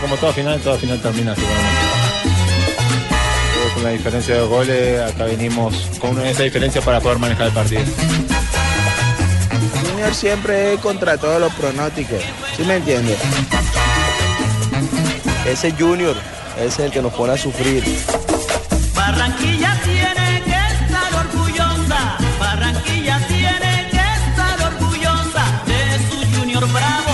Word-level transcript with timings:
como 0.00 0.16
toda 0.16 0.32
final, 0.32 0.60
toda 0.60 0.78
final 0.78 1.00
termina 1.00 1.32
así. 1.32 1.42
Con 3.74 3.84
la 3.84 3.90
diferencia 3.90 4.34
de 4.34 4.40
goles, 4.42 5.00
acá 5.00 5.24
venimos 5.24 5.74
con 6.00 6.18
esa 6.26 6.42
diferencia 6.42 6.80
para 6.80 7.00
poder 7.00 7.18
manejar 7.18 7.48
el 7.48 7.52
partido. 7.52 7.82
Junior 9.82 10.14
siempre 10.14 10.74
es 10.74 10.80
contra 10.80 11.16
todos 11.18 11.40
los 11.40 11.52
pronósticos, 11.54 12.22
¿sí 12.56 12.62
me 12.64 12.76
entiendes? 12.76 13.18
Ese 15.46 15.72
Junior 15.72 16.16
es 16.58 16.78
el 16.78 16.90
que 16.90 17.02
nos 17.02 17.12
pone 17.12 17.34
a 17.34 17.36
sufrir. 17.36 17.84
Barranquilla 18.94 19.78
tiene 19.84 20.42
que 20.44 20.84
estar 20.84 21.14
orgullosa, 21.14 22.16
Barranquilla 22.38 23.18
tiene 23.28 23.88
que 23.90 24.30
estar 24.30 24.72
orgullosa 24.72 25.62
de 25.66 25.98
su 26.08 26.38
Junior 26.38 26.66
Bravo 26.72 27.09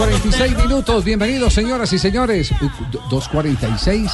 2.46 0.00 0.56
minutos. 0.56 1.04
Bienvenidos, 1.04 1.52
señoras 1.52 1.92
y 1.92 1.98
señores. 1.98 2.52
2.46. 3.10 4.10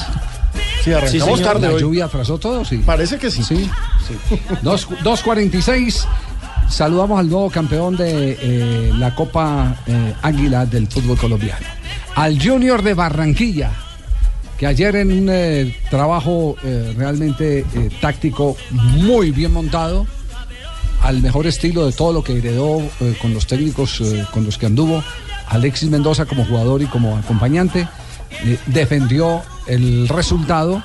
Sí, 0.82 0.92
arrancamos 0.92 1.40
tarde. 1.40 1.68
¿La 1.68 1.74
hoy. 1.74 1.80
lluvia 1.80 2.06
atrasó 2.06 2.38
todo? 2.38 2.64
Sí. 2.64 2.78
Parece 2.78 3.18
que 3.18 3.30
sí. 3.30 3.44
Sí. 3.44 3.70
sí. 4.08 4.40
2.46. 4.64 6.04
Saludamos 6.68 7.20
al 7.20 7.30
nuevo 7.30 7.48
campeón 7.50 7.96
de 7.96 8.36
eh, 8.40 8.92
la 8.98 9.14
Copa 9.14 9.76
eh, 9.86 10.12
Águila 10.22 10.66
del 10.66 10.88
fútbol 10.88 11.18
colombiano. 11.18 11.64
Al 12.16 12.42
Junior 12.42 12.82
de 12.82 12.94
Barranquilla, 12.94 13.70
que 14.58 14.66
ayer 14.66 14.96
en 14.96 15.12
un 15.12 15.72
trabajo 15.88 16.56
realmente 16.96 17.64
táctico 18.00 18.56
muy 18.70 19.30
bien 19.30 19.52
montado, 19.52 20.06
al 21.02 21.22
mejor 21.22 21.46
estilo 21.46 21.86
de 21.86 21.92
todo 21.92 22.12
lo 22.12 22.24
que 22.24 22.38
heredó 22.38 22.82
con 23.20 23.34
los 23.34 23.46
técnicos 23.46 24.02
con 24.32 24.46
los 24.46 24.56
que 24.56 24.66
anduvo, 24.66 25.04
Alexis 25.48 25.90
Mendoza 25.90 26.26
como 26.26 26.44
jugador 26.44 26.82
y 26.82 26.86
como 26.86 27.16
acompañante, 27.16 27.88
eh, 28.44 28.58
defendió 28.66 29.42
el 29.66 30.08
resultado 30.08 30.82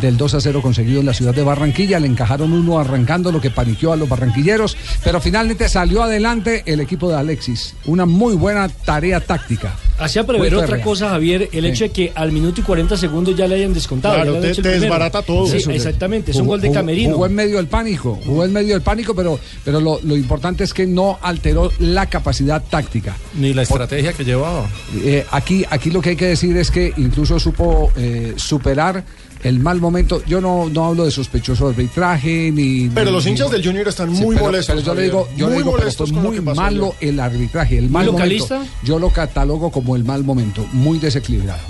del 0.00 0.16
2 0.16 0.34
a 0.34 0.40
0 0.40 0.62
conseguido 0.62 1.00
en 1.00 1.06
la 1.06 1.14
ciudad 1.14 1.34
de 1.34 1.42
Barranquilla. 1.42 1.98
Le 2.00 2.06
encajaron 2.06 2.52
uno 2.52 2.78
arrancando 2.78 3.32
lo 3.32 3.40
que 3.40 3.50
paniqueó 3.50 3.92
a 3.92 3.96
los 3.96 4.08
barranquilleros, 4.08 4.76
pero 5.04 5.20
finalmente 5.20 5.68
salió 5.68 6.02
adelante 6.02 6.62
el 6.66 6.80
equipo 6.80 7.08
de 7.10 7.16
Alexis. 7.16 7.74
Una 7.86 8.06
muy 8.06 8.34
buena 8.34 8.68
tarea 8.68 9.20
táctica. 9.20 9.74
Hacía 9.98 10.24
prever 10.26 10.54
otra 10.54 10.80
cosa, 10.80 11.10
Javier, 11.10 11.48
el 11.52 11.64
Sí. 11.64 11.70
hecho 11.70 11.84
de 11.84 11.90
que 11.90 12.12
al 12.14 12.32
minuto 12.32 12.60
y 12.62 12.64
40 12.64 12.96
segundos 12.96 13.36
ya 13.36 13.46
le 13.46 13.56
hayan 13.56 13.74
descontado. 13.74 14.14
Claro, 14.14 14.40
te- 14.40 14.62
desbarata 14.62 15.20
todo. 15.22 15.46
Sí, 15.46 15.58
Eso, 15.58 15.70
exactamente, 15.72 16.30
es 16.30 16.36
un 16.38 16.44
Jugó- 16.44 16.52
gol 16.52 16.60
de 16.62 16.70
camerino. 16.72 17.12
Jugó 17.14 17.26
en 17.26 17.34
medio 17.34 17.56
del 17.58 17.66
pánico, 17.66 18.18
jugó 18.24 18.44
en 18.46 18.52
medio 18.52 18.72
del 18.74 18.82
pánico, 18.82 19.14
pero, 19.14 19.38
pero 19.64 19.78
lo, 19.80 20.00
lo 20.02 20.16
importante 20.16 20.64
es 20.64 20.72
que 20.72 20.86
no 20.86 21.18
alteró 21.20 21.70
la 21.80 22.06
capacidad 22.06 22.62
táctica. 22.62 23.14
Ni 23.34 23.52
la 23.52 23.62
estrategia 23.62 24.14
que 24.14 24.24
llevaba. 24.24 24.66
Eh, 25.02 25.26
aquí, 25.30 25.66
aquí 25.68 25.90
lo 25.90 26.00
que 26.00 26.10
hay 26.10 26.16
que 26.16 26.26
decir 26.28 26.56
es 26.56 26.70
que 26.70 26.94
incluso 26.96 27.38
supo 27.38 27.92
eh, 27.96 28.32
superar 28.36 29.04
el 29.42 29.58
mal 29.60 29.80
momento. 29.80 30.22
Yo 30.26 30.40
no, 30.40 30.68
no 30.68 30.86
hablo 30.86 31.04
de 31.04 31.10
sospechoso 31.10 31.68
arbitraje 31.68 32.50
ni. 32.52 32.88
Pero 32.88 33.06
ni- 33.06 33.12
los 33.12 33.26
hinchas 33.26 33.46
ni- 33.48 33.52
del 33.54 33.64
Junior 33.64 33.88
están 33.88 34.14
Sí, 34.14 34.22
muy 34.22 34.34
pero- 34.36 34.46
molestos. 34.46 34.74
Pero 34.76 34.86
yo 34.86 34.94
le 34.94 35.02
digo, 35.02 35.28
yo 35.36 35.46
le 35.48 35.54
muy 35.54 35.62
digo, 35.62 35.70
pero 35.72 35.82
molestos 35.82 36.12
muy 36.12 36.40
malo 36.40 36.94
ayer. 37.00 37.08
el 37.10 37.20
arbitraje, 37.20 37.78
el 37.78 37.90
mal 37.90 38.06
localista? 38.06 38.54
momento. 38.56 38.74
Yo 38.84 38.98
lo 38.98 39.10
catalogo 39.10 39.70
como 39.70 39.96
el 39.96 40.04
mal 40.04 40.24
momento, 40.24 40.66
muy 40.72 40.98
desequilibrado. 40.98 41.60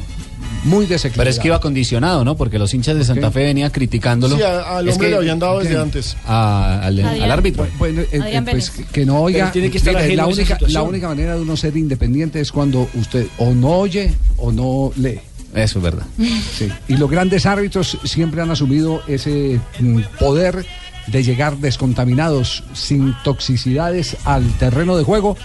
Muy 0.63 0.85
desequilibrado. 0.85 1.21
Pero 1.25 1.31
es 1.31 1.39
que 1.39 1.49
iba 1.49 1.59
condicionado, 1.59 2.23
¿no? 2.23 2.37
Porque 2.37 2.59
los 2.59 2.75
hinchas 2.75 2.95
de 2.97 3.03
Santa. 3.05 3.31
Fe 3.31 3.45
venían 3.45 3.71
criticándolo. 3.71 4.37
Sí, 4.37 4.43
a- 4.43 4.77
al 4.77 4.89
Es 4.89 4.93
hombre 4.95 5.07
que- 5.09 5.13
le 5.13 5.17
habían 5.17 5.39
dado 5.39 5.59
desde 5.61 5.79
antes. 5.79 6.17
a- 6.27 6.81
al, 6.83 7.01
árbitro. 7.31 7.67
Bueno, 7.79 8.03
eh, 8.03 8.09
eh, 8.13 8.43
pues 8.51 8.69
que 8.71 9.07
no 9.07 9.21
oiga. 9.23 9.51
Tiene 9.53 9.71
que 9.71 9.79
estar 9.79 9.95
la 9.95 10.27
única, 10.27 10.59
la 10.69 10.83
única 10.83 11.09
manera 11.09 11.35
de 11.37 11.41
uno 11.41 11.57
ser 11.57 11.77
independiente 11.79 12.41
es 12.41 12.53
cuando 12.53 12.89
usted 12.95 13.27
o 13.39 13.55
no 13.55 13.69
oye 13.79 14.13
o 14.37 14.53
no 14.53 14.93
lee. 14.97 15.21
Eso 15.55 15.79
es 15.79 15.83
verdad. 15.83 16.07
Sí. 16.57 16.71
Y 16.89 16.97
los 16.97 17.11
grandes 17.11 17.47
árbitros 17.47 17.99
siempre 18.05 18.43
han 18.43 18.51
asumido 18.51 19.03
ese 19.07 19.61
mm, 19.79 20.01
poder 20.19 20.67
de 21.07 21.23
llegar 21.23 21.57
descontaminados, 21.57 22.63
sin 22.73 23.15
toxicidades 23.25 24.17
al 24.25 24.47
terreno 24.59 24.97
de 24.97 25.05
juego 25.05 25.37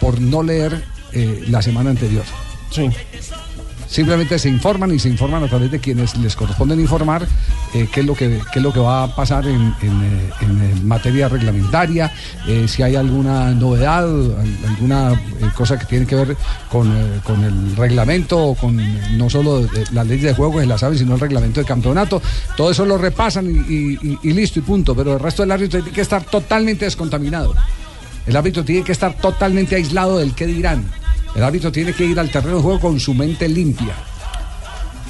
por 0.00 0.20
no 0.20 0.42
leer 0.42 0.84
eh, 1.12 1.44
la 1.48 1.62
semana 1.62 1.90
anterior. 1.90 2.24
Sí. 2.70 2.88
Simplemente 3.88 4.38
se 4.38 4.50
informan 4.50 4.94
y 4.94 4.98
se 4.98 5.08
informan 5.08 5.42
a 5.44 5.48
través 5.48 5.70
de 5.70 5.78
quienes 5.80 6.14
les 6.18 6.36
corresponden 6.36 6.78
informar 6.78 7.26
eh, 7.74 7.88
qué, 7.90 8.00
es 8.00 8.06
lo 8.06 8.14
que, 8.14 8.38
qué 8.52 8.58
es 8.58 8.62
lo 8.62 8.70
que 8.72 8.80
va 8.80 9.04
a 9.04 9.14
pasar 9.16 9.46
en, 9.46 9.74
en, 9.80 10.02
eh, 10.02 10.30
eh, 10.42 10.74
materia 10.84 11.26
reglamentaria, 11.28 12.12
si 12.66 12.82
hay 12.82 12.96
alguna 12.96 13.50
novedad, 13.52 14.04
al- 14.04 14.34
alguna 14.68 15.18
cosa 15.56 15.78
que 15.78 15.86
tiene 15.86 16.04
que 16.06 16.16
ver 16.16 16.36
con, 16.70 16.92
con 17.24 17.42
el 17.44 17.74
reglamento, 17.76 18.38
o 18.48 18.54
con 18.54 18.76
no 19.16 19.30
solo 19.30 19.62
de- 19.62 19.84
la 19.92 20.04
ley 20.04 20.18
de 20.18 20.34
juego 20.34 20.58
que 20.60 20.66
la 20.66 20.76
saben, 20.76 20.98
sino 20.98 21.14
el 21.14 21.20
reglamento 21.20 21.60
de 21.60 21.66
campeonato. 21.66 22.20
Todo 22.58 22.70
eso 22.70 22.84
lo 22.84 22.98
repasan 22.98 23.46
y, 23.46 23.96
listo 24.32 24.58
y 24.58 24.62
punto, 24.62 24.94
pero 24.94 25.14
el 25.14 25.20
resto 25.20 25.42
del 25.42 25.52
árbitro 25.52 25.80
tiene 25.80 25.94
que 25.94 26.02
estar 26.02 26.22
totalmente 26.24 26.84
descontaminado. 26.84 27.54
El 28.26 28.36
árbitro 28.36 28.62
tiene 28.64 28.84
que 28.84 28.92
estar 28.92 29.14
totalmente 29.14 29.76
aislado 29.76 30.18
del 30.18 30.34
qué 30.34 30.46
dirán. 30.46 30.84
El 31.38 31.44
árbitro 31.44 31.70
tiene 31.70 31.92
que 31.92 32.04
ir 32.04 32.18
al 32.18 32.30
terreno 32.32 32.56
de 32.56 32.62
juego 32.62 32.80
con 32.80 32.98
su 32.98 33.14
mente 33.14 33.48
limpia, 33.48 33.94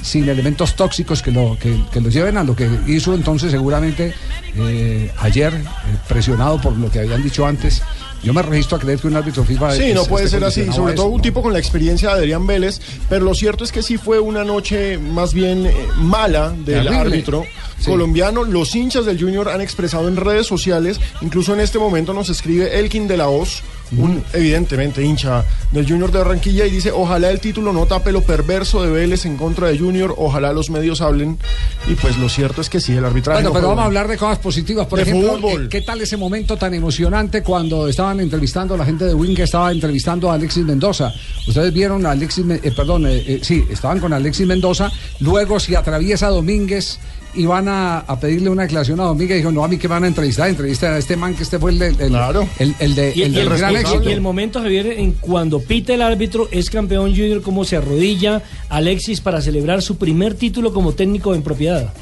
sin 0.03 0.29
elementos 0.29 0.75
tóxicos 0.75 1.23
que 1.23 1.31
lo, 1.31 1.57
que, 1.59 1.75
lleven 2.11 2.37
a 2.37 2.43
lo 2.43 2.55
que 2.55 2.69
hizo 2.85 3.15
entonces 3.15 3.49
seguramente 3.49 4.13
eh, 4.55 5.11
ayer, 5.17 5.51
eh, 5.55 5.63
presionado 6.07 6.61
por 6.61 6.77
lo 6.77 6.91
que 6.91 6.99
habían 6.99 7.23
dicho 7.23 7.47
antes. 7.47 7.81
Yo 8.21 8.31
me 8.31 8.43
registro 8.43 8.77
a 8.77 8.79
creer 8.79 8.99
que 8.99 9.07
un 9.07 9.15
árbitro 9.15 9.43
FIFA 9.43 9.71
Sí, 9.75 9.83
es- 9.85 9.95
no 9.95 10.05
puede 10.05 10.25
esté 10.25 10.37
ser 10.37 10.45
así, 10.47 10.65
sobre 10.71 10.93
todo 10.93 11.07
eso. 11.07 11.15
un 11.15 11.21
tipo 11.23 11.41
con 11.41 11.51
la 11.51 11.57
experiencia 11.57 12.09
de 12.09 12.15
Adrián 12.19 12.45
Vélez, 12.45 12.79
pero 13.09 13.25
lo 13.25 13.33
cierto 13.33 13.63
es 13.63 13.71
que 13.71 13.81
sí 13.81 13.97
fue 13.97 14.19
una 14.19 14.43
noche 14.43 14.99
más 14.99 15.33
bien 15.33 15.65
eh, 15.65 15.73
mala 15.97 16.49
del 16.51 16.65
Terrible. 16.83 16.95
árbitro 16.97 17.43
Sí. 17.79 17.89
colombiano. 17.89 18.43
Los 18.43 18.75
hinchas 18.75 19.05
del 19.05 19.19
Junior 19.19 19.49
han 19.49 19.61
expresado 19.61 20.07
en 20.07 20.15
redes 20.15 20.47
sociales, 20.47 20.99
incluso 21.21 21.53
en 21.53 21.59
este 21.61 21.79
momento 21.79 22.13
nos 22.13 22.29
escribe 22.29 22.79
Elkin 22.79 23.07
de 23.07 23.17
la 23.17 23.29
Hoz, 23.29 23.61
un 23.97 24.23
evidentemente 24.33 25.03
hincha 25.03 25.43
del 25.71 25.87
Junior 25.87 26.11
de 26.11 26.19
Barranquilla 26.19 26.65
y 26.65 26.69
dice, 26.69 26.91
ojalá 26.91 27.31
el 27.31 27.39
título 27.39 27.73
no 27.73 27.87
tape 27.87 28.11
lo 28.11 28.21
perverso 28.21 28.83
de 28.83 28.91
Vélez 28.91 29.25
en 29.25 29.35
contra 29.35 29.67
de 29.69 29.79
Junior, 29.79 30.13
ojalá 30.17 30.53
los 30.53 30.69
medios 30.69 31.01
hablen 31.01 31.39
y 31.87 31.95
pues 31.95 32.17
lo 32.17 32.29
cierto 32.29 32.61
es 32.61 32.69
que 32.69 32.79
sí, 32.79 32.93
el 32.93 33.03
arbitraje 33.05 33.37
Bueno, 33.37 33.49
no 33.49 33.53
pero 33.55 33.67
vamos 33.69 33.81
a 33.81 33.85
hablar 33.85 34.07
de 34.07 34.17
cosas 34.17 34.37
positivas. 34.39 34.85
Por 34.85 34.99
De 34.99 35.03
ejemplo, 35.03 35.33
fútbol. 35.37 35.69
¿qué 35.69 35.81
tal 35.81 36.01
ese 36.01 36.17
momento 36.17 36.55
tan 36.57 36.73
emocionante 36.73 37.41
cuando 37.41 37.87
estaban 37.87 38.19
entrevistando 38.19 38.77
la 38.77 38.85
gente 38.85 39.05
de 39.05 39.13
Wing 39.13 39.35
que 39.35 39.43
estaba 39.43 39.71
entrevistando 39.71 40.29
a 40.29 40.35
Alexis 40.35 40.65
Mendoza? 40.65 41.11
Ustedes 41.47 41.73
vieron 41.73 42.05
a 42.05 42.11
Alexis, 42.11 42.45
eh, 42.47 42.71
perdón, 42.75 43.07
eh, 43.07 43.23
eh, 43.25 43.39
sí, 43.41 43.65
estaban 43.71 43.99
con 43.99 44.13
Alexis 44.13 44.45
Mendoza. 44.45 44.91
Luego 45.19 45.59
se 45.59 45.75
atraviesa 45.75 46.27
Domínguez 46.27 46.99
y 47.35 47.45
van 47.45 47.67
a, 47.67 47.99
a 47.99 48.19
pedirle 48.19 48.49
una 48.49 48.63
declaración 48.63 48.99
a 48.99 49.03
Domínguez. 49.03 49.37
Dijo, 49.37 49.51
no, 49.51 49.63
a 49.63 49.67
mí 49.67 49.77
que 49.77 49.87
van 49.87 50.03
a 50.03 50.07
entrevistar, 50.07 50.49
entrevistan 50.49 50.93
a 50.93 50.97
este 50.97 51.15
man 51.15 51.35
que 51.35 51.43
este 51.43 51.59
fue 51.59 51.71
el, 51.71 51.79
de- 51.79 51.87
el, 51.87 52.09
Claro. 52.09 52.47
el, 52.59 52.73
el 52.79 52.95
de, 52.95 53.13
Y, 53.15 53.21
el 53.23 53.31
y 53.31 53.35
del 53.35 53.49
gran 53.49 53.73
y- 53.73 53.75
éxito. 53.77 54.09
y 54.09 54.13
el 54.13 54.21
momento, 54.21 54.59
Javier, 54.61 54.87
en 54.87 55.11
cuando 55.13 55.59
pita 55.61 55.93
el 55.93 56.01
árbitro, 56.01 56.47
es 56.51 56.69
campeón 56.69 57.11
junior, 57.15 57.41
como 57.41 57.63
se 57.65 57.77
arrodilla 57.77 58.41
Alexis 58.69 59.21
para 59.21 59.41
celebrar 59.41 59.81
su 59.81 59.97
primer 59.97 60.33
título 60.35 60.73
como 60.73 60.93
técnico 60.93 61.33
en 61.35 61.41
propiedad. 61.43 61.93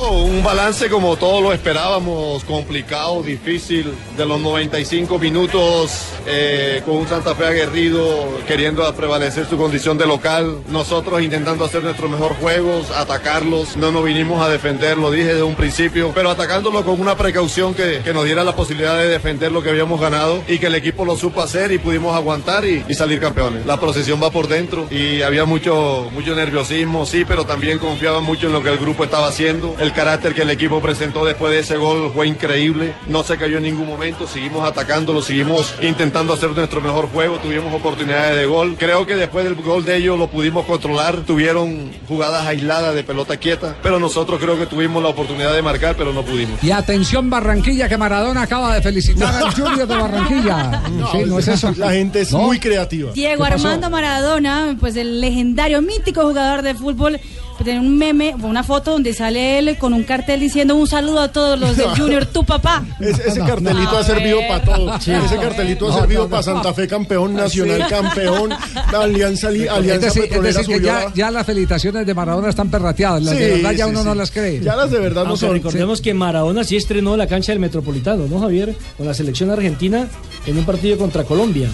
No, 0.00 0.12
un 0.12 0.44
balance 0.44 0.88
como 0.88 1.16
todos 1.16 1.42
lo 1.42 1.52
esperábamos, 1.52 2.44
complicado, 2.44 3.20
difícil, 3.22 3.92
de 4.16 4.26
los 4.26 4.40
95 4.40 5.18
minutos 5.18 6.04
eh, 6.24 6.82
con 6.84 6.98
un 6.98 7.08
Santa 7.08 7.34
Fe 7.34 7.46
aguerrido, 7.46 8.28
queriendo 8.46 8.94
prevalecer 8.94 9.46
su 9.46 9.56
condición 9.56 9.98
de 9.98 10.06
local, 10.06 10.62
nosotros 10.68 11.20
intentando 11.20 11.64
hacer 11.64 11.82
nuestros 11.82 12.08
mejores 12.08 12.38
juegos, 12.38 12.92
atacarlos, 12.92 13.76
no 13.76 13.90
nos 13.90 14.04
vinimos 14.04 14.40
a 14.40 14.48
defender, 14.48 14.98
lo 14.98 15.10
dije 15.10 15.28
desde 15.28 15.42
un 15.42 15.56
principio, 15.56 16.12
pero 16.14 16.30
atacándolo 16.30 16.84
con 16.84 17.00
una 17.00 17.16
precaución 17.16 17.74
que, 17.74 18.00
que 18.04 18.12
nos 18.12 18.24
diera 18.24 18.44
la 18.44 18.54
posibilidad 18.54 18.96
de 18.96 19.08
defender 19.08 19.50
lo 19.50 19.62
que 19.62 19.70
habíamos 19.70 20.00
ganado 20.00 20.44
y 20.46 20.58
que 20.58 20.66
el 20.66 20.76
equipo 20.76 21.04
lo 21.04 21.16
supo 21.16 21.42
hacer 21.42 21.72
y 21.72 21.78
pudimos 21.78 22.14
aguantar 22.14 22.64
y, 22.64 22.84
salir 22.94 23.20
campeones. 23.20 23.66
La 23.66 23.78
procesión 23.78 24.20
va 24.22 24.30
por 24.30 24.48
dentro 24.48 24.86
y 24.90 25.22
había 25.22 25.44
mucho, 25.44 26.08
mucho 26.12 26.34
nerviosismo, 26.34 27.06
sí, 27.06 27.24
pero 27.26 27.44
también 27.44 27.78
confiaba 27.78 28.20
mucho 28.20 28.46
en 28.46 28.52
lo 28.52 28.62
que 28.62 28.70
el 28.70 28.78
grupo 28.78 29.04
estaba 29.04 29.28
haciendo. 29.28 29.74
Carácter 29.92 30.34
que 30.34 30.42
el 30.42 30.50
equipo 30.50 30.80
presentó 30.80 31.24
después 31.24 31.52
de 31.52 31.60
ese 31.60 31.76
gol 31.76 32.10
fue 32.14 32.26
increíble. 32.26 32.94
No 33.06 33.22
se 33.22 33.36
cayó 33.36 33.58
en 33.58 33.64
ningún 33.64 33.86
momento. 33.86 34.26
Seguimos 34.26 34.66
atacándolo, 34.68 35.22
seguimos 35.22 35.74
intentando 35.82 36.32
hacer 36.34 36.50
nuestro 36.50 36.80
mejor 36.80 37.08
juego. 37.08 37.36
Tuvimos 37.38 37.72
oportunidades 37.74 38.36
de 38.36 38.46
gol. 38.46 38.76
Creo 38.78 39.06
que 39.06 39.16
después 39.16 39.44
del 39.44 39.54
gol 39.56 39.84
de 39.84 39.96
ellos 39.96 40.18
lo 40.18 40.28
pudimos 40.28 40.64
controlar. 40.66 41.16
Tuvieron 41.26 41.90
jugadas 42.08 42.46
aisladas 42.46 42.94
de 42.94 43.04
pelota 43.04 43.36
quieta, 43.36 43.76
pero 43.82 43.98
nosotros 43.98 44.40
creo 44.40 44.58
que 44.58 44.66
tuvimos 44.66 45.02
la 45.02 45.08
oportunidad 45.10 45.52
de 45.54 45.62
marcar, 45.62 45.94
pero 45.96 46.12
no 46.12 46.22
pudimos. 46.24 46.62
Y 46.62 46.70
atención 46.70 47.30
Barranquilla, 47.30 47.88
que 47.88 47.96
Maradona 47.96 48.42
acaba 48.42 48.74
de 48.74 48.82
felicitar 48.82 49.34
al 49.34 49.52
Junior 49.54 49.86
de 49.86 49.96
Barranquilla. 49.96 50.82
Sí, 51.12 51.18
no 51.26 51.38
es 51.38 51.48
eso. 51.48 51.72
La 51.76 51.92
gente 51.92 52.20
es 52.20 52.32
No. 52.32 52.38
muy 52.40 52.58
creativa. 52.58 53.12
Diego. 53.12 53.44
Armando 53.44 53.88
Maradona, 53.90 54.76
pues 54.78 54.96
el 54.96 55.20
legendario, 55.20 55.80
mítico 55.82 56.22
jugador 56.22 56.62
de 56.62 56.74
fútbol, 56.74 57.18
tiene 57.64 57.80
un 57.80 57.96
meme, 57.98 58.34
una 58.42 58.62
foto 58.62 58.92
donde 58.92 59.12
sale 59.12 59.58
él 59.58 59.76
con 59.78 59.92
un 59.94 60.02
cartel 60.04 60.40
diciendo 60.40 60.74
un 60.76 60.86
saludo 60.86 61.20
a 61.20 61.28
todos 61.32 61.58
los 61.58 61.76
del 61.76 61.88
Junior, 61.96 62.26
tu 62.26 62.44
papá. 62.44 62.84
Ese, 63.00 63.28
ese 63.28 63.40
cartelito 63.40 63.96
ha 63.96 64.04
servido 64.04 64.40
para 64.48 64.62
todo. 64.64 64.94
Ese 64.96 65.36
cartelito 65.40 65.88
ha 65.90 66.00
servido 66.00 66.28
para 66.28 66.42
Santa 66.42 66.74
Fe 66.74 66.86
campeón, 66.88 67.34
Nacional 67.34 67.86
campeón, 67.88 68.50
la 68.92 69.00
Alianza, 69.02 69.50
li- 69.50 69.64
Es 69.64 69.70
Alianza 69.70 70.06
decir, 70.06 70.24
es 70.32 70.42
decir 70.56 70.82
que 70.82 70.90
ya, 71.14 71.30
las 71.30 71.46
felicitaciones 71.46 72.06
de 72.06 72.14
Maradona 72.14 72.48
están 72.50 72.70
perrateadas. 72.70 73.22
Las 73.22 73.38
de 73.38 73.44
Sí, 73.56 73.62
verdad 73.62 73.72
ya 73.72 73.84
sí, 73.84 73.90
uno 73.90 74.04
no 74.04 74.12
sí. 74.12 74.18
las 74.18 74.30
cree. 74.30 74.60
Ya 74.60 74.76
las 74.76 74.90
de 74.90 74.98
verdad 74.98 75.22
no 75.24 75.30
Aunque 75.30 75.46
son. 75.46 75.54
recordemos 75.54 76.00
que 76.00 76.14
Maradona 76.14 76.64
sí 76.64 76.76
estrenó 76.76 77.16
la 77.16 77.26
cancha 77.26 77.52
del 77.52 77.60
Metropolitano, 77.60 78.26
¿no, 78.28 78.40
Javier? 78.40 78.74
Con 78.96 79.06
la 79.06 79.14
selección 79.14 79.50
argentina 79.50 80.08
en 80.46 80.58
un 80.58 80.64
partido 80.64 80.98
contra 80.98 81.24
Colombia. 81.24 81.68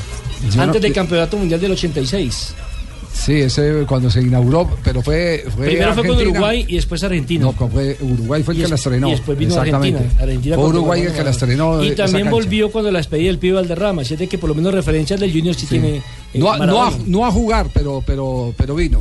Yo 0.55 0.61
antes 0.63 0.81
no- 0.81 0.85
del 0.85 0.93
Campeonato 0.93 1.37
Mundial 1.37 1.61
del 1.61 1.73
86. 1.73 2.55
Sí, 3.15 3.41
ese 3.41 3.85
cuando 3.87 4.11
se 4.11 4.21
inauguró, 4.21 4.69
pero 4.83 5.01
fue. 5.01 5.45
fue 5.55 5.67
Primero 5.67 5.95
fue 5.95 6.07
con. 6.07 6.21
Uruguay 6.21 6.65
y 6.69 6.75
después 6.75 7.03
Argentina. 7.05 7.45
No, 7.45 7.53
fue 7.53 7.97
Uruguay 8.01 8.43
fue 8.43 8.55
el 8.55 8.63
que 8.63 8.69
la 8.69 8.75
estrenó. 8.75 9.09
Y 9.09 9.11
después 9.13 9.39
vino. 9.39 9.55
Argentina. 9.55 10.01
Argentina 10.21 10.57
fue 10.57 10.67
Uruguay 10.67 11.03
el 11.03 11.13
que 11.13 11.23
la 11.25 11.31
estrenó. 11.31 11.83
Y 11.85 11.95
también 11.95 12.29
volvió 12.29 12.71
cuando 12.73 12.91
la 12.91 12.99
despedía 12.99 13.31
el 13.31 13.39
pibe 13.39 13.55
Valderrama. 13.55 14.03
Así 14.03 14.15
es 14.15 14.21
de 14.21 14.27
que 14.27 14.37
por 14.37 14.49
lo 14.49 14.55
menos 14.57 14.75
referencias 14.75 15.21
del 15.21 15.33
Junior 15.33 15.55
sí, 15.55 15.67
tiene. 15.67 15.97
eh, 15.99 16.03
No, 16.35 16.53
a- 16.53 16.59
no, 16.67 16.83
a, 16.83 16.93
no 17.07 17.25
a 17.25 17.31
jugar, 17.31 17.69
pero, 17.73 18.03
pero, 18.05 18.53
pero 18.57 18.75
vino. 18.75 19.01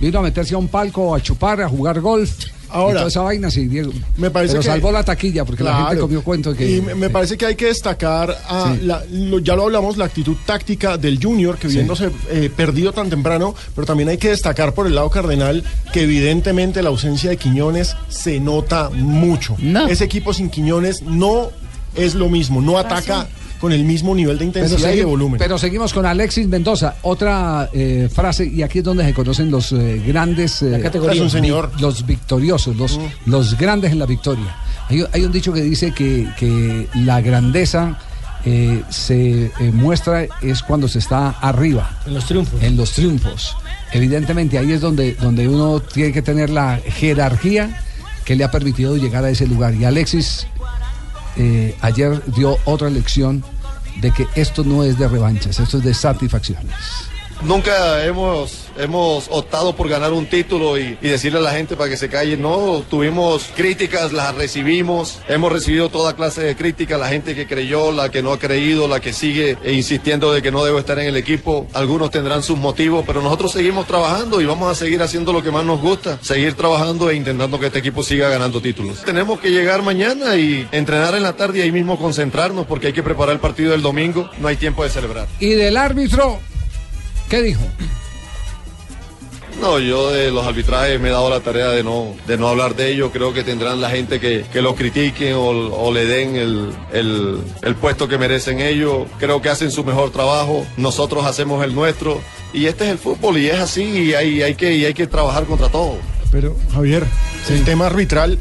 Vino 0.00 0.18
a 0.18 0.22
meterse 0.22 0.54
a 0.54 0.58
un 0.58 0.68
palco, 0.68 1.14
a 1.14 1.20
chupar, 1.20 1.60
a 1.60 1.68
jugar 1.68 2.00
golf. 2.00 2.32
Ahora, 2.72 2.92
y 2.92 2.96
toda 2.96 3.08
esa 3.08 3.20
vaina, 3.22 3.50
sí, 3.50 3.66
Diego. 3.66 3.92
Me 4.16 4.30
parece 4.30 4.52
pero 4.54 4.62
que- 4.62 4.68
salvó 4.68 4.90
la 4.92 5.04
taquilla 5.04 5.44
porque 5.44 5.62
la 5.64 5.86
gente 5.86 5.98
comió 5.98 6.22
cuento 6.22 6.52
de 6.52 6.56
que. 6.58 6.70
Y 6.76 6.80
me 6.80 6.94
me 6.94 7.10
parece 7.10 7.36
que 7.36 7.46
hay 7.46 7.54
que 7.54 7.66
destacar, 7.66 8.30
a 8.48 8.74
Sí. 8.74 8.84
la- 8.86 9.02
lo- 9.10 9.38
ya 9.40 9.54
lo 9.56 9.64
hablamos, 9.64 9.96
la 9.96 10.04
actitud 10.06 10.36
táctica 10.46 10.96
del 10.96 11.22
Junior, 11.22 11.56
que 11.58 11.68
Sí. 11.68 11.74
viéndose 11.74 12.10
eh, 12.30 12.50
perdido 12.54 12.92
tan 12.92 13.10
temprano, 13.10 13.54
pero 13.74 13.86
también 13.86 14.08
hay 14.08 14.18
que 14.18 14.30
destacar 14.30 14.72
por 14.74 14.86
el 14.86 14.94
lado 14.94 15.10
cardenal 15.10 15.62
que 15.92 16.02
evidentemente 16.02 16.82
la 16.82 16.88
ausencia 16.88 17.30
de 17.30 17.36
Quiñones 17.36 17.94
se 18.08 18.40
nota 18.40 18.90
mucho. 18.90 19.56
Ese 19.88 20.04
equipo 20.04 20.32
sin 20.32 20.48
Quiñones 20.50 21.02
no 21.02 21.50
es 21.94 22.14
lo 22.14 22.28
mismo, 22.28 22.60
no 22.62 22.78
ataca 22.78 23.26
con 23.62 23.70
el 23.72 23.84
mismo 23.84 24.12
nivel 24.12 24.36
de 24.38 24.46
Pero, 24.48 24.66
intensidad 24.66 24.92
y 24.92 24.96
de 24.96 25.04
volumen. 25.04 25.38
pero 25.38 25.56
seguimos 25.56 25.92
con 25.94 26.04
Alexis 26.04 26.48
Mendoza. 26.48 26.96
Otra 27.02 27.70
eh, 27.72 28.08
frase, 28.12 28.44
y 28.44 28.60
aquí 28.62 28.80
es 28.80 28.84
donde 28.84 29.04
se 29.04 29.14
conocen 29.14 29.52
los 29.52 29.70
eh, 29.70 30.02
grandes. 30.04 30.60
eh, 30.62 30.80
categoría. 30.82 31.14
Es 31.14 31.20
un 31.20 31.30
señor. 31.30 31.70
vi- 31.76 31.80
Los 31.82 32.04
victoriosos, 32.04 32.74
los, 32.76 32.98
los 33.24 33.56
grandes 33.56 33.92
en 33.92 34.00
la 34.00 34.06
victoria. 34.06 34.56
Hay, 34.88 35.04
hay 35.12 35.24
un 35.24 35.30
dicho 35.30 35.52
que 35.52 35.62
dice 35.62 35.92
que, 35.92 36.28
que 36.36 36.88
la 36.96 37.20
grandeza 37.20 37.98
eh, 38.44 38.82
se 38.90 39.44
eh, 39.44 39.52
muestra 39.72 40.26
es 40.42 40.60
cuando 40.64 40.88
se 40.88 40.98
está 40.98 41.28
arriba. 41.30 42.00
En 42.04 42.14
los 42.14 42.24
triunfos. 42.26 42.60
En 42.64 42.76
los 42.76 42.90
triunfos. 42.92 43.56
Evidentemente 43.92 44.58
ahí 44.58 44.72
es 44.72 44.80
donde, 44.80 45.14
donde 45.14 45.46
uno 45.46 45.78
tiene 45.78 46.10
que 46.12 46.22
tener 46.22 46.50
la 46.50 46.80
jerarquía 46.84 47.80
que 48.24 48.34
le 48.34 48.42
ha 48.42 48.50
permitido 48.50 48.96
llegar 48.96 49.24
a 49.24 49.30
ese 49.30 49.46
lugar. 49.46 49.72
Y 49.74 49.84
Alexis 49.84 50.46
eh, 51.36 51.76
ayer 51.80 52.22
dio 52.34 52.58
otra 52.64 52.90
lección 52.90 53.44
de 54.00 54.10
que 54.10 54.26
esto 54.34 54.64
no 54.64 54.84
es 54.84 54.98
de 54.98 55.08
revanchas, 55.08 55.60
esto 55.60 55.78
es 55.78 55.84
de 55.84 55.94
satisfacciones. 55.94 57.11
Nunca 57.44 58.04
hemos, 58.04 58.68
hemos 58.78 59.26
optado 59.28 59.74
por 59.74 59.88
ganar 59.88 60.12
un 60.12 60.26
título 60.26 60.78
y, 60.78 60.96
decirle 61.02 61.40
a 61.40 61.42
la 61.42 61.50
gente 61.50 61.76
para 61.76 61.90
que 61.90 61.96
se 61.96 62.08
calle. 62.08 62.36
No, 62.36 62.84
tuvimos 62.88 63.50
críticas, 63.56 64.12
las 64.12 64.34
recibimos. 64.36 65.18
Hemos 65.28 65.52
recibido 65.52 65.88
toda 65.88 66.14
clase 66.14 66.42
de 66.42 66.56
críticas. 66.56 67.00
La 67.00 67.08
gente 67.08 67.34
que 67.34 67.48
creyó, 67.48 67.90
la 67.90 68.10
que 68.10 68.22
no 68.22 68.32
ha 68.32 68.38
creído, 68.38 68.86
la 68.86 69.00
que 69.00 69.12
sigue 69.12 69.58
insistiendo 69.66 70.32
de 70.32 70.40
que 70.40 70.52
no 70.52 70.64
debo 70.64 70.78
estar 70.78 70.98
en 71.00 71.06
el 71.06 71.16
equipo. 71.16 71.66
Algunos 71.72 72.12
tendrán 72.12 72.44
sus 72.44 72.58
motivos, 72.58 73.04
pero 73.06 73.20
nosotros 73.20 73.50
seguimos 73.50 73.88
trabajando 73.88 74.40
y 74.40 74.46
vamos 74.46 74.70
a 74.70 74.76
seguir 74.76 75.02
haciendo 75.02 75.32
lo 75.32 75.42
que 75.42 75.50
más 75.50 75.64
nos 75.64 75.80
gusta. 75.80 76.18
Seguir 76.22 76.54
trabajando 76.54 77.10
e 77.10 77.16
intentando 77.16 77.58
que 77.58 77.66
este 77.66 77.80
equipo 77.80 78.04
siga 78.04 78.28
ganando 78.28 78.62
títulos. 78.62 79.02
Tenemos 79.02 79.40
que 79.40 79.50
llegar 79.50 79.82
mañana 79.82 80.36
y 80.36 80.68
entrenar 80.70 81.16
en 81.16 81.24
la 81.24 81.32
tarde 81.34 81.58
y 81.58 81.62
ahí 81.62 81.72
mismo 81.72 81.98
concentrarnos 81.98 82.66
porque 82.66 82.88
hay 82.88 82.92
que 82.92 83.02
preparar 83.02 83.34
el 83.34 83.40
partido 83.40 83.72
del 83.72 83.82
domingo. 83.82 84.30
No 84.38 84.46
hay 84.46 84.56
tiempo 84.56 84.84
de 84.84 84.90
celebrar. 84.90 85.26
Y 85.40 85.50
del 85.50 85.76
árbitro, 85.76 86.38
¿qué 87.32 87.40
dijo? 87.42 87.62
No, 89.60 89.78
yo 89.78 90.10
de 90.10 90.30
los 90.30 90.46
arbitrajes 90.46 91.00
me 91.00 91.08
he 91.08 91.12
dado 91.12 91.30
la 91.30 91.40
tarea 91.40 91.68
de 91.68 91.82
no, 91.82 92.14
de 92.26 92.36
no 92.36 92.48
hablar 92.48 92.74
de 92.76 92.90
ello. 92.92 93.10
Creo 93.10 93.32
que 93.32 93.42
tendrán 93.42 93.80
la 93.80 93.88
gente 93.90 94.20
que, 94.20 94.44
que 94.52 94.60
los 94.60 94.74
critiquen 94.74 95.34
o, 95.34 95.46
o 95.48 95.92
le 95.92 96.04
den 96.04 96.36
el, 96.36 96.72
el- 96.92 97.38
el 97.62 97.74
puesto 97.76 98.06
que 98.08 98.18
merecen 98.18 98.60
ellos. 98.60 99.06
Creo 99.18 99.40
que 99.40 99.48
hacen 99.48 99.70
su 99.70 99.82
mejor 99.82 100.10
trabajo. 100.10 100.66
Nosotros 100.76 101.24
hacemos 101.24 101.64
el 101.64 101.74
nuestro. 101.74 102.20
Y 102.52 102.66
este 102.66 102.84
es 102.84 102.90
el 102.90 102.98
fútbol 102.98 103.38
y 103.38 103.48
es 103.48 103.58
así 103.60 103.82
y 103.84 104.14
hay, 104.14 104.42
hay, 104.42 104.54
que, 104.54 104.74
y 104.74 104.84
hay 104.84 104.92
que 104.94 105.06
trabajar 105.06 105.44
contra 105.44 105.68
todo. 105.70 105.96
Pero, 106.30 106.54
Javier, 106.74 107.06
el 107.48 107.64
tema 107.64 107.86
arbitral 107.86 108.38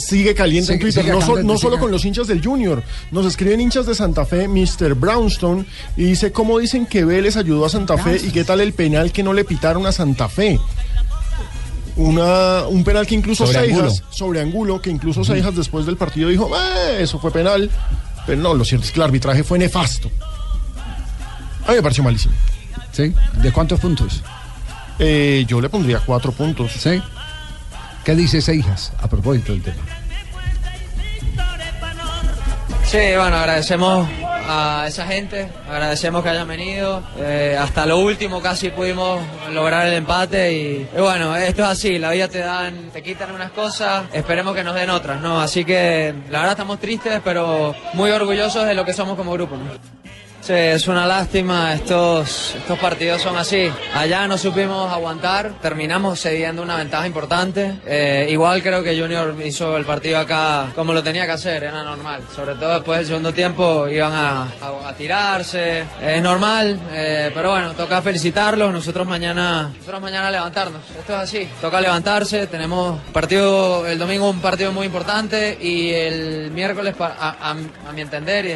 sigue 0.00 0.34
caliente 0.34 0.72
en 0.72 0.80
Twitter, 0.80 1.04
no, 1.06 1.20
so- 1.20 1.26
candente, 1.28 1.52
no 1.52 1.58
solo 1.58 1.78
con 1.78 1.90
los 1.90 2.04
hinchas 2.04 2.26
del 2.26 2.42
Junior. 2.44 2.82
Nos 3.10 3.26
escriben 3.26 3.60
hinchas 3.60 3.86
de 3.86 3.94
Santa 3.94 4.24
Fe, 4.26 4.48
Mr. 4.48 4.94
Brownstone, 4.94 5.64
y 5.96 6.04
dice 6.04 6.32
cómo 6.32 6.58
dicen 6.58 6.86
que 6.86 7.04
Vélez 7.04 7.36
ayudó 7.36 7.66
a 7.66 7.68
Santa 7.68 7.96
Fe 7.98 8.20
y 8.24 8.30
qué 8.30 8.42
tal 8.44 8.60
el 8.60 8.72
penal 8.72 9.12
que 9.12 9.22
no 9.22 9.32
le 9.32 9.44
pitaron 9.44 9.86
a 9.86 9.92
Santa 9.92 10.28
Fe. 10.28 10.58
Una, 11.96 12.64
un 12.68 12.82
penal 12.84 13.06
que 13.06 13.14
incluso 13.14 13.46
Sobre 13.46 13.60
Seijas, 13.60 13.78
Angulo. 13.82 14.04
sobre 14.10 14.40
Angulo, 14.40 14.80
que 14.80 14.90
incluso 14.90 15.22
Seijas 15.24 15.54
después 15.54 15.84
del 15.86 15.96
partido 15.96 16.28
dijo, 16.30 16.48
"Eh, 16.56 17.02
eso 17.02 17.18
fue 17.18 17.30
penal. 17.30 17.70
Pero 18.26 18.40
no, 18.40 18.54
lo 18.54 18.64
cierto 18.64 18.86
es 18.86 18.92
que 18.92 19.00
el 19.00 19.04
arbitraje 19.04 19.42
fue 19.44 19.58
nefasto. 19.58 20.10
A 21.66 21.70
mí 21.70 21.76
me 21.76 21.82
pareció 21.82 22.02
malísimo. 22.04 22.34
¿Sí? 22.92 23.12
¿De 23.42 23.52
cuántos 23.52 23.80
puntos? 23.80 24.22
Eh, 24.98 25.44
yo 25.48 25.60
le 25.60 25.68
pondría 25.68 26.00
cuatro 26.00 26.32
puntos. 26.32 26.72
¿Sí? 26.72 27.02
¿Qué 28.04 28.14
dice 28.14 28.40
Seijas 28.40 28.92
a 28.98 29.08
propósito 29.08 29.52
del 29.52 29.62
tema? 29.62 29.82
Sí, 32.84 32.98
bueno, 33.16 33.36
agradecemos 33.36 34.08
a 34.48 34.84
esa 34.88 35.06
gente, 35.06 35.48
agradecemos 35.68 36.24
que 36.24 36.30
hayan 36.30 36.48
venido. 36.48 37.04
eh, 37.18 37.56
hasta 37.56 37.86
lo 37.86 37.98
último 37.98 38.42
casi 38.42 38.70
pudimos 38.70 39.20
lograr 39.52 39.86
el 39.86 39.92
empate 39.92 40.52
y, 40.52 40.88
bueno, 40.98 41.36
esto 41.36 41.62
es 41.62 41.68
así, 41.68 42.00
la 42.00 42.10
vida 42.10 42.26
te 42.26 42.40
dan, 42.40 42.90
te 42.90 43.00
quitan 43.00 43.30
unas 43.32 43.52
cosas, 43.52 44.06
esperemos 44.12 44.56
que 44.56 44.64
nos 44.64 44.74
den 44.74 44.90
otras, 44.90 45.20
¿no? 45.20 45.40
Así 45.40 45.64
que 45.64 46.12
la 46.30 46.38
verdad 46.40 46.52
estamos 46.52 46.80
tristes, 46.80 47.20
pero 47.22 47.76
muy 47.94 48.10
orgullosos 48.10 48.66
de 48.66 48.74
lo 48.74 48.84
que 48.84 48.92
somos 48.92 49.16
como 49.16 49.32
grupo. 49.34 49.56
Sí, 50.42 50.54
es 50.54 50.88
una 50.88 51.06
lástima, 51.06 51.74
estos, 51.74 52.54
estos 52.56 52.78
partidos 52.78 53.20
son 53.20 53.36
así. 53.36 53.70
Allá 53.94 54.26
no 54.26 54.38
supimos 54.38 54.90
aguantar, 54.90 55.52
terminamos 55.60 56.18
cediendo 56.22 56.62
una 56.62 56.76
ventaja 56.76 57.06
importante. 57.06 57.74
Eh, 57.86 58.26
igual 58.30 58.62
creo 58.62 58.82
que 58.82 58.98
Junior 58.98 59.36
hizo 59.44 59.76
el 59.76 59.84
partido 59.84 60.18
acá 60.18 60.68
como 60.74 60.94
lo 60.94 61.02
tenía 61.02 61.26
que 61.26 61.32
hacer, 61.32 61.62
era 61.64 61.84
normal. 61.84 62.22
Sobre 62.34 62.54
todo 62.54 62.72
después 62.74 63.00
del 63.00 63.06
segundo 63.08 63.34
tiempo 63.34 63.86
iban 63.86 64.12
a, 64.14 64.42
a- 64.44 64.88
a 64.88 64.94
tirarse, 64.94 65.84
es 66.02 66.22
normal, 66.22 66.80
eh, 66.90 67.30
pero 67.34 67.50
bueno, 67.50 67.72
toca 67.74 68.00
felicitarlos, 68.00 68.72
nosotros 68.72 69.06
mañana, 69.06 69.70
nosotros 69.76 70.00
mañana 70.00 70.30
levantarnos. 70.30 70.80
Esto 70.98 71.12
es 71.16 71.18
así, 71.20 71.48
toca 71.60 71.80
levantarse, 71.82 72.46
tenemos 72.46 72.98
partido, 73.12 73.86
el 73.86 73.98
domingo 73.98 74.30
un 74.30 74.40
partido 74.40 74.72
muy 74.72 74.86
importante 74.86 75.58
y 75.60 75.90
el 75.90 76.50
miércoles, 76.50 76.94
a, 76.98 77.50
a- 77.50 77.92
mi 77.92 78.00
entender 78.00 78.46
y 78.46 78.48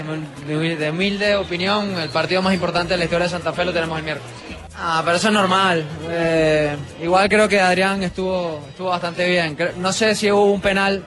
de 0.76 0.90
humilde 0.90 1.36
opinión, 1.36 1.73
el 1.82 2.08
partido 2.10 2.42
más 2.42 2.54
importante 2.54 2.94
de 2.94 2.98
la 2.98 3.04
historia 3.04 3.24
de 3.24 3.30
Santa 3.30 3.52
Fe 3.52 3.64
lo 3.64 3.72
tenemos 3.72 3.98
el 3.98 4.04
miércoles. 4.04 4.32
Ah, 4.76 5.02
pero 5.04 5.16
eso 5.16 5.28
es 5.28 5.34
normal. 5.34 5.84
Eh, 6.10 6.76
igual 7.02 7.28
creo 7.28 7.48
que 7.48 7.60
Adrián 7.60 8.02
estuvo, 8.02 8.60
estuvo 8.68 8.88
bastante 8.88 9.28
bien. 9.28 9.56
No 9.78 9.92
sé 9.92 10.14
si 10.14 10.30
hubo 10.30 10.52
un 10.52 10.60
penal, 10.60 11.04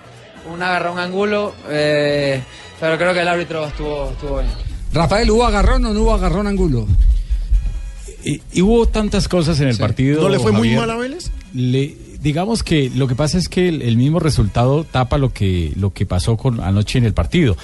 un 0.52 0.62
agarrón 0.64 1.00
angulo, 1.00 1.54
eh, 1.70 2.42
pero 2.80 2.98
creo 2.98 3.14
que 3.14 3.22
el 3.22 3.28
árbitro 3.28 3.66
estuvo, 3.68 4.10
estuvo 4.12 4.40
bien. 4.40 4.52
Rafael, 4.94 5.30
¿hubo 5.32 5.46
agarrón 5.46 5.86
o 5.86 5.94
no 5.94 6.02
hubo 6.02 6.14
agarrón 6.14 6.48
Angulo? 6.48 6.88
Y, 8.24 8.42
y 8.54 8.62
hubo 8.62 8.86
tantas 8.88 9.28
cosas 9.28 9.60
en 9.60 9.68
el 9.68 9.78
partido. 9.78 10.22
¿No 10.22 10.30
le 10.30 10.40
fue 10.40 10.52
muy 10.52 10.76
mal 10.76 10.90
a 10.90 10.96
Vélez? 10.96 11.30
Le- 11.54 11.96
digamos 12.22 12.64
que 12.64 12.92
lo 12.96 13.08
que 13.08 13.16
pasa 13.16 13.38
es 13.38 13.50
que 13.50 13.68
el, 13.70 13.82
el 13.82 13.98
mismo 13.98 14.20
resultado 14.20 14.84
tapa 14.84 15.18
lo 15.18 15.32
que 15.34 15.72
lo 15.76 15.92
que 15.94 16.06
pasó 16.06 16.38
con 16.38 16.60
anoche 16.62 16.98
en 16.98 17.06
el 17.06 17.14
partido. 17.14 17.56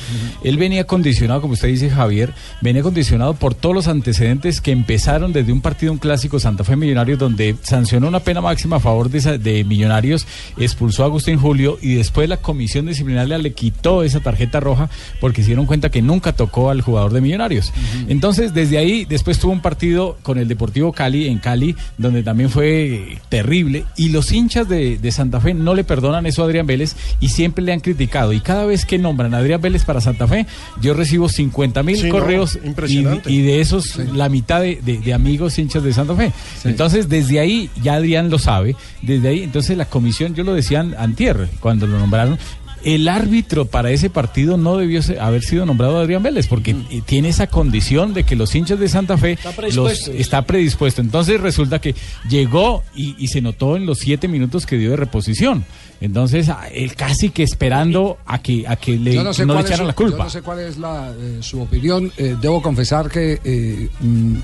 Él 0.43 0.57
venía 0.57 0.85
condicionado, 0.85 1.41
como 1.41 1.53
usted 1.53 1.67
dice 1.69 1.89
Javier, 1.89 2.33
venía 2.61 2.81
condicionado 2.83 3.33
por 3.33 3.53
todos 3.55 3.75
los 3.75 3.87
antecedentes 3.87 4.61
que 4.61 4.71
empezaron 4.71 5.33
desde 5.33 5.51
un 5.51 5.61
partido 5.61 5.91
un 5.91 5.97
clásico 5.97 6.39
Santa 6.39 6.63
Fe 6.63 6.75
Millonarios 6.75 7.19
donde 7.19 7.55
sancionó 7.61 8.07
una 8.07 8.19
pena 8.19 8.41
máxima 8.41 8.77
a 8.77 8.79
favor 8.79 9.09
de, 9.09 9.17
esa- 9.19 9.37
de 9.37 9.63
Millonarios, 9.63 10.25
expulsó 10.57 11.03
a 11.03 11.07
Agustín 11.07 11.37
Julio 11.37 11.77
y 11.81 11.95
después 11.95 12.27
la 12.29 12.37
comisión 12.37 12.85
disciplinaria 12.85 13.37
le 13.37 13.53
quitó 13.53 14.03
esa 14.03 14.19
tarjeta 14.19 14.59
roja 14.59 14.89
porque 15.19 15.41
se 15.41 15.47
dieron 15.47 15.65
cuenta 15.65 15.89
que 15.89 16.01
nunca 16.01 16.33
tocó 16.33 16.69
al 16.69 16.81
jugador 16.81 17.13
de 17.13 17.21
Millonarios. 17.21 17.71
Entonces, 18.07 18.53
desde 18.53 18.77
ahí, 18.77 19.05
después 19.05 19.39
tuvo 19.39 19.51
un 19.51 19.61
partido 19.61 20.17
con 20.23 20.37
el 20.37 20.47
Deportivo 20.47 20.91
Cali 20.93 21.27
en 21.27 21.39
Cali, 21.39 21.75
donde 21.97 22.23
también 22.23 22.49
fue 22.49 23.17
terrible, 23.29 23.85
y 23.97 24.09
los 24.09 24.31
hinchas 24.31 24.42
hinchas 24.43 24.67
de, 24.69 24.97
de 24.97 25.11
Santa 25.11 25.39
Fe 25.39 25.53
no 25.53 25.73
le 25.73 25.83
perdonan 25.83 26.25
eso 26.25 26.41
a 26.43 26.45
Adrián 26.45 26.67
Vélez 26.67 26.95
y 27.19 27.29
siempre 27.29 27.63
le 27.63 27.73
han 27.73 27.79
criticado. 27.79 28.33
Y 28.33 28.39
cada 28.41 28.65
vez 28.65 28.85
que 28.85 28.97
nombran 28.99 29.33
a 29.33 29.37
Adrián 29.37 29.61
Vélez 29.61 29.83
para 29.85 30.01
Santa 30.01 30.27
Fe, 30.27 30.45
yo 30.81 30.93
recibo 30.93 31.29
50 31.29 31.81
mil 31.83 31.97
Sí, 31.97 32.03
no, 32.03 32.09
correos 32.11 32.59
y, 32.63 32.67
impresionante. 32.67 33.31
y 33.31 33.41
de 33.41 33.61
esos 33.61 33.97
la 34.13 34.29
mitad 34.29 34.61
de, 34.61 34.79
de- 34.83 34.99
de 34.99 35.13
amigos 35.13 35.57
hinchas 35.57 35.83
de 35.83 35.93
Santa 35.93 36.15
Fe. 36.15 36.31
Entonces, 36.65 37.09
desde 37.09 37.39
ahí, 37.39 37.69
ya 37.81 37.93
Adrián 37.95 38.29
lo 38.29 38.39
sabe, 38.39 38.75
desde 39.01 39.29
ahí, 39.29 39.43
entonces 39.43 39.77
la 39.77 39.85
comisión, 39.85 40.35
yo 40.35 40.43
lo 40.43 40.53
decía 40.53 40.81
an- 40.81 40.95
antier, 40.97 41.47
cuando 41.59 41.87
lo 41.87 41.97
nombraron, 41.99 42.37
el 42.83 43.07
árbitro 43.07 43.65
para 43.65 43.91
ese 43.91 44.09
partido 44.09 44.57
no 44.57 44.77
debió 44.77 45.01
ser- 45.01 45.19
haber 45.19 45.41
sido 45.43 45.65
nombrado 45.65 45.99
Adrián 45.99 46.21
Vélez, 46.23 46.47
porque 46.47 46.73
Mm. 46.73 46.85
eh, 46.89 47.01
tiene 47.05 47.29
esa 47.29 47.47
condición 47.47 48.13
de 48.13 48.23
que 48.23 48.35
los 48.35 48.53
hinchas 48.55 48.79
de 48.79 48.87
Santa 48.89 49.17
Fe 49.17 49.33
Está 49.33 49.49
los, 49.49 49.55
predispuesto. 49.55 50.11
está 50.11 50.41
predispuesto. 50.45 51.01
Entonces 51.01 51.39
resulta 51.39 51.79
que 51.79 51.95
llegó 52.29 52.83
y, 52.95 53.15
y 53.17 53.27
se 53.29 53.41
notó 53.41 53.75
en 53.77 53.85
los 53.85 53.99
siete 53.99 54.27
minutos 54.27 54.65
que 54.65 54.77
dio 54.77 54.89
de 54.91 54.95
reposición. 54.97 55.65
Entonces, 56.01 56.49
a- 56.49 56.67
él 56.67 56.95
casi 56.95 57.29
que 57.29 57.43
esperando 57.43 58.17
a 58.25 58.41
que, 58.41 58.65
a 58.67 58.75
que 58.75 58.97
le, 58.97 59.13
Yo 59.13 59.23
no 59.23 59.33
sé 59.33 59.45
no 59.45 59.53
le 59.55 59.61
echaran 59.61 59.77
su- 59.79 59.85
la 59.85 59.93
culpa. 59.93 60.17
Yo 60.17 60.23
no 60.25 60.29
sé 60.29 60.41
cuál 60.41 60.59
es 60.59 60.77
la, 60.77 61.13
eh, 61.17 61.37
su 61.41 61.61
opinión. 61.61 62.11
Eh, 62.17 62.35
debo 62.41 62.61
confesar 62.61 63.09
que, 63.09 63.39
eh, 63.43 63.87
mm, 64.01 64.35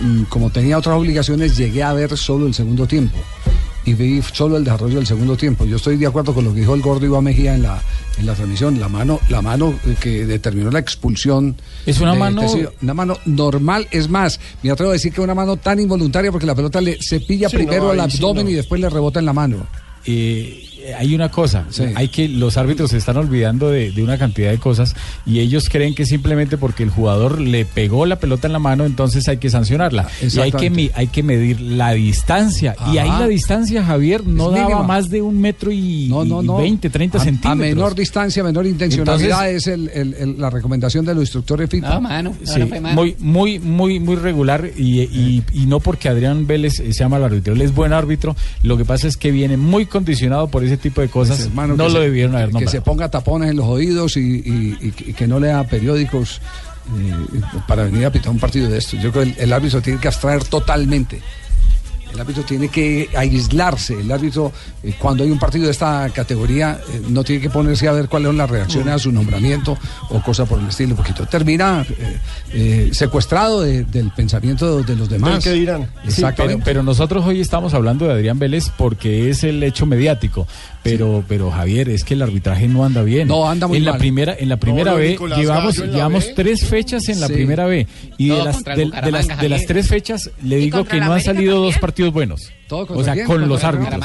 mm, 0.00 0.22
como 0.28 0.50
tenía 0.50 0.76
otras 0.76 0.96
obligaciones, 0.96 1.56
llegué 1.56 1.84
a 1.84 1.92
ver 1.92 2.16
solo 2.16 2.46
el 2.48 2.54
segundo 2.54 2.86
tiempo. 2.86 3.16
Y 3.84 3.94
vi 3.94 4.20
solo 4.32 4.56
el 4.58 4.64
desarrollo 4.64 4.96
del 4.96 5.06
segundo 5.06 5.36
tiempo. 5.36 5.64
Yo 5.64 5.76
estoy 5.76 5.96
de 5.96 6.06
acuerdo 6.06 6.34
con 6.34 6.44
lo 6.44 6.52
que 6.52 6.60
dijo 6.60 6.74
el 6.74 6.82
gordo 6.82 7.06
Iván 7.06 7.24
Mejía 7.24 7.54
en 7.54 7.62
la, 7.62 7.80
en 8.18 8.26
la 8.26 8.34
transmisión. 8.34 8.78
La 8.78 8.88
mano, 8.88 9.18
la 9.30 9.40
mano 9.40 9.72
eh, 9.86 9.94
que 9.98 10.26
determinó 10.26 10.70
la 10.70 10.78
expulsión. 10.80 11.56
Es 11.86 11.98
una 12.00 12.12
de 12.12 12.18
mano-. 12.18 12.42
Una 12.82 12.94
mano 12.94 13.16
normal. 13.24 13.88
Es 13.90 14.10
más, 14.10 14.38
me 14.62 14.70
atrevo 14.70 14.90
a 14.90 14.94
decir 14.94 15.12
que 15.12 15.20
una 15.22 15.34
mano 15.34 15.56
tan 15.56 15.80
involuntaria 15.80 16.30
porque 16.30 16.44
la 16.46 16.54
pelota 16.54 16.80
le 16.82 16.98
cepilla 17.00 17.48
Sí, 17.48 17.56
primero 17.56 17.94
no, 17.94 18.02
al 18.02 18.10
sí 18.10 18.18
abdomen 18.18 18.44
no. 18.44 18.50
y 18.50 18.54
después 18.54 18.78
le 18.80 18.90
rebota 18.90 19.20
en 19.20 19.26
la 19.26 19.32
mano. 19.32 19.66
eh, 20.04 20.64
hay 20.98 21.14
una 21.14 21.30
cosa, 21.30 21.64
hay 21.96 22.08
que 22.08 22.28
los 22.28 22.56
árbitros 22.56 22.90
se 22.90 22.96
están 22.98 23.16
olvidando 23.16 23.70
de, 23.70 23.90
de 23.92 24.02
una 24.02 24.16
cantidad 24.18 24.50
de 24.50 24.58
cosas 24.58 24.94
y 25.26 25.40
ellos 25.40 25.68
creen 25.68 25.94
que 25.94 26.06
simplemente 26.06 26.56
porque 26.56 26.82
el 26.82 26.90
jugador 26.90 27.40
le 27.40 27.64
pegó 27.64 28.06
la 28.06 28.16
pelota 28.18 28.46
en 28.46 28.52
la 28.52 28.58
mano, 28.58 28.84
entonces 28.86 29.28
hay 29.28 29.38
que 29.38 29.50
sancionarla. 29.50 30.08
Y 30.22 30.38
hay 30.40 30.52
que, 30.52 30.90
hay 30.94 31.06
que 31.08 31.22
medir 31.22 31.60
la 31.60 31.92
distancia. 31.92 32.74
Y 32.92 32.98
ahí 32.98 33.08
la 33.08 33.26
distancia, 33.28 33.84
Javier, 33.84 34.26
no 34.26 34.48
Es 34.50 34.54
daba 34.56 34.68
mínima. 34.68 34.86
más 34.86 35.10
de 35.10 35.22
un 35.22 35.40
metro 35.40 35.70
y, 35.72 36.06
No, 36.08 36.24
no, 36.24 36.42
y 36.42 36.46
no. 36.46 36.56
20, 36.58 36.90
30 36.90 37.18
A- 37.18 37.20
centímetros. 37.20 37.52
A 37.52 37.56
menor 37.56 37.94
distancia, 37.94 38.42
menor 38.44 38.66
intencionalidad 38.66 39.48
Entonces- 39.50 39.66
es 39.66 39.66
el- 39.66 39.88
el- 39.90 40.14
el- 40.14 40.40
la 40.40 40.50
recomendación 40.50 41.04
de 41.04 41.14
los 41.14 41.22
instructores 41.24 41.68
FIFA. 41.68 41.96
Sí, 42.44 42.60
muy, 42.94 43.16
muy, 43.18 43.58
muy, 43.58 44.00
muy 44.00 44.16
regular 44.16 44.70
y, 44.76 45.00
y- 45.00 45.42
y 45.52 45.66
no 45.66 45.80
porque 45.80 46.08
Adrián 46.08 46.46
Vélez 46.46 46.80
eh, 46.80 46.92
sea 46.92 47.08
mal 47.08 47.22
árbitro, 47.24 47.52
él 47.54 47.60
es 47.62 47.74
buen 47.74 47.92
árbitro, 47.92 48.36
lo 48.62 48.76
que 48.76 48.84
pasa 48.84 49.06
es 49.08 49.16
que 49.16 49.30
viene 49.30 49.56
muy 49.56 49.86
condicionado 49.86 50.48
por 50.48 50.64
ese 50.68 50.76
tipo 50.76 51.00
de 51.00 51.08
cosas, 51.08 51.40
hermano 51.40 51.76
no 51.76 51.84
que 51.86 51.90
lo 51.92 51.98
se- 51.98 52.04
debieron 52.04 52.34
haber 52.36 52.50
Que 52.50 52.66
se 52.68 52.80
ponga 52.82 53.08
tapones 53.10 53.50
en 53.50 53.56
los 53.56 53.66
oídos 53.66 54.16
y, 54.16 54.20
y- 54.20 54.76
y 54.80 54.90
que- 54.92 55.10
y 55.10 55.12
que 55.14 55.26
no 55.26 55.38
lea 55.40 55.64
periódicos 55.64 56.40
eh, 56.96 57.40
para 57.66 57.84
venir 57.84 58.06
a 58.06 58.10
pitar 58.12 58.30
un 58.30 58.38
partido 58.38 58.68
de 58.70 58.78
estos. 58.78 59.00
Yo 59.02 59.10
creo 59.12 59.24
que 59.24 59.30
el, 59.30 59.36
el 59.38 59.52
árbitro 59.52 59.82
tiene 59.82 59.98
que 60.00 60.08
abstraer 60.08 60.42
totalmente. 60.44 61.20
El 62.12 62.20
árbitro 62.20 62.42
tiene 62.42 62.68
que 62.68 63.08
aislarse. 63.16 64.00
El 64.00 64.10
árbitro, 64.10 64.52
eh, 64.82 64.94
cuando 64.98 65.24
hay 65.24 65.30
un 65.30 65.38
partido 65.38 65.66
de 65.66 65.70
esta 65.72 66.08
categoría, 66.10 66.80
eh, 66.92 67.02
no 67.08 67.22
tiene 67.24 67.40
que 67.42 67.50
ponerse 67.50 67.86
a 67.88 67.92
ver 67.92 68.08
cuáles 68.08 68.28
son 68.28 68.36
las 68.36 68.48
reacciones 68.50 68.94
a 68.94 68.98
su 68.98 69.12
nombramiento 69.12 69.76
o 70.10 70.20
cosas 70.22 70.48
por 70.48 70.58
el 70.60 70.68
estilo. 70.68 70.90
Un 70.90 70.96
poquito. 70.96 71.26
Termina 71.26 71.84
eh, 71.88 72.18
eh, 72.52 72.90
secuestrado 72.92 73.60
de- 73.62 73.84
del 73.84 74.10
pensamiento 74.10 74.82
de 74.82 74.96
los 74.96 75.08
demás. 75.08 75.42
Sí, 75.44 75.66
pero, 76.36 76.58
pero 76.64 76.82
nosotros 76.82 77.24
hoy 77.26 77.40
estamos 77.40 77.74
hablando 77.74 78.06
de 78.06 78.12
Adrián 78.14 78.38
Vélez 78.38 78.70
porque 78.76 79.30
es 79.30 79.44
el 79.44 79.62
hecho 79.62 79.86
mediático. 79.86 80.46
Pero, 80.82 81.22
pero 81.28 81.50
Javier, 81.50 81.90
es 81.90 82.02
que 82.04 82.14
el 82.14 82.22
arbitraje 82.22 82.66
no 82.68 82.84
anda 82.84 83.02
bien. 83.02 83.28
No, 83.28 83.50
anda 83.50 83.66
muy 83.66 83.76
en 83.78 83.84
la 83.84 83.98
primera, 83.98 84.34
en 84.38 84.48
la 84.48 84.56
primera 84.56 84.92
No, 84.92 84.96
B 84.96 85.08
Nicolás 85.10 85.38
llevamos, 85.38 85.74
Gallo 85.74 85.84
en 85.84 85.90
la 85.90 85.96
llevamos 85.96 86.26
B. 86.26 86.32
tres 86.36 86.64
fechas 86.64 87.08
en 87.08 87.20
la 87.20 87.26
Sí. 87.26 87.32
primera 87.34 87.66
B 87.66 87.86
y 88.16 88.28
de 88.28 88.42
las, 88.44 88.64
de, 88.64 88.76
de 89.04 89.10
las, 89.10 89.40
de 89.40 89.48
las 89.48 89.66
tres 89.66 89.88
fechas 89.88 90.30
le 90.42 90.58
¿Y 90.58 90.62
digo 90.62 90.84
que 90.84 90.98
no 91.00 91.12
han 91.12 91.20
salido 91.20 91.56
dos 91.56 91.74
también? 91.74 91.80
Partidos 92.08 92.12
buenos. 92.12 92.52
¿Todo 92.68 92.86
O 92.94 93.02
sea, 93.02 93.14
con 93.16 93.24
¿Contra 93.26 93.46
los 93.46 93.64
árbitros. 93.64 93.98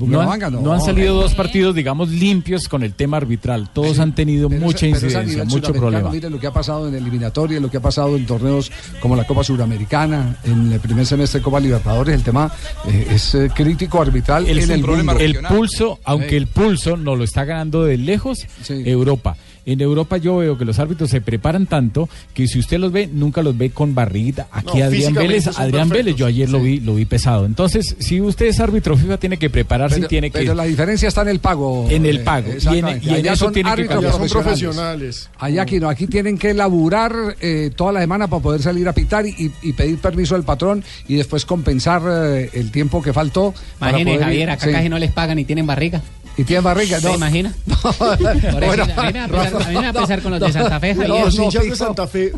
No 0.00 0.20
han, 0.30 0.40
no. 0.40 0.60
no 0.60 0.72
han 0.74 0.80
salido 0.80 1.14
dos 1.14 1.34
partidos, 1.34 1.74
digamos, 1.74 2.10
limpios 2.10 2.68
con 2.68 2.82
el 2.82 2.92
tema 2.92 3.16
arbitral. 3.16 3.70
Todos 3.72 3.98
han 3.98 4.14
tenido 4.14 4.50
mucha 4.50 4.86
incidencia, 4.86 5.44
mucho 5.44 5.72
problema. 5.72 6.10
Mire 6.10 6.28
lo 6.28 6.38
que 6.38 6.46
ha 6.46 6.52
pasado 6.52 6.88
en 6.88 6.94
eliminatoria, 6.94 7.60
lo 7.60 7.70
que 7.70 7.78
ha 7.78 7.80
pasado 7.80 8.16
en 8.16 8.26
torneos 8.26 8.70
como 9.00 9.16
la 9.16 9.24
Copa 9.26 9.42
Suramericana, 9.42 10.36
en 10.44 10.72
el 10.72 10.80
primer 10.80 11.06
semestre 11.06 11.40
de 11.40 11.44
Copa 11.44 11.60
Libertadores. 11.60 12.14
El 12.14 12.22
tema 12.22 12.52
eh, 12.86 13.06
es 13.10 13.34
eh, 13.34 13.50
crítico 13.54 14.02
arbitral 14.02 14.46
el, 14.46 14.58
en 14.58 14.70
el 14.70 14.84
mundo. 14.84 15.18
el 15.18 15.38
pulso, 15.48 15.98
aunque 16.04 16.28
Sí. 16.30 16.36
el 16.36 16.46
pulso 16.46 16.96
no 16.96 17.16
lo 17.16 17.24
está 17.24 17.44
ganando 17.44 17.84
de 17.84 17.96
lejos 17.96 18.46
Europa. 18.68 19.36
En 19.70 19.80
Europa 19.80 20.16
yo 20.16 20.38
veo 20.38 20.56
que 20.56 20.64
los 20.64 20.78
árbitros 20.78 21.10
se 21.10 21.20
preparan 21.20 21.66
tanto 21.66 22.08
que 22.32 22.48
si 22.48 22.58
usted 22.58 22.78
los 22.78 22.90
ve, 22.90 23.08
nunca 23.12 23.42
los 23.42 23.56
ve 23.56 23.70
con 23.70 23.94
barriguita. 23.94 24.48
Aquí 24.50 24.78
No, 24.78 24.84
Adrián 24.86 25.12
Vélez, 25.14 25.46
Adrián 25.46 25.70
perfectos. 25.70 25.90
Vélez, 25.90 26.16
yo 26.16 26.26
ayer 26.26 26.48
lo 26.48 26.60
vi, 26.60 26.80
lo 26.80 26.94
vi 26.94 27.04
pesado. 27.04 27.44
Entonces, 27.44 27.94
si 27.98 28.20
usted 28.20 28.46
es 28.46 28.60
árbitro 28.60 28.96
FIFA, 28.96 29.18
tiene 29.18 29.36
que 29.36 29.50
prepararse 29.50 29.96
Pero, 29.96 30.06
y 30.06 30.08
tiene 30.08 30.30
que 30.30 30.38
pero 30.38 30.54
la 30.54 30.64
diferencia 30.64 31.06
está 31.08 31.20
en 31.22 31.28
el 31.28 31.40
pago. 31.40 31.86
En 31.90 32.06
el 32.06 32.16
eh, 32.18 32.20
pago. 32.20 32.48
Y 32.48 32.50
en- 32.50 32.56
exactamente. 32.56 33.06
y 33.06 33.08
en 33.10 33.14
Allá 33.16 33.32
eso 33.34 33.44
son 33.44 33.52
tiene 33.54 33.68
que 33.68 33.72
árbitros 33.72 33.94
cambiar. 34.04 34.28
Son 34.30 34.42
profesionales. 34.42 35.30
Allá 35.38 35.62
aquí 35.62 35.80
no, 35.80 35.88
aquí 35.90 36.06
tienen 36.06 36.38
que 36.38 36.54
laburar 36.54 37.12
eh, 37.40 37.70
toda 37.76 37.92
la 37.92 38.00
semana 38.00 38.26
para 38.28 38.42
poder 38.42 38.62
salir 38.62 38.88
a 38.88 38.92
pitar 38.94 39.26
y, 39.26 39.52
y 39.62 39.72
pedir 39.74 39.98
permiso 39.98 40.34
al 40.34 40.44
patrón 40.44 40.82
y 41.06 41.16
después 41.16 41.44
compensar 41.44 42.02
eh, 42.08 42.50
el 42.54 42.70
tiempo 42.70 43.02
que 43.02 43.12
faltó. 43.12 43.52
ir- 43.80 44.18
Javier, 44.20 44.50
acá 44.50 44.66
sí. 44.66 44.72
casi 44.72 44.88
no 44.88 44.98
les 44.98 45.12
pagan 45.12 45.38
y 45.38 45.44
tienen 45.44 45.66
barriga. 45.66 46.00
¿Y 46.38 46.44
tienen 46.44 46.62
barriga? 46.64 47.00
¿Se 47.00 47.08
No. 47.08 47.14
imagina? 47.16 47.52
Por 47.66 48.06
eso, 48.08 48.58
Bueno, 48.64 48.84
a, 48.96 49.02
mí 49.06 49.12
me 49.12 49.18
va 49.20 49.24
a 49.24 49.28
pesar, 49.28 49.62
a 49.62 49.68
mí 49.68 49.74
me 49.74 49.82
va 49.82 49.88
a 49.88 49.92
pesar 49.92 50.22
con 50.22 50.30
los 50.30 50.40
de 50.40 50.52
Santa 50.52 50.80
Fe, 50.80 50.94
Javier. 50.94 51.08
Los 51.08 51.34
hinchas 51.38 51.64
de 51.64 51.76
Santa 51.76 52.06
Fe 52.06 52.32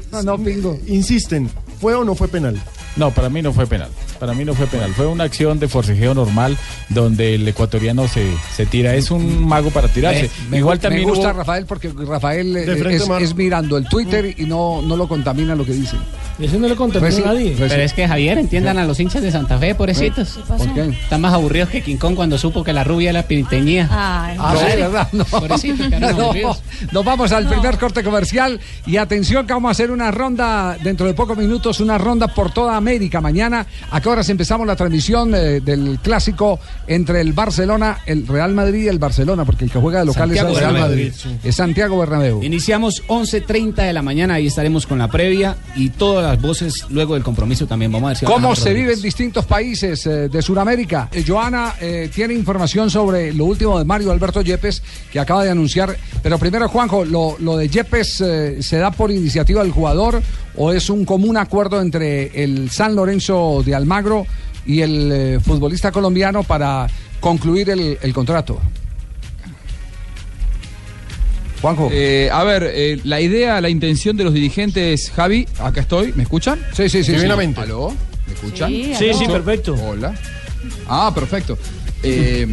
insisten, 0.88 1.50
¿fue 1.80 1.95
o 1.95 2.02
no 2.02 2.14
fue 2.14 2.26
penal? 2.28 2.59
No, 2.97 3.12
para 3.12 3.28
mí 3.28 3.40
no 3.40 3.52
fue 3.52 3.66
penal. 3.66 3.88
Para 4.19 4.35
mí 4.35 4.45
no 4.45 4.52
fue 4.54 4.66
penal. 4.66 4.92
Fue 4.95 5.07
una 5.07 5.25
acción 5.25 5.61
de 5.61 5.69
forcejeo 5.69 6.12
normal 6.12 6.57
donde 6.88 7.37
el 7.37 7.47
ecuatoriano 7.47 8.09
se, 8.09 8.26
se 8.57 8.66
tira. 8.66 8.95
Es 8.97 9.11
un 9.12 9.47
mago 9.47 9.71
para 9.71 9.87
tirarse. 9.88 10.28
Me, 10.50 10.59
Igual 10.59 10.78
me 10.78 10.83
también 10.83 11.09
gusta 11.09 11.28
hubo- 11.30 11.38
Rafael 11.38 11.66
porque 11.66 11.88
Rafael 11.97 12.57
eh, 12.57 12.64
frente, 12.76 13.25
es, 13.25 13.35
mirando 13.37 13.76
el 13.76 13.88
Twitter 13.88 14.35
y 14.37 14.45
no, 14.45 14.83
no 14.83 14.97
lo 14.97 15.07
contamina 15.07 15.54
lo 15.54 15.64
que 15.64 15.73
dice. 15.73 15.97
Eso 16.40 16.59
no 16.59 16.68
le 16.68 16.76
contamina 16.76 17.11
Reci- 17.11 17.23
a 17.23 17.26
nadie. 17.26 17.56
reci- 17.56 17.68
Pero 17.68 17.82
es 17.82 17.92
que 17.92 18.09
Javier, 18.09 18.38
entiendan 18.38 18.78
a 18.78 18.85
los 18.85 18.99
hinchas 19.00 19.23
de 19.23 19.30
Santa 19.30 19.59
Fe, 19.59 19.75
pobrecitos. 19.75 20.35
¿Qué 20.37 20.42
pasó? 20.49 20.64
¿Por 20.64 20.75
qué? 20.75 20.88
Están 21.02 21.20
más 21.20 21.32
aburridos 21.35 21.68
que 21.68 21.82
King 21.82 21.97
Kong 21.97 22.14
cuando 22.14 22.38
supo 22.38 22.64
que 22.64 22.73
la 22.73 22.85
rubia 22.85 23.12
la 23.12 23.25
pinteñía. 23.25 23.88
Ay, 23.90 24.37
Ah, 24.38 24.54
sí, 24.56 24.76
¿verdad? 24.80 25.09
No. 25.12 25.25
No. 26.00 26.56
Nos 26.92 27.04
vamos 27.04 27.32
al 27.32 27.47
primer 27.49 27.78
corte 27.78 28.02
comercial 28.02 28.61
y 28.87 28.97
atención 28.97 29.47
que 29.47 29.52
vamos 29.52 29.68
a 29.68 29.73
hacer 29.73 29.90
una 29.90 30.11
ronda 30.11 30.76
dentro 30.82 31.06
de 31.06 31.14
pocos 31.14 31.37
minutos, 31.37 31.80
una 31.80 31.99
ronda 31.99 32.28
por 32.28 32.52
toda 32.52 32.76
América. 32.76 33.20
Mañana, 33.20 33.66
¿a 33.90 34.00
qué 34.00 34.09
horas 34.09 34.28
empezamos 34.28 34.66
la 34.66 34.76
transmisión 34.76 35.35
eh, 35.35 35.61
del 35.61 35.99
clásico 36.02 36.59
entre 36.87 37.20
el 37.20 37.32
Barcelona, 37.32 37.99
el 38.06 38.26
Real 38.26 38.54
Madrid 38.54 38.85
y 38.85 38.88
el 38.88 38.99
Barcelona? 38.99 39.44
Porque 39.44 39.64
el 39.64 39.70
que 39.70 39.78
juega 39.78 40.00
de 40.00 40.06
local 40.06 40.28
Santiago 40.28 40.49
es 40.50 40.59
el 40.59 40.61
Real. 40.70 40.80
Madrid. 40.80 41.12
Es 41.44 41.56
Santiago 41.56 41.99
Bernabéu. 41.99 42.42
Iniciamos 42.42 43.02
11.30 43.09 43.75
de 43.87 43.92
la 43.92 44.02
mañana, 44.02 44.35
ahí 44.35 44.47
estaremos 44.47 44.87
con 44.87 44.99
la 44.99 45.09
previa 45.09 45.56
y 45.76 45.90
todas 45.90 46.29
las 46.30 46.40
voces 46.40 46.87
luego 46.90 47.14
del 47.14 47.22
compromiso 47.22 47.66
también. 47.66 47.90
Vamos 47.90 48.06
a 48.06 48.10
ver 48.10 48.16
si 48.18 48.26
¿Cómo 48.26 48.54
se 48.54 48.72
vive 48.72 48.92
en 48.92 49.02
distintos 49.02 49.44
países 49.46 50.06
eh, 50.06 50.28
de 50.28 50.42
Sudamérica? 50.42 51.08
Eh, 51.12 51.25
Joana 51.26 51.75
eh, 51.80 52.08
tiene 52.14 52.34
información 52.34 52.88
sobre 52.88 53.32
lo 53.34 53.46
último 53.46 53.78
de 53.78 53.84
Mario 53.84 54.12
Alberto 54.12 54.40
Yepes, 54.40 54.82
que 55.10 55.18
acaba 55.18 55.42
de 55.44 55.50
anunciar. 55.50 55.96
Pero 56.22 56.38
primero, 56.38 56.68
Juanjo, 56.68 57.04
¿lo, 57.04 57.37
lo 57.40 57.56
de 57.56 57.68
Yepes 57.68 58.14
se 58.60 58.76
da 58.76 58.90
por 58.92 59.10
iniciativa 59.10 59.62
del 59.62 59.72
jugador 59.72 60.22
o 60.56 60.72
es 60.72 60.88
un 60.88 61.04
común 61.04 61.37
acuerdo 61.37 61.80
entre 61.80 62.44
el 62.44 62.70
San 62.70 62.94
Lorenzo 62.94 63.62
de 63.64 63.75
Almagro 63.75 64.26
y 64.64 64.82
el 64.82 65.40
futbolista 65.44 65.90
colombiano 65.90 66.44
para 66.44 66.87
concluir 67.20 67.70
el, 67.70 67.99
el 68.00 68.12
contrato? 68.12 68.60
Juanjo. 71.61 71.88
Eh, 71.93 72.29
a 72.33 72.43
ver, 72.45 72.71
eh, 72.75 73.00
la 73.05 73.21
idea, 73.21 73.61
la 73.61 73.69
intención 73.69 74.17
de 74.17 74.25
los 74.25 74.33
dirigentes, 74.35 75.11
Javi, 75.14 75.47
acá 75.59 75.81
estoy, 75.83 76.12
¿me 76.14 76.23
escuchan? 76.23 76.59
Sí, 76.73 76.88
sí, 76.88 77.05
sí. 77.05 77.12
Divinamente. 77.12 77.61
¿Aló? 77.61 77.95
¿Me 78.26 78.33
escuchan? 78.35 78.71
Sí, 78.71 78.95
Sí, 79.14 79.26
perfecto. 79.26 79.75
Hola. 79.75 80.14
Ah, 80.88 81.11
perfecto. 81.14 81.59
Eh, 82.02 82.47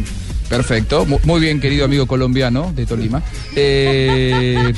perfecto. 0.48 1.06
Mu- 1.06 1.18
Muy 1.24 1.40
bien, 1.40 1.60
querido 1.60 1.84
amigo 1.84 2.06
colombiano 2.06 2.72
de 2.74 2.84
Tolima. 2.86 3.22
Eh, 3.56 4.72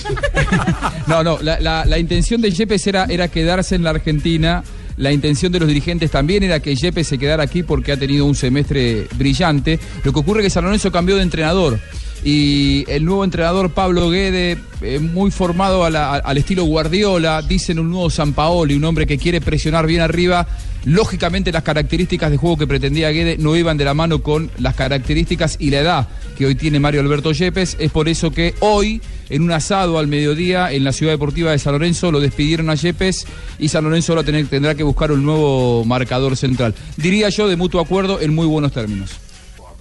no, 1.07 1.23
no, 1.25 1.39
la, 1.43 1.59
la- 1.61 1.85
la 1.85 1.99
intención 1.99 2.41
de 2.41 2.51
Yepes 2.51 2.87
era, 2.87 3.07
era 3.09 3.29
quedarse 3.29 3.75
en 3.75 3.83
la 3.85 3.91
Argentina. 3.91 4.63
La 4.97 5.13
intención 5.13 5.51
de 5.51 5.59
los 5.61 5.69
dirigentes 5.69 6.11
también 6.11 6.43
era 6.43 6.61
que 6.61 6.75
Yepes 6.77 7.07
se 7.07 7.17
quedara 7.19 7.43
aquí 7.45 7.63
porque 7.63 7.93
ha 7.93 7.97
tenido 7.97 8.27
un 8.27 8.35
semestre 8.35 9.07
brillante. 9.17 9.79
Lo 10.05 10.13
que 10.13 10.19
ocurre 10.19 10.41
es 10.41 10.45
que 10.47 10.51
San 10.51 10.65
Lorenzo 10.65 10.93
cambió 10.93 11.17
de 11.17 11.23
entrenador. 11.23 11.79
Y 12.23 12.85
el 12.89 13.05
nuevo 13.05 13.25
entrenador 13.25 13.71
Pablo 13.71 14.11
Guede, 14.11 14.59
eh, 14.83 14.99
muy 14.99 15.31
formado 15.31 15.85
al 15.85 16.39
estilo 16.39 16.65
Guardiola, 16.65 17.43
dicen 17.43 17.79
un 17.79 17.91
nuevo 17.91 18.11
San 18.11 18.33
Paoli, 18.33 18.75
un 18.75 18.85
hombre 18.85 19.07
que 19.07 19.19
quiere 19.19 19.41
presionar 19.41 19.87
bien 19.87 20.00
arriba, 20.00 20.47
Lógicamente 20.85 21.53
las 21.53 21.62
características 21.62 22.31
de 22.31 22.39
juego 22.39 22.57
que 22.57 22.67
pretendía 22.67 23.11
Guede 23.11 23.37
no 23.39 23.55
iban 23.55 23.77
de 23.77 23.85
la 23.85 23.93
mano 23.93 24.23
con 24.23 24.50
las 24.59 24.75
características 24.75 25.57
y 25.59 25.71
la 25.71 25.81
edad 25.81 26.09
que 26.39 26.47
hoy 26.47 26.55
tiene 26.55 26.81
Mario 26.81 27.03
Alberto 27.03 27.33
Yepes. 27.33 27.77
Es 27.79 27.91
por 27.91 28.09
eso 28.09 28.31
que 28.31 28.55
hoy, 28.61 29.03
en 29.29 29.43
un 29.43 29.53
asado 29.53 29.99
al 29.99 30.07
mediodía 30.07 30.73
en 30.73 30.85
la 30.85 30.93
ciudad 30.93 31.12
deportiva 31.12 31.50
de 31.50 31.59
San 31.59 31.75
Lorenzo, 31.75 32.11
lo 32.11 32.19
despidieron 32.19 32.71
a 32.71 32.77
Yepes 32.77 33.27
y 33.59 33.69
San 33.69 33.85
Lorenzo 33.85 34.15
ahora 34.15 34.25
tendrá 34.25 34.75
que 34.75 34.83
buscar 34.83 35.12
un 35.12 35.23
nuevo 35.23 35.85
marcador 35.85 36.35
central. 36.37 36.75
Diría 36.97 37.29
yo 37.29 37.47
de 37.47 37.57
mutuo 37.57 37.83
acuerdo 37.83 38.21
en 38.21 38.35
muy 38.35 38.47
buenos 38.47 38.73
términos. 38.73 39.30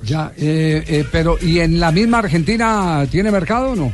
Ya, 0.04 0.32
eh, 0.38 0.84
eh, 0.88 1.06
pero 1.12 1.38
¿y 1.42 1.60
en 1.60 1.80
la 1.80 1.92
misma 1.92 2.20
Argentina 2.20 3.06
tiene 3.12 3.32
mercado 3.32 3.72
o 3.72 3.76
no? 3.76 3.92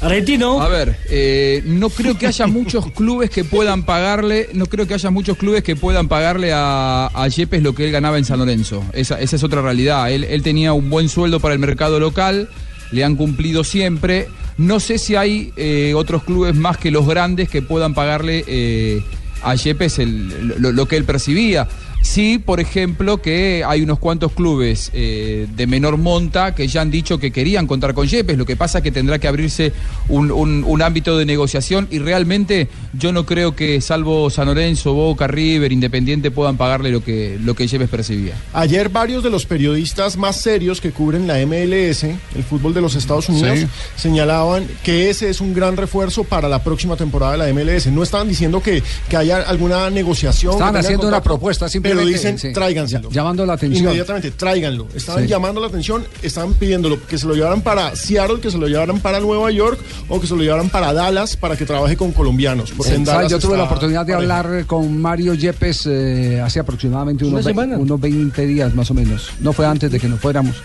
Argentino. 0.00 0.60
A 0.60 0.68
ver, 0.68 0.96
eh, 1.08 1.62
no 1.64 1.88
creo 1.88 2.18
que 2.18 2.26
haya 2.26 2.46
muchos 2.46 2.90
clubes 2.94 3.30
que 3.30 3.44
puedan 3.44 3.84
pagarle, 3.84 4.48
no 4.52 4.66
creo 4.66 4.86
que 4.86 4.94
haya 4.94 5.10
muchos 5.10 5.36
clubes 5.38 5.62
que 5.62 5.74
puedan 5.74 6.06
pagarle 6.08 6.52
a, 6.54 7.06
a 7.12 7.28
Yepes 7.28 7.62
lo 7.62 7.74
que 7.74 7.86
él 7.86 7.92
ganaba 7.92 8.18
en 8.18 8.24
San 8.24 8.38
Lorenzo. 8.38 8.84
Esa, 8.92 9.20
esa 9.20 9.36
es 9.36 9.42
otra 9.42 9.62
realidad. 9.62 10.10
Él, 10.10 10.24
él 10.24 10.42
tenía 10.42 10.72
un 10.74 10.90
buen 10.90 11.08
sueldo 11.08 11.40
para 11.40 11.54
el 11.54 11.60
mercado 11.60 11.98
local, 11.98 12.48
le 12.92 13.04
han 13.04 13.16
cumplido 13.16 13.64
siempre. 13.64 14.28
No 14.58 14.80
sé 14.80 14.98
si 14.98 15.16
hay 15.16 15.52
eh, 15.56 15.92
otros 15.96 16.22
clubes 16.24 16.54
más 16.54 16.76
que 16.76 16.90
los 16.90 17.06
grandes 17.06 17.48
que 17.48 17.62
puedan 17.62 17.94
pagarle 17.94 18.44
eh, 18.46 19.02
a 19.42 19.54
Yepes 19.54 19.98
el- 19.98 20.54
lo, 20.58 20.72
lo 20.72 20.86
que 20.86 20.96
él 20.96 21.04
percibía. 21.04 21.66
Sí, 22.06 22.38
por 22.38 22.60
ejemplo, 22.60 23.20
que 23.20 23.62
hay 23.66 23.82
unos 23.82 23.98
cuantos 23.98 24.32
clubes 24.32 24.90
eh, 24.94 25.46
de 25.54 25.66
menor 25.66 25.96
monta 25.98 26.54
que 26.54 26.66
ya 26.68 26.80
han 26.80 26.90
dicho 26.90 27.18
que 27.18 27.30
querían 27.32 27.66
contar 27.66 27.94
con 27.94 28.06
Yepes. 28.06 28.38
Lo 28.38 28.46
que 28.46 28.56
pasa 28.56 28.78
es 28.78 28.84
que 28.84 28.92
tendrá 28.92 29.18
que 29.18 29.28
abrirse 29.28 29.72
un, 30.08 30.30
un- 30.30 30.64
un 30.64 30.82
ámbito 30.82 31.18
de 31.18 31.26
negociación 31.26 31.88
y 31.90 31.98
realmente 31.98 32.68
yo 32.94 33.12
no 33.12 33.26
creo 33.26 33.54
que, 33.56 33.80
salvo 33.80 34.30
San 34.30 34.46
Lorenzo, 34.46 34.94
Boca, 34.94 35.26
River, 35.26 35.72
Independiente, 35.72 36.30
puedan 36.30 36.56
pagarle 36.56 36.90
lo 36.90 37.02
que, 37.04 37.38
lo 37.42 37.54
que 37.54 37.66
Yepes 37.66 37.88
percibía. 37.90 38.34
Ayer 38.54 38.88
varios 38.88 39.22
de 39.22 39.30
los 39.30 39.44
periodistas 39.44 40.16
más 40.16 40.36
serios 40.40 40.80
que 40.80 40.92
cubren 40.92 41.26
la 41.26 41.38
MLS, 41.44 42.04
el 42.04 42.44
fútbol 42.48 42.72
de 42.72 42.80
los 42.80 42.94
Estados 42.94 43.28
Unidos, 43.28 43.58
Sí. 43.58 43.66
señalaban 43.96 44.66
que 44.82 45.10
ese 45.10 45.28
es 45.28 45.40
un 45.40 45.52
gran 45.54 45.76
refuerzo 45.76 46.24
para 46.24 46.48
la 46.48 46.62
próxima 46.62 46.96
temporada 46.96 47.32
de 47.32 47.38
la 47.38 47.48
MLS. 47.52 47.88
No 47.88 48.02
estaban 48.02 48.28
diciendo 48.28 48.62
que, 48.62 48.82
que 49.10 49.16
haya 49.16 49.38
alguna 49.42 49.90
negociación. 49.90 50.52
Estaban 50.52 50.76
haciendo 50.76 51.08
una 51.08 51.22
propuesta, 51.22 51.68
simplemente, 51.68 51.95
Pero 51.98 52.08
dicen, 52.08 52.38
sí. 52.38 52.52
tráiganselo. 52.52 53.10
Llamando 53.10 53.44
la 53.46 53.54
atención. 53.54 53.84
Inmediatamente, 53.84 54.30
tráiganlo. 54.32 54.88
Estaban 54.94 55.22
Sí. 55.24 55.28
llamando 55.28 55.60
la 55.60 55.66
atención, 55.68 56.04
estaban 56.22 56.54
pidiéndolo 56.54 57.04
que 57.06 57.18
se 57.18 57.26
lo 57.26 57.34
llevaran 57.34 57.62
para 57.62 57.94
Seattle, 57.96 58.40
que 58.40 58.50
se 58.50 58.58
lo 58.58 58.66
llevaran 58.68 59.00
para 59.00 59.20
Nueva 59.20 59.50
York 59.50 59.78
o 60.08 60.20
que 60.20 60.26
se 60.26 60.34
lo 60.36 60.42
llevaran 60.42 60.68
para 60.68 60.92
Dallas 60.92 61.36
para 61.36 61.56
que 61.56 61.64
trabaje 61.66 61.96
con 61.96 62.12
colombianos. 62.12 62.72
Porque 62.76 62.92
en 62.94 63.00
Sí, 63.00 63.04
¿sabes? 63.06 63.16
Dallas 63.28 63.32
Yo 63.32 63.38
tuve 63.38 63.56
la 63.56 63.64
oportunidad 63.64 64.06
de 64.06 64.12
pareja. 64.14 64.38
hablar 64.38 64.66
con 64.66 65.00
Mario 65.00 65.34
Yepes 65.34 65.86
eh, 65.86 66.40
hace 66.44 66.60
aproximadamente 66.60 67.24
unos, 67.24 67.44
unos 67.46 68.00
20 68.00 68.46
días 68.46 68.74
más 68.74 68.90
o 68.90 68.94
menos. 68.94 69.30
No 69.40 69.52
fue 69.52 69.66
antes 69.66 69.90
de 69.90 69.98
que 70.00 70.08
nos 70.08 70.20
fuéramos. 70.20 70.56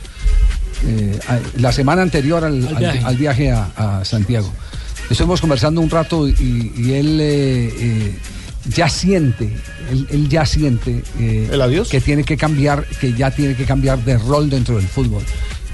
Eh, 0.88 1.20
la 1.60 1.72
semana 1.72 2.02
anterior 2.02 2.44
al, 2.44 2.66
Al 2.68 2.74
al- 2.74 2.80
viaje. 2.80 3.00
al 3.04 3.16
viaje 3.18 3.52
a, 3.52 4.00
a 4.00 4.06
Santiago. 4.06 4.52
Estuvimos 5.10 5.42
conversando 5.42 5.82
un 5.82 5.90
rato 5.90 6.28
y, 6.28 6.72
y 6.76 6.94
él 6.94 7.20
eh, 7.22 7.74
eh, 7.78 8.16
ya 8.76 8.88
siente, 8.90 9.50
él, 9.92 10.08
él 10.12 10.30
ya 10.30 10.46
siente 10.46 11.04
eh, 11.20 11.50
que 11.90 12.02
tiene 12.02 12.24
que 12.24 12.38
cambiar, 12.38 12.86
que 13.00 13.14
ya 13.14 13.32
tiene 13.32 13.56
que 13.56 13.66
cambiar 13.66 14.04
de 14.04 14.18
rol 14.18 14.50
dentro 14.50 14.76
del 14.78 14.88
fútbol. 14.88 15.24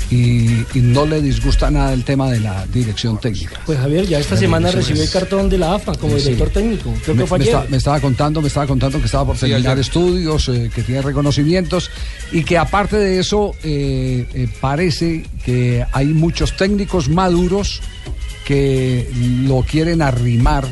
Y, 0.10 0.62
y 0.74 0.80
no 0.80 1.06
le 1.06 1.22
disgusta 1.22 1.70
nada 1.70 1.92
el 1.92 2.06
tema 2.06 2.32
de 2.32 2.40
la 2.40 2.66
dirección 2.68 3.20
técnica. 3.20 3.60
Pues 3.66 3.78
Javier, 3.78 4.08
ya 4.08 4.20
esta 4.20 4.36
La 4.36 4.40
semana 4.40 4.72
recibió 4.72 5.04
el 5.04 5.10
cartón 5.10 5.50
de 5.50 5.58
la 5.58 5.74
AFA 5.76 5.96
como 5.96 6.18
Sí. 6.18 6.24
director 6.30 6.50
técnico. 6.50 6.94
Creo 7.04 7.14
me, 7.14 7.24
que 7.24 7.28
fue 7.28 7.40
me 7.40 7.44
está- 7.44 7.66
me 7.70 7.76
estaba 7.76 8.00
contando, 8.00 8.42
me 8.42 8.48
estaba 8.48 8.68
contando 8.68 9.00
que 9.00 9.06
estaba 9.06 9.26
por 9.26 9.36
Sí, 9.36 9.48
terminar 9.50 9.74
ayer. 9.74 9.80
estudios, 9.80 10.48
eh, 10.48 10.72
que 10.74 10.82
tiene 10.84 11.02
reconocimientos 11.02 11.92
y 12.32 12.44
que 12.46 12.58
aparte 12.58 12.96
de 12.96 13.20
eso 13.20 13.52
eh, 13.66 14.26
eh, 14.34 14.48
parece 14.62 15.26
que 15.44 15.86
hay 15.92 16.06
muchos 16.06 16.56
técnicos 16.56 17.10
maduros 17.10 17.82
que 18.46 19.10
lo 19.44 19.62
quieren 19.64 20.02
arrimar 20.02 20.66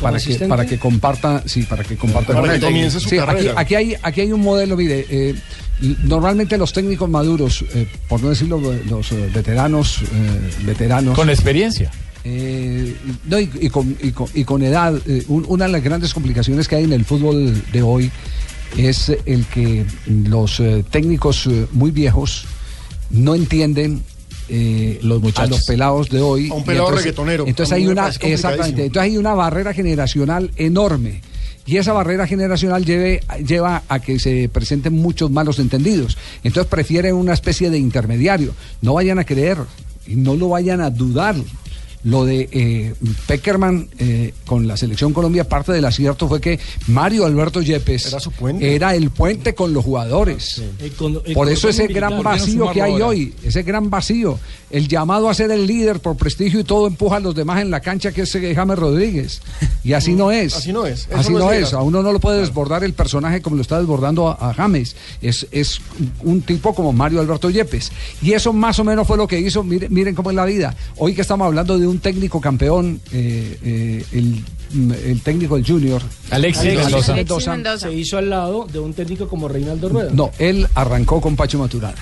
para 0.00 0.18
que, 0.18 0.34
para 0.46 0.66
que 0.66 0.78
comparta, 0.78 1.42
sí, 1.46 1.62
para 1.62 1.84
que 1.84 1.96
comparta 1.96 2.28
Para 2.28 2.40
con 2.40 2.50
que 2.50 2.56
él. 2.56 2.62
comience 2.62 3.00
su 3.00 3.08
Sí, 3.08 3.18
aquí, 3.18 3.26
carrera. 3.26 3.54
aquí 3.56 3.74
hay, 3.74 3.96
aquí 4.02 4.20
hay 4.22 4.32
un 4.32 4.40
modelo, 4.40 4.76
mire, 4.76 5.06
eh, 5.10 5.34
normalmente 6.04 6.56
los 6.58 6.72
técnicos 6.72 7.08
maduros, 7.08 7.64
eh, 7.74 7.86
por 8.08 8.22
no 8.22 8.30
decirlo 8.30 8.60
los 8.88 9.12
eh, 9.12 9.30
veteranos, 9.34 10.02
eh, 10.02 10.06
veteranos 10.64 11.14
Con 11.16 11.30
experiencia. 11.30 11.90
eh, 12.24 12.94
no, 13.26 13.38
y, 13.40 13.50
y 13.60 13.70
con, 13.70 13.96
y 14.02 14.10
con- 14.12 14.28
y 14.34 14.44
con 14.44 14.62
edad, 14.62 14.94
eh, 15.06 15.24
un- 15.28 15.44
una 15.48 15.66
de 15.66 15.72
las 15.72 15.82
grandes 15.82 16.12
complicaciones 16.14 16.68
que 16.68 16.76
hay 16.76 16.84
en 16.84 16.92
el 16.92 17.04
fútbol 17.04 17.54
de 17.72 17.82
hoy 17.82 18.10
es 18.76 19.10
el 19.26 19.46
que 19.46 19.84
los 20.06 20.60
eh, 20.60 20.84
técnicos 20.90 21.46
eh, 21.46 21.66
muy 21.72 21.90
viejos 21.90 22.44
no 23.10 23.34
entienden 23.34 24.02
eh, 24.50 24.98
Los 25.02 25.22
muchachos. 25.22 25.48
a 25.48 25.50
los 25.56 25.64
pelados 25.64 26.08
de 26.10 26.20
hoy. 26.20 26.50
A 26.50 26.54
un 26.54 26.64
pelado 26.64 26.90
reggaetonero. 26.90 27.46
Entonces 27.46 27.72
A 27.72 27.76
mí 27.76 27.82
hay 27.82 27.88
una, 27.88 28.08
exactamente, 28.08 28.86
entonces 28.86 29.10
hay 29.12 29.16
una 29.16 29.34
barrera 29.34 29.72
generacional 29.72 30.50
enorme. 30.56 31.20
Y 31.66 31.76
esa 31.76 31.92
barrera 31.92 32.26
generacional 32.26 32.84
lleve- 32.84 33.20
lleva 33.46 33.82
a 33.88 34.00
que 34.00 34.18
se 34.18 34.48
presenten 34.52 34.94
muchos 34.94 35.30
malos 35.30 35.58
entendidos. 35.60 36.18
Entonces 36.42 36.68
prefieren 36.68 37.14
una 37.14 37.32
especie 37.32 37.70
de 37.70 37.78
intermediario. 37.78 38.54
No 38.82 38.94
vayan 38.94 39.18
a 39.20 39.24
creer 39.24 39.58
y 40.06 40.16
no 40.16 40.34
lo 40.34 40.48
vayan 40.48 40.80
a 40.80 40.90
dudar. 40.90 41.36
Lo 42.04 42.24
de 42.24 42.48
eh, 42.50 42.94
Peckerman 43.26 43.88
eh, 43.98 44.32
con 44.46 44.66
la 44.66 44.76
selección 44.76 45.12
Colombia, 45.12 45.48
parte 45.48 45.72
del 45.72 45.84
acierto 45.84 46.28
fue 46.28 46.40
que 46.40 46.58
Mario 46.86 47.26
Alberto 47.26 47.60
Yepes 47.60 48.06
Era 48.06 48.20
su 48.20 48.30
puente. 48.32 48.74
era 48.74 48.94
el 48.94 49.10
puente 49.10 49.54
con 49.54 49.72
los 49.74 49.84
jugadores. 49.84 50.62
El 50.78 50.92
con- 50.92 51.20
el 51.24 51.34
Por 51.34 51.48
eso 51.50 51.68
ese 51.68 51.86
gran 51.88 52.10
¿Por 52.10 52.18
qué 52.20 52.24
no 52.24 52.30
vacío 52.30 52.70
que 52.72 52.82
hay 52.82 52.92
ahora? 52.92 53.06
hoy, 53.08 53.34
ese 53.44 53.62
gran 53.62 53.90
vacío, 53.90 54.38
el 54.70 54.88
llamado 54.88 55.28
a 55.28 55.34
ser 55.34 55.50
el 55.50 55.66
líder 55.66 56.00
por 56.00 56.16
prestigio 56.16 56.60
y 56.60 56.64
todo 56.64 56.86
empuja 56.86 57.16
a 57.16 57.20
los 57.20 57.34
demás 57.34 57.60
en 57.60 57.70
la 57.70 57.80
cancha 57.80 58.12
que 58.12 58.22
es 58.22 58.34
eh, 58.34 58.54
James 58.54 58.78
Rodríguez. 58.78 59.42
Y 59.84 59.92
así 59.92 60.14
no 60.14 60.30
es. 60.30 60.54
Así 60.56 60.72
no 60.72 60.86
es. 60.86 61.06
Eso 61.08 61.16
Así 61.16 61.32
no 61.32 61.38
no 61.40 61.52
es. 61.52 61.72
A 61.72 61.82
uno 61.82 62.02
no 62.02 62.12
lo 62.12 62.20
puede 62.20 62.40
desbordar 62.40 62.82
el 62.84 62.92
personaje 62.94 63.42
como 63.42 63.56
lo 63.56 63.62
está 63.62 63.78
desbordando 63.78 64.28
a, 64.28 64.50
a 64.50 64.54
James. 64.54 64.96
Es, 65.20 65.46
es 65.50 65.80
un 66.22 66.40
tipo 66.42 66.74
como 66.74 66.92
Mario 66.92 67.20
Alberto 67.20 67.50
Yepes. 67.50 67.92
Y 68.22 68.32
eso 68.32 68.52
más 68.52 68.78
o 68.78 68.84
menos 68.84 69.06
fue 69.06 69.16
lo 69.16 69.26
que 69.26 69.38
hizo. 69.38 69.62
Miren, 69.62 69.92
miren 69.92 70.14
cómo 70.14 70.30
es 70.30 70.36
la 70.36 70.44
vida. 70.44 70.74
Hoy 70.96 71.14
que 71.14 71.20
estamos 71.22 71.46
hablando 71.46 71.78
de 71.78 71.89
un 71.90 71.98
técnico 71.98 72.40
campeón, 72.40 73.00
eh, 73.12 73.58
eh, 73.62 74.04
el, 74.12 74.44
el 75.04 75.20
técnico 75.20 75.56
del 75.56 75.66
Junior. 75.66 76.00
Alexis 76.30 76.62
Alexis 76.62 76.84
Mendoza. 76.84 77.12
Alexis 77.12 77.48
Mendoza. 77.48 77.78
Se 77.88 77.92
hizo 77.94 78.18
al 78.18 78.30
lado 78.30 78.66
de 78.72 78.78
un 78.78 78.92
técnico 78.94 79.28
como 79.28 79.48
Reinaldo 79.48 79.88
Rueda. 79.88 80.10
No, 80.12 80.30
él 80.38 80.66
arrancó 80.74 81.20
con 81.20 81.36
Pacho 81.36 81.58
Maturana. 81.58 81.96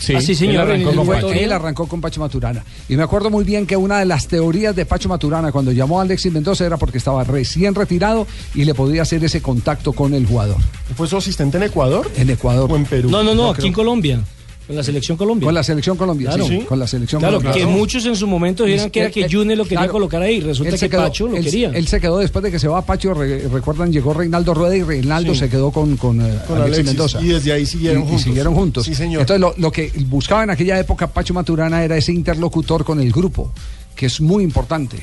Sí, 0.00 0.14
Ah, 0.16 0.20
sí, 0.20 0.34
señor, 0.34 0.68
él 0.68 0.82
arrancó 0.82 0.96
con 0.96 1.06
Pacho. 1.06 1.26
Pacho. 1.28 1.38
Él 1.38 1.52
arrancó 1.52 1.86
con 1.86 2.00
Pacho 2.00 2.20
Maturana. 2.20 2.64
Y 2.88 2.96
me 2.96 3.04
acuerdo 3.04 3.30
muy 3.30 3.44
bien 3.44 3.66
que 3.68 3.76
una 3.76 4.00
de 4.00 4.04
las 4.04 4.26
teorías 4.26 4.74
de 4.74 4.84
Pacho 4.84 5.08
Maturana 5.08 5.52
cuando 5.52 5.70
llamó 5.70 6.00
a 6.00 6.02
Alexis 6.02 6.32
Mendoza 6.32 6.66
era 6.66 6.76
porque 6.76 6.98
estaba 6.98 7.22
recién 7.22 7.72
retirado 7.74 8.26
y 8.54 8.64
le 8.64 8.74
podía 8.74 9.02
hacer 9.02 9.22
ese 9.22 9.40
contacto 9.40 9.92
con 9.92 10.12
el 10.14 10.26
jugador. 10.26 10.56
¿Fue 10.96 11.06
su 11.06 11.16
asistente 11.16 11.56
en 11.58 11.62
Ecuador 11.64 12.10
En 12.16 12.30
Ecuador. 12.30 12.68
o 12.72 12.76
en 12.76 12.84
Perú? 12.84 13.10
No, 13.10 13.22
no, 13.22 13.32
no, 13.34 13.50
aquí 13.50 13.58
creo- 13.58 13.66
en 13.68 13.72
Colombia. 13.74 14.20
Con 14.66 14.76
la 14.76 14.82
selección 14.82 15.16
Colombia. 15.18 15.46
Con 15.46 15.54
la 15.54 15.62
selección 15.62 15.96
Colombia, 15.96 16.28
Claro. 16.28 16.46
sí, 16.46 16.58
con 16.60 16.78
la 16.78 16.86
selección 16.86 17.20
Claro, 17.20 17.38
Colombia. 17.38 17.60
que 17.60 17.66
muchos 17.66 18.06
en 18.06 18.14
su 18.16 18.26
momento 18.26 18.64
dijeron 18.64 18.90
que 18.90 19.00
era 19.00 19.10
que 19.10 19.28
Junior 19.30 19.58
lo 19.58 19.64
quería 19.64 19.78
claro, 19.80 19.92
colocar 19.92 20.22
ahí. 20.22 20.40
Resulta 20.40 20.76
que 20.78 20.88
quedó- 20.88 21.02
Pacho 21.02 21.26
lo 21.28 21.36
él- 21.36 21.44
quería. 21.44 21.70
Él 21.74 21.88
se 21.88 22.00
quedó 22.00 22.18
después 22.18 22.42
de 22.44 22.50
que 22.50 22.58
se 22.58 22.68
va 22.68 22.80
Pacho, 22.84 23.12
re- 23.12 23.48
recuerdan, 23.48 23.92
llegó 23.92 24.14
Reinaldo 24.14 24.54
Rueda 24.54 24.76
y 24.76 24.82
Reinaldo 24.82 25.34
Sí. 25.34 25.40
se 25.40 25.48
quedó 25.48 25.70
con, 25.72 25.96
con, 25.96 26.20
eh, 26.20 26.38
Con 26.46 26.56
Alexis, 26.58 26.60
Alexis, 26.62 26.84
Mendoza. 26.86 27.20
y 27.22 27.26
desde 27.28 27.52
ahí 27.52 27.66
siguieron 27.66 28.02
Y- 28.02 28.04
y 28.04 28.08
juntos. 28.08 28.22
siguieron 28.24 28.54
juntos. 28.54 28.84
Sí, 28.86 28.94
señor. 28.94 29.20
Entonces 29.22 29.40
lo, 29.40 29.54
lo 29.58 29.72
que 29.72 29.92
buscaba 30.06 30.44
en 30.44 30.50
aquella 30.50 30.78
época 30.78 31.08
Pacho 31.08 31.34
Maturana 31.34 31.82
era 31.84 31.96
ese 31.96 32.12
interlocutor 32.12 32.84
con 32.84 33.00
el 33.00 33.10
grupo, 33.10 33.52
que 33.96 34.06
es 34.06 34.20
muy 34.20 34.44
importante. 34.44 35.02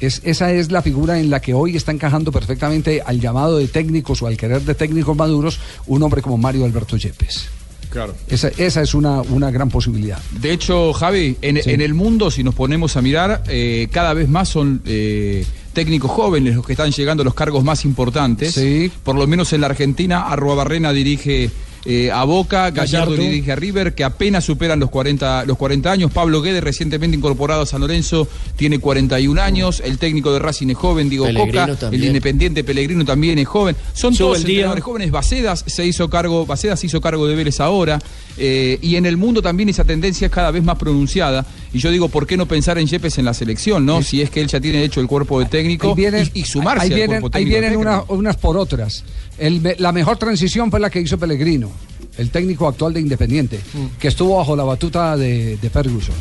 Es, 0.00 0.20
esa 0.24 0.50
es 0.52 0.72
la 0.72 0.82
figura 0.82 1.20
en 1.20 1.30
la 1.30 1.40
que 1.40 1.54
hoy 1.54 1.76
está 1.76 1.92
encajando 1.92 2.32
perfectamente 2.32 3.00
al 3.04 3.20
llamado 3.20 3.58
de 3.58 3.68
técnicos 3.68 4.20
o 4.22 4.26
al 4.26 4.36
querer 4.36 4.62
de 4.62 4.74
técnicos 4.74 5.16
maduros 5.16 5.60
un 5.86 6.02
hombre 6.02 6.20
como 6.20 6.36
Mario 6.36 6.64
Alberto 6.64 6.96
Yepes. 6.96 7.46
Claro. 7.94 8.14
Esa, 8.28 8.48
esa 8.58 8.82
es 8.82 8.92
una, 8.92 9.22
una 9.22 9.50
gran 9.50 9.70
posibilidad. 9.70 10.18
De 10.32 10.52
hecho, 10.52 10.92
Javi, 10.92 11.36
en, 11.40 11.62
Sí. 11.62 11.70
en 11.70 11.80
el 11.80 11.94
mundo, 11.94 12.30
si 12.30 12.42
nos 12.44 12.54
ponemos 12.54 12.96
a 12.98 13.00
mirar, 13.02 13.44
eh, 13.48 13.88
cada 13.90 14.12
vez 14.12 14.28
más 14.28 14.48
son 14.50 14.82
eh, 14.84 15.46
técnicos 15.72 16.10
jóvenes 16.10 16.56
los 16.56 16.66
que 16.66 16.72
están 16.72 16.90
llegando 16.90 17.22
a 17.22 17.24
los 17.24 17.34
cargos 17.34 17.62
más 17.64 17.84
importantes. 17.84 18.52
Sí. 18.54 18.90
Por 19.04 19.14
lo 19.14 19.26
menos 19.28 19.52
en 19.52 19.60
la 19.62 19.68
Argentina, 19.68 20.26
Arruabarrena 20.28 20.92
dirige 20.92 21.50
eh, 21.84 22.10
a 22.10 22.24
Boca, 22.24 22.70
Gallardo, 22.70 23.12
Gallardo. 23.12 23.16
dirige 23.16 23.52
a 23.52 23.56
River, 23.56 23.94
que 23.94 24.04
apenas 24.04 24.44
superan 24.44 24.80
los 24.80 24.90
40, 24.90 25.44
los 25.44 25.58
40 25.58 25.90
años. 25.90 26.10
Pablo 26.12 26.40
Guedes, 26.40 26.64
recientemente 26.64 27.16
incorporado 27.16 27.62
a 27.62 27.66
San 27.66 27.80
Lorenzo, 27.80 28.26
tiene 28.56 28.78
41 28.78 29.40
años. 29.40 29.82
El 29.84 29.98
técnico 29.98 30.32
de 30.32 30.38
Racing 30.38 30.68
es 30.68 30.76
joven, 30.76 31.08
Diego 31.08 31.26
Pellegrino 31.26 31.52
Coca. 31.52 31.72
El 31.72 31.78
también. 31.78 32.04
Independiente 32.04 32.64
Pellegrino 32.64 33.04
también 33.04 33.38
es 33.38 33.46
joven. 33.46 33.76
Son 33.92 34.14
Sube 34.14 34.26
todos 34.26 34.38
día. 34.44 34.52
entrenadores 34.54 34.84
jóvenes. 34.84 35.10
Bacedas 35.10 35.64
se 35.66 35.86
hizo 35.86 36.08
cargo, 36.08 36.46
Bacedas 36.46 36.80
se 36.80 36.86
hizo 36.86 37.00
cargo 37.00 37.26
de 37.26 37.34
Vélez 37.34 37.60
ahora. 37.60 38.00
Eh, 38.36 38.78
y 38.82 38.96
en 38.96 39.06
el 39.06 39.16
mundo 39.16 39.40
también 39.42 39.68
esa 39.68 39.84
tendencia 39.84 40.26
es 40.26 40.32
cada 40.32 40.50
vez 40.50 40.62
más 40.64 40.76
pronunciada. 40.76 41.46
Y 41.72 41.78
yo 41.78 41.90
digo, 41.90 42.08
¿por 42.08 42.26
qué 42.26 42.36
no 42.36 42.46
pensar 42.46 42.78
en 42.78 42.86
Yepes 42.86 43.18
en 43.18 43.24
la 43.24 43.34
selección, 43.34 43.86
no? 43.86 44.02
Si 44.02 44.20
es 44.22 44.30
que 44.30 44.40
él 44.40 44.48
ya 44.48 44.60
tiene 44.60 44.82
hecho 44.82 45.00
el 45.00 45.06
cuerpo 45.06 45.38
de 45.40 45.46
técnico 45.46 45.94
vienen, 45.94 46.28
y, 46.34 46.40
y 46.40 46.44
sumarse 46.44 46.84
ahí 46.84 46.90
al 46.90 46.96
vienen, 46.96 47.20
cuerpo 47.20 47.38
ahí 47.38 47.44
vienen 47.44 47.76
una- 47.76 48.02
unas 48.08 48.36
por 48.36 48.56
otras. 48.56 49.04
El 49.38 49.62
la 49.78 49.92
mejor 49.92 50.16
transición 50.16 50.70
fue 50.70 50.80
la 50.80 50.90
que 50.90 51.00
hizo 51.00 51.18
Pellegrino, 51.18 51.70
el 52.18 52.30
técnico 52.30 52.66
actual 52.68 52.92
de 52.92 53.00
Independiente, 53.00 53.58
Mm. 53.72 53.98
que 53.98 54.08
estuvo 54.08 54.36
bajo 54.36 54.54
la 54.56 54.64
batuta 54.64 55.16
de, 55.16 55.56
de 55.56 55.70
Ferguson, 55.70 56.14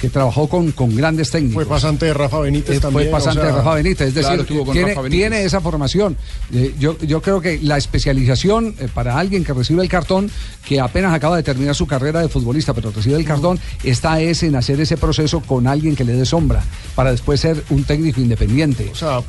que 0.00 0.08
trabajó 0.10 0.48
con, 0.48 0.72
con 0.72 0.94
grandes 0.94 1.30
técnicos. 1.30 1.54
Fue 1.54 1.66
pasante 1.66 2.06
de 2.06 2.14
Rafa 2.14 2.40
Benítez 2.40 2.76
Eh, 2.76 2.80
también. 2.80 3.08
fue 3.08 3.18
pasante 3.18 3.40
o 3.40 3.42
sea, 3.42 3.52
de 3.52 3.58
Rafa 3.58 3.74
Benítez, 3.74 4.08
es 4.08 4.14
decir, 4.14 4.28
claro, 4.28 4.42
estuvo 4.42 4.64
con 4.66 4.72
tiene, 4.74 4.88
Rafa 4.90 5.00
Benítez. 5.02 5.18
tiene 5.30 5.44
esa 5.44 5.60
formación. 5.60 6.16
Eh, 6.52 6.74
yo, 6.78 6.98
yo 6.98 7.22
creo 7.22 7.40
que 7.40 7.58
la 7.62 7.76
especialización 7.78 8.74
eh, 8.78 8.88
para 8.92 9.18
alguien 9.18 9.44
que 9.44 9.52
recibe 9.52 9.82
el 9.82 9.88
cartón, 9.88 10.30
que 10.66 10.80
apenas 10.80 11.14
acaba 11.14 11.36
de 11.36 11.42
terminar 11.42 11.74
su 11.74 11.86
carrera 11.86 12.20
de 12.20 12.28
futbolista, 12.28 12.74
pero 12.74 12.90
recibe 12.90 13.16
el 13.16 13.24
cartón, 13.24 13.58
está 13.84 14.20
es 14.20 14.42
en 14.42 14.54
hacer 14.56 14.80
ese 14.80 14.96
proceso 14.96 15.40
con 15.40 15.66
alguien 15.66 15.96
que 15.96 16.04
le 16.04 16.12
dé 16.12 16.26
sombra, 16.26 16.62
para 16.94 17.10
después 17.10 17.40
ser 17.40 17.62
un 17.70 17.84
técnico 17.84 18.20
independiente. 18.20 18.88
O 18.92 18.94
sea, 18.94 19.20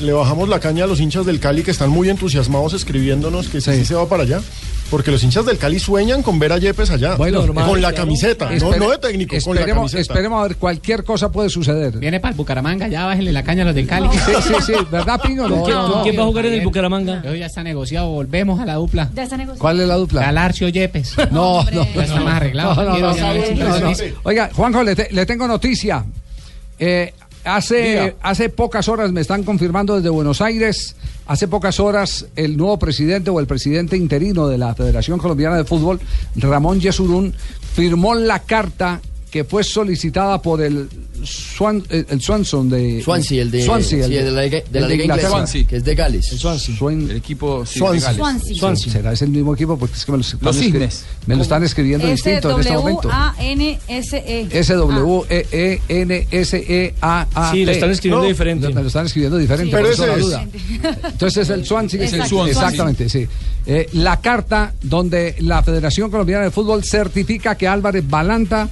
le 0.00 0.12
bajamos 0.12 0.48
la 0.48 0.60
caña 0.60 0.84
a 0.84 0.86
los 0.86 1.00
hinchas 1.00 1.24
del 1.26 1.40
Cali 1.40 1.62
que 1.62 1.70
están 1.70 1.90
muy 1.90 2.08
entusiasmados 2.10 2.72
escribiéndonos 2.74 3.48
que 3.48 3.60
sí, 3.60 3.72
sí 3.74 3.84
se 3.84 3.94
va 3.94 4.08
para 4.08 4.22
allá. 4.24 4.40
Porque 4.90 5.10
los 5.10 5.24
hinchas 5.24 5.46
del 5.46 5.56
Cali 5.56 5.78
sueñan 5.80 6.22
con 6.22 6.38
ver 6.38 6.52
a 6.52 6.58
Yepes 6.58 6.90
allá. 6.90 7.16
con 7.16 7.80
la 7.80 7.92
camiseta, 7.94 8.50
no, 8.50 8.52
Espere- 8.52 8.78
no 8.78 8.90
de 8.90 8.98
técnico, 8.98 9.34
con 9.42 9.54
la 9.54 9.60
esperemos, 9.62 9.90
camiseta. 9.90 10.12
esperemos 10.12 10.40
a 10.40 10.48
ver, 10.48 10.56
cualquier 10.56 11.04
cosa 11.04 11.32
puede 11.32 11.48
suceder. 11.48 11.98
Viene 11.98 12.20
para 12.20 12.32
el 12.32 12.36
Bucaramanga, 12.36 12.86
ya 12.86 13.06
bájenle 13.06 13.32
la 13.32 13.42
caña 13.42 13.62
a 13.62 13.66
los 13.66 13.74
del 13.74 13.86
Cali. 13.86 14.08
Sí, 14.12 14.32
sí, 14.46 14.54
sí, 14.66 14.72
¿verdad, 14.92 15.20
Pino? 15.22 15.48
¿Con 15.48 15.64
quién- 16.02 16.18
va 16.18 16.22
a 16.22 16.26
jugar 16.26 16.46
en 16.46 16.52
el 16.54 16.60
Bucaramanga? 16.64 17.22
Eso 17.24 17.34
ya 17.34 17.46
está 17.46 17.62
negociado, 17.62 18.08
volvemos 18.10 18.60
a 18.60 18.66
la 18.66 18.74
dupla. 18.74 19.10
Ya 19.14 19.22
está 19.22 19.36
negociado. 19.38 19.60
¿Cuál 19.60 19.80
es 19.80 19.88
la 19.88 19.94
dupla? 19.96 20.20
Galarcio 20.20 20.68
Yepes. 20.68 21.14
No, 21.32 21.64
no, 21.64 21.70
Ya 21.94 22.02
está 22.02 22.20
más 22.20 22.34
arreglado. 22.34 22.74
No, 22.74 22.82
no, 22.84 22.92
Quiero 22.92 23.08
no, 23.08 23.16
ya 23.16 23.22
no, 23.22 23.32
ver 23.34 23.40
no, 23.40 23.46
si 23.46 23.54
no. 23.54 23.64
impresionista. 23.78 24.20
Oiga, 24.24 24.50
Juanjo, 24.52 24.82
le, 24.84 24.94
te- 24.94 25.08
le 25.12 25.26
tengo 25.26 25.48
noticia. 25.48 26.04
Eh, 26.78 27.14
hace, 27.44 28.16
hace 28.22 28.48
pocas 28.48 28.88
horas 28.88 29.12
me 29.12 29.20
están 29.20 29.44
confirmando 29.44 29.96
desde 29.96 30.08
Buenos 30.08 30.40
Aires, 30.40 30.96
hace 31.26 31.48
pocas 31.48 31.78
horas 31.80 32.26
el 32.36 32.56
nuevo 32.56 32.78
presidente 32.78 33.30
o 33.30 33.40
el 33.40 33.46
presidente 33.46 33.96
interino 33.96 34.48
de 34.48 34.58
la 34.58 34.74
Federación 34.74 35.18
Colombiana 35.18 35.56
de 35.56 35.64
Fútbol, 35.64 36.00
Ramón 36.36 36.80
Yesurún, 36.80 37.34
firmó 37.74 38.14
la 38.14 38.40
carta 38.40 39.00
que 39.34 39.42
fue 39.42 39.64
solicitada 39.64 40.40
por 40.40 40.62
el 40.62 40.88
Swan, 41.24 41.82
el, 41.88 42.06
el 42.08 42.20
Swanson 42.20 42.70
de 42.70 43.02
Swansea, 43.02 43.42
el 43.42 43.50
de, 43.50 43.64
Swansea, 43.64 44.04
el 44.04 44.10
sí, 44.12 44.16
de 44.16 44.30
la, 44.30 44.42
liga- 44.42 44.62
de 44.70 44.78
la 44.80 44.86
el 44.86 44.92
liga 44.92 45.02
Inglaterra. 45.06 45.38
inglesa, 45.40 45.68
que 45.68 45.76
es 45.76 45.84
de 45.84 45.94
Gales. 45.96 46.26
Swan- 46.78 47.10
El 47.10 47.16
equipo 47.16 47.66
sí, 47.66 47.80
Swansea. 47.80 48.12
de 48.12 48.16
Gales. 48.18 48.18
Swansea. 48.18 48.56
Swansea. 48.56 48.92
Será 48.92 49.12
es 49.12 49.22
el 49.22 49.30
mismo 49.30 49.52
equipo 49.54 49.76
porque 49.76 49.96
es 49.96 50.04
que 50.04 50.12
me 50.12 50.18
lo, 50.18 50.22
están 50.22 50.38
Los 50.40 50.56
Cisnes. 50.56 51.04
me 51.26 51.34
lo 51.34 51.42
están 51.42 51.64
escribiendo 51.64 52.06
distinto 52.06 52.48
en 52.52 52.60
este 52.60 52.72
momento. 52.74 53.08
S-W-A-N-S-E. 53.10 54.48
E 54.52 54.58
S-W-E-E-N-S-E-A-A. 56.14 57.50
Sí, 57.52 57.64
lo 57.64 57.72
están 57.72 57.90
escribiendo 57.90 58.26
diferente. 58.28 58.68
Me 58.68 58.82
lo 58.82 58.86
están 58.86 59.06
escribiendo 59.06 59.36
diferente. 59.38 59.72
Pero 59.76 59.84
por 59.84 59.92
eso 59.92 60.06
es. 60.14 60.20
duda. 60.22 60.46
Entonces 61.06 61.36
es 61.42 61.50
el 61.50 61.64
Swansea. 61.66 62.04
Es 62.04 62.12
el 62.12 62.24
Swansea. 62.26 62.52
Exactamente, 62.62 63.08
sí. 63.08 63.26
Eh, 63.66 63.88
la 63.94 64.20
carta 64.20 64.74
donde 64.82 65.34
la 65.40 65.60
Federación 65.62 66.10
Colombiana 66.10 66.44
de 66.44 66.50
Fútbol 66.52 66.84
certifica 66.84 67.56
que 67.56 67.66
Álvarez 67.66 68.04
Balanta 68.08 68.68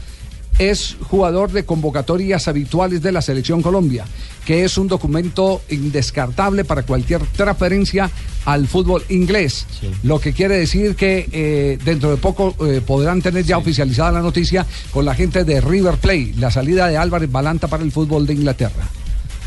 es 0.70 0.96
jugador 1.08 1.50
de 1.52 1.64
convocatorias 1.64 2.48
habituales 2.48 3.02
de 3.02 3.12
la 3.12 3.22
Selección 3.22 3.62
Colombia, 3.62 4.04
que 4.44 4.64
es 4.64 4.78
un 4.78 4.88
documento 4.88 5.62
indescartable 5.68 6.64
para 6.64 6.82
cualquier 6.82 7.22
transferencia 7.26 8.10
al 8.44 8.66
fútbol 8.66 9.04
inglés. 9.08 9.66
Lo 10.02 10.20
que 10.20 10.32
quiere 10.32 10.56
decir 10.56 10.96
que 10.96 11.28
eh, 11.32 11.78
dentro 11.84 12.10
de 12.10 12.16
poco 12.16 12.54
eh, 12.66 12.80
podrán 12.84 13.22
tener 13.22 13.44
ya 13.44 13.58
oficializada 13.58 14.12
la 14.12 14.20
noticia 14.20 14.66
con 14.90 15.04
la 15.04 15.14
gente 15.14 15.44
de 15.44 15.60
River 15.60 15.96
Plate, 15.96 16.34
la 16.38 16.50
salida 16.50 16.88
de 16.88 16.96
Álvarez 16.96 17.30
Balanta 17.30 17.68
para 17.68 17.82
el 17.82 17.92
fútbol 17.92 18.26
de 18.26 18.34
Inglaterra. 18.34 18.88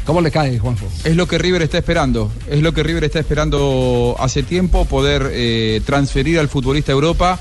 ¿Cómo 0.06 0.22
le 0.22 0.30
cae, 0.30 0.60
Juanjo? 0.60 0.88
Es 1.04 1.16
lo 1.16 1.28
que 1.28 1.40
River 1.40 1.64
está 1.64 1.80
esperando. 1.80 2.32
Es 2.48 2.62
lo 2.62 2.74
que 2.74 2.84
River 2.84 3.04
está 3.06 3.20
esperando 3.20 4.16
hace 4.20 4.44
tiempo, 4.44 4.86
poder 4.86 5.32
eh, 5.34 5.82
transferir 5.84 6.38
al 6.38 6.48
futbolista 6.48 6.92
a 6.92 6.94
Europa. 6.94 7.40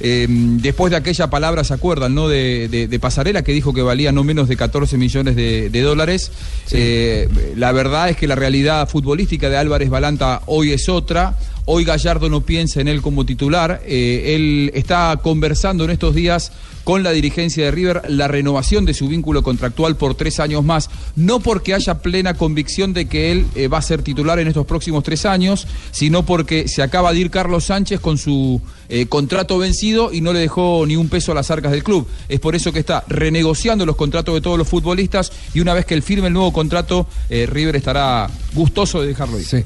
Eh, 0.00 0.26
después 0.28 0.90
de 0.90 0.96
aquella 0.96 1.28
palabra, 1.30 1.64
¿se 1.64 1.72
acuerdan, 1.74 2.14
no? 2.14 2.28
De, 2.28 2.68
de- 2.68 2.88
de 2.88 2.98
Pasarela, 2.98 3.42
que 3.42 3.52
dijo 3.52 3.72
que 3.72 3.82
valía 3.82 4.12
no 4.12 4.24
menos 4.24 4.48
de 4.48 4.56
14 4.56 4.96
millones 4.98 5.36
de, 5.36 5.70
de 5.70 5.80
dólares. 5.82 6.30
Eh, 6.72 7.28
la 7.56 7.72
verdad 7.72 8.08
es 8.10 8.16
que 8.16 8.26
la 8.26 8.34
realidad 8.34 8.88
futbolística 8.88 9.48
de 9.48 9.56
Álvarez 9.56 9.90
Balanta 9.90 10.42
hoy 10.46 10.72
es 10.72 10.88
otra. 10.88 11.36
Hoy 11.66 11.84
Gallardo 11.84 12.28
no 12.28 12.42
piensa 12.42 12.80
en 12.80 12.88
él 12.88 13.00
como 13.00 13.24
titular. 13.24 13.80
Eh, 13.86 14.34
él 14.36 14.70
está 14.74 15.18
conversando 15.22 15.84
en 15.84 15.90
estos 15.90 16.14
días 16.14 16.52
con 16.84 17.02
la 17.02 17.10
dirigencia 17.10 17.64
de 17.64 17.70
River 17.70 18.02
la 18.08 18.28
renovación 18.28 18.84
de 18.84 18.94
su 18.94 19.08
vínculo 19.08 19.42
contractual 19.42 19.96
por 19.96 20.14
tres 20.14 20.38
años 20.38 20.62
más, 20.62 20.90
no 21.16 21.40
porque 21.40 21.74
haya 21.74 21.98
plena 22.00 22.34
convicción 22.34 22.92
de 22.92 23.06
que 23.06 23.32
él 23.32 23.46
eh, 23.54 23.68
va 23.68 23.78
a 23.78 23.82
ser 23.82 24.02
titular 24.02 24.38
en 24.38 24.48
estos 24.48 24.66
próximos 24.66 25.02
tres 25.02 25.24
años, 25.24 25.66
sino 25.90 26.24
porque 26.24 26.68
se 26.68 26.82
acaba 26.82 27.12
de 27.12 27.20
ir 27.20 27.30
Carlos 27.30 27.64
Sánchez 27.64 28.00
con 28.00 28.18
su 28.18 28.60
eh, 28.88 29.06
contrato 29.06 29.58
vencido 29.58 30.12
y 30.12 30.20
no 30.20 30.32
le 30.32 30.40
dejó 30.40 30.84
ni 30.86 30.96
un 30.96 31.08
peso 31.08 31.32
a 31.32 31.34
las 31.34 31.50
arcas 31.50 31.72
del 31.72 31.82
club. 31.82 32.06
Es 32.28 32.38
por 32.38 32.54
eso 32.54 32.72
que 32.72 32.80
está 32.80 33.04
renegociando 33.08 33.86
los 33.86 33.96
contratos 33.96 34.34
de 34.34 34.40
todos 34.42 34.58
los 34.58 34.68
futbolistas 34.68 35.32
y 35.54 35.60
una 35.60 35.72
vez 35.72 35.86
que 35.86 35.94
él 35.94 36.02
firme 36.02 36.28
el 36.28 36.34
nuevo 36.34 36.52
contrato, 36.52 37.06
eh, 37.30 37.46
River 37.46 37.76
estará 37.76 38.28
gustoso 38.52 39.00
de 39.00 39.08
dejarlo 39.08 39.40
ir. 39.40 39.46
Sí. 39.46 39.64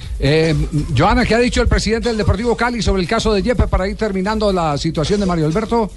Joana, 0.97 1.27
¿qué 1.27 1.35
ha 1.35 1.39
dicho 1.39 1.61
el 1.61 1.69
presidente 1.69 2.09
del 2.09 2.19
Deportivo 2.19 2.57
Cali 2.57 2.81
sobre 2.81 3.03
el 3.03 3.09
caso 3.09 3.33
de 3.33 3.43
Yepes 3.43 3.67
para 3.69 3.89
ir 3.89 3.97
terminando 3.97 4.53
la 4.53 4.79
situación 4.79 5.21
de 5.21 5.27
Mario 5.27 5.47
Alberto? 5.47 5.91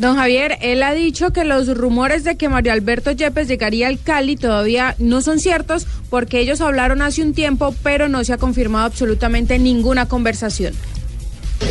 Don 0.00 0.16
Javier, 0.16 0.56
él 0.62 0.82
ha 0.82 0.94
dicho 0.94 1.30
que 1.30 1.44
los 1.44 1.76
rumores 1.76 2.24
de 2.24 2.36
que 2.36 2.48
Mario 2.48 2.72
Alberto 2.72 3.10
Yepes 3.12 3.48
llegaría 3.48 3.86
al 3.86 4.00
Cali 4.00 4.34
todavía 4.34 4.94
no 4.98 5.20
son 5.20 5.38
ciertos 5.40 5.86
porque 6.08 6.40
ellos 6.40 6.62
hablaron 6.62 7.02
hace 7.02 7.20
un 7.20 7.34
tiempo, 7.34 7.74
pero 7.82 8.08
no 8.08 8.24
se 8.24 8.32
ha 8.32 8.38
confirmado 8.38 8.86
absolutamente 8.86 9.58
ninguna 9.58 10.08
conversación. 10.08 10.72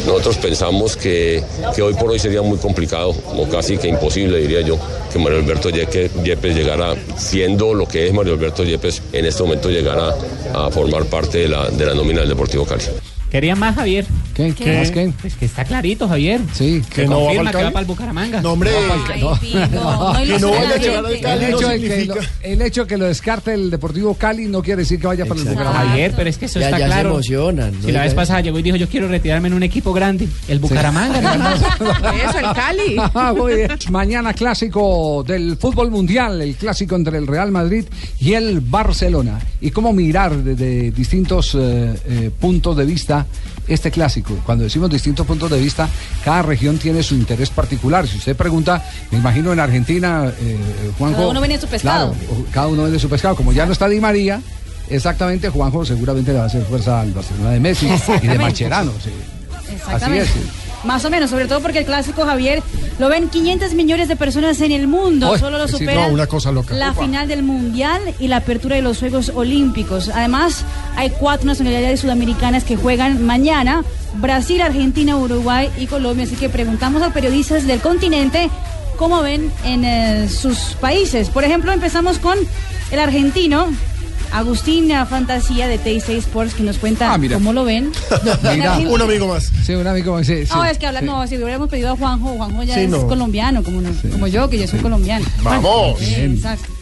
Nosotros 0.05 0.37
pensamos 0.37 0.95
que, 0.95 1.43
que 1.75 1.81
hoy 1.81 1.95
por 1.95 2.11
hoy 2.11 2.19
sería 2.19 2.43
muy 2.43 2.59
complicado, 2.59 3.09
o 3.09 3.49
casi 3.49 3.79
que 3.79 3.87
imposible, 3.87 4.37
diría 4.37 4.61
yo, 4.61 4.79
que 5.11 5.17
Mario 5.17 5.39
Alberto 5.39 5.71
Yeque- 5.71 6.11
Yepes 6.23 6.55
llegara, 6.55 6.95
siendo 7.17 7.73
lo 7.73 7.87
que 7.87 8.07
es 8.07 8.13
Mario 8.13 8.33
Alberto 8.33 8.63
Yepes, 8.63 9.01
en 9.11 9.25
este 9.25 9.41
momento 9.41 9.71
llegara 9.71 10.13
a 10.53 10.69
formar 10.69 11.05
parte 11.05 11.39
de 11.39 11.47
la, 11.47 11.67
de 11.71 11.83
la 11.83 11.95
nómina 11.95 12.19
del 12.19 12.29
Deportivo 12.29 12.63
Cali. 12.65 12.83
¿Querían 13.31 13.57
más, 13.57 13.75
Javier? 13.75 14.05
¿Qué? 14.39 14.54
¿Qué? 14.54 14.78
¿Más 14.78 14.91
qué? 14.91 15.12
Pues 15.19 15.36
que 15.36 15.43
está 15.45 15.65
clarito, 15.65 16.08
Javier. 16.08 16.39
Sí. 16.54 16.82
Que 16.93 17.06
no 17.06 17.25
va 17.25 17.34
pa'l 17.34 17.52
que 17.52 17.63
va 17.63 17.71
para 17.71 17.80
el 17.82 17.86
Bucaramanga. 17.86 18.41
No, 18.41 18.54
hombre. 18.54 18.71
No, 19.19 19.34
Que 20.23 20.39
no 20.39 20.52
vaya 20.52 20.75
a 20.75 20.78
llegar 20.78 21.06
al 21.06 21.12
El 21.13 21.21
Cali 21.21 21.45
no 21.52 21.58
hecho, 21.58 21.67
de 21.67 21.80
que 21.82 22.06
lo, 22.06 22.15
el 22.43 22.62
hecho 22.62 22.82
de 22.84 22.88
que 22.88 22.97
lo 22.97 23.06
descarte 23.06 23.54
el 23.54 23.69
Deportivo 23.69 24.13
Cali 24.13 24.45
no 24.47 24.62
quiere 24.62 24.84
decir 24.84 24.97
que 24.99 25.08
vaya 25.08 25.25
para 25.25 25.41
el 25.41 25.45
Bucaramanga. 25.47 25.89
Javier, 25.89 26.13
pero 26.15 26.30
es 26.30 26.38
que 26.38 26.45
eso 26.45 26.60
Ya- 26.60 26.67
está 26.67 26.80
ya 26.80 26.86
se 26.86 26.91
claro. 26.93 27.10
emocionan, 27.10 27.73
¿no? 27.80 27.86
Si 27.86 27.91
la 27.91 28.04
vez 28.04 28.13
pasada 28.13 28.39
llegó 28.41 28.60
y 28.60 28.62
dijo, 28.63 28.78
yo 28.78 28.88
quiero 28.88 29.10
retirarme 29.10 29.49
en 29.49 29.56
un 29.56 29.63
equipo 29.63 29.91
grande, 29.91 30.28
el 30.47 30.60
Bucaramanga. 30.60 31.17
hermano. 31.19 31.56
Eso, 32.30 32.39
el 32.39 32.54
Cali. 32.56 32.95
Ah, 32.97 33.34
muy 33.36 33.56
bien. 33.56 33.71
Mañana 33.91 34.34
clásico 34.34 35.23
del 35.28 35.58
fútbol 35.58 35.91
mundial, 35.91 36.41
el 36.41 36.56
clásico 36.56 36.95
entre 36.95 37.17
el 37.17 37.28
Real 37.28 37.52
Madrid 37.52 37.84
y 38.21 38.34
el 38.34 38.62
Barcelona. 38.62 39.39
Y 39.60 39.71
cómo 39.71 39.91
mirar 39.91 40.36
desde 40.38 40.91
distintos 40.91 41.56
eh, 41.56 41.93
eh, 42.06 42.32
puntos 42.39 42.78
de 42.78 42.86
vista 42.86 43.25
este 43.69 43.91
clásico. 43.91 44.38
Cuando 44.45 44.63
decimos 44.63 44.89
distintos 44.89 45.25
puntos 45.25 45.49
de 45.49 45.60
vista, 45.60 45.88
cada 46.23 46.41
región 46.41 46.77
tiene 46.77 47.03
su 47.03 47.15
interés 47.15 47.49
particular. 47.49 48.08
Si 48.08 48.17
usted 48.17 48.36
pregunta, 48.36 48.84
me 49.12 49.19
imagino 49.19 49.53
en 49.53 49.60
Argentina, 49.60 50.32
eh, 50.39 50.58
Juanjo. 50.97 51.17
Cada 51.17 51.29
uno 51.29 51.41
vende 51.41 51.60
su 51.60 51.67
pescado. 51.67 52.13
Claro, 52.13 52.45
cada 52.51 52.67
uno 52.67 52.84
vende 52.84 52.99
su 52.99 53.10
pescado. 53.10 53.36
Como 53.36 53.53
ya 53.53 53.65
no 53.65 53.71
está 53.71 53.88
Di 53.88 53.99
María, 53.99 54.41
exactamente, 54.89 55.49
Juanjo 55.49 55.86
seguramente 55.86 56.32
le 56.32 56.39
va 56.39 56.45
a 56.45 56.47
hacer 56.47 56.63
fuerza 56.63 57.01
al 57.01 57.13
Barcelona 57.13 57.51
de 57.51 57.60
Messi 57.60 57.88
y 58.21 58.27
de. 58.27 58.38
Macherano. 58.38 58.91
sí. 59.03 59.12
Así 59.88 60.17
es. 60.17 60.29
Más 60.83 61.03
o 61.05 61.09
menos, 61.09 61.29
sobre 61.29 61.45
todo 61.45 61.61
porque 61.61 61.79
el 61.79 61.85
clásico 61.85 62.25
Javier 62.25 62.63
lo 62.99 63.09
ven 63.09 63.29
500 63.29 63.73
millones 63.73 64.07
de 64.07 64.15
personas 64.15 64.59
en 64.61 64.71
el 64.71 64.87
mundo. 64.87 65.37
Solo 65.37 65.57
lo 65.57 65.67
sí, 65.67 65.77
supera 65.77 66.09
no, 66.09 66.27
cosa 66.27 66.51
loca. 66.51 66.75
la 66.75 66.91
Upa. 66.91 67.03
final 67.03 67.27
del 67.27 67.43
Mundial 67.43 68.01
y 68.19 68.27
la 68.27 68.37
apertura 68.37 68.75
de 68.75 68.81
los 68.81 68.99
Juegos 68.99 69.31
Olímpicos. 69.33 70.09
Además, 70.09 70.65
hay 70.95 71.09
cuatro 71.09 71.47
nacionalidades 71.47 72.01
sudamericanas 72.01 72.63
que 72.63 72.75
juegan 72.75 73.25
mañana. 73.25 73.83
Brasil, 74.15 74.61
Argentina, 74.61 75.17
Uruguay 75.17 75.69
y 75.77 75.87
Colombia. 75.87 76.25
Así 76.25 76.35
que 76.35 76.49
preguntamos 76.49 77.01
a 77.01 77.13
periodistas 77.13 77.65
del 77.65 77.79
continente 77.79 78.49
cómo 78.97 79.21
ven 79.21 79.51
en 79.63 79.85
eh, 79.85 80.27
sus 80.27 80.75
países. 80.81 81.29
Por 81.29 81.45
ejemplo, 81.45 81.71
empezamos 81.71 82.19
con 82.19 82.37
el 82.91 82.99
argentino. 82.99 83.67
Agustín 84.31 84.87
Fantasía 85.05 85.67
de 85.67 85.77
TIC 85.77 86.09
Sports 86.09 86.53
que 86.53 86.63
nos 86.63 86.77
cuenta 86.77 87.17
cómo 87.33 87.53
lo 87.53 87.63
ven. 87.63 87.91
En 88.43 88.57
Mira, 88.59 88.77
Un 88.77 89.01
amigo 89.01 89.27
más. 89.27 89.51
Sí, 89.63 89.73
un 89.73 89.87
amigo 89.87 90.13
más. 90.13 90.25
sí, 90.27 90.45
sí, 90.45 90.51
no, 90.53 90.63
es 90.65 90.77
que 90.77 90.87
habla, 90.87 90.99
sí. 91.01 91.05
no, 91.05 91.25
si 91.27 91.37
hubiéramos 91.37 91.69
pedido 91.69 91.91
a 91.91 91.95
Juanjo, 91.97 92.29
Juanjo 92.35 92.63
ya 92.63 92.75
Sí, 92.75 92.81
es 92.81 92.89
no. 92.89 93.07
colombiano, 93.07 93.63
como, 93.63 93.81
no- 93.81 93.89
como 94.11 94.27
yo, 94.27 94.49
que 94.49 94.57
yo 94.59 94.67
soy 94.67 94.79
colombiano. 94.79 95.25
Vamos. 95.43 95.99
Sí, 95.99 96.15
exacto. 96.15 96.73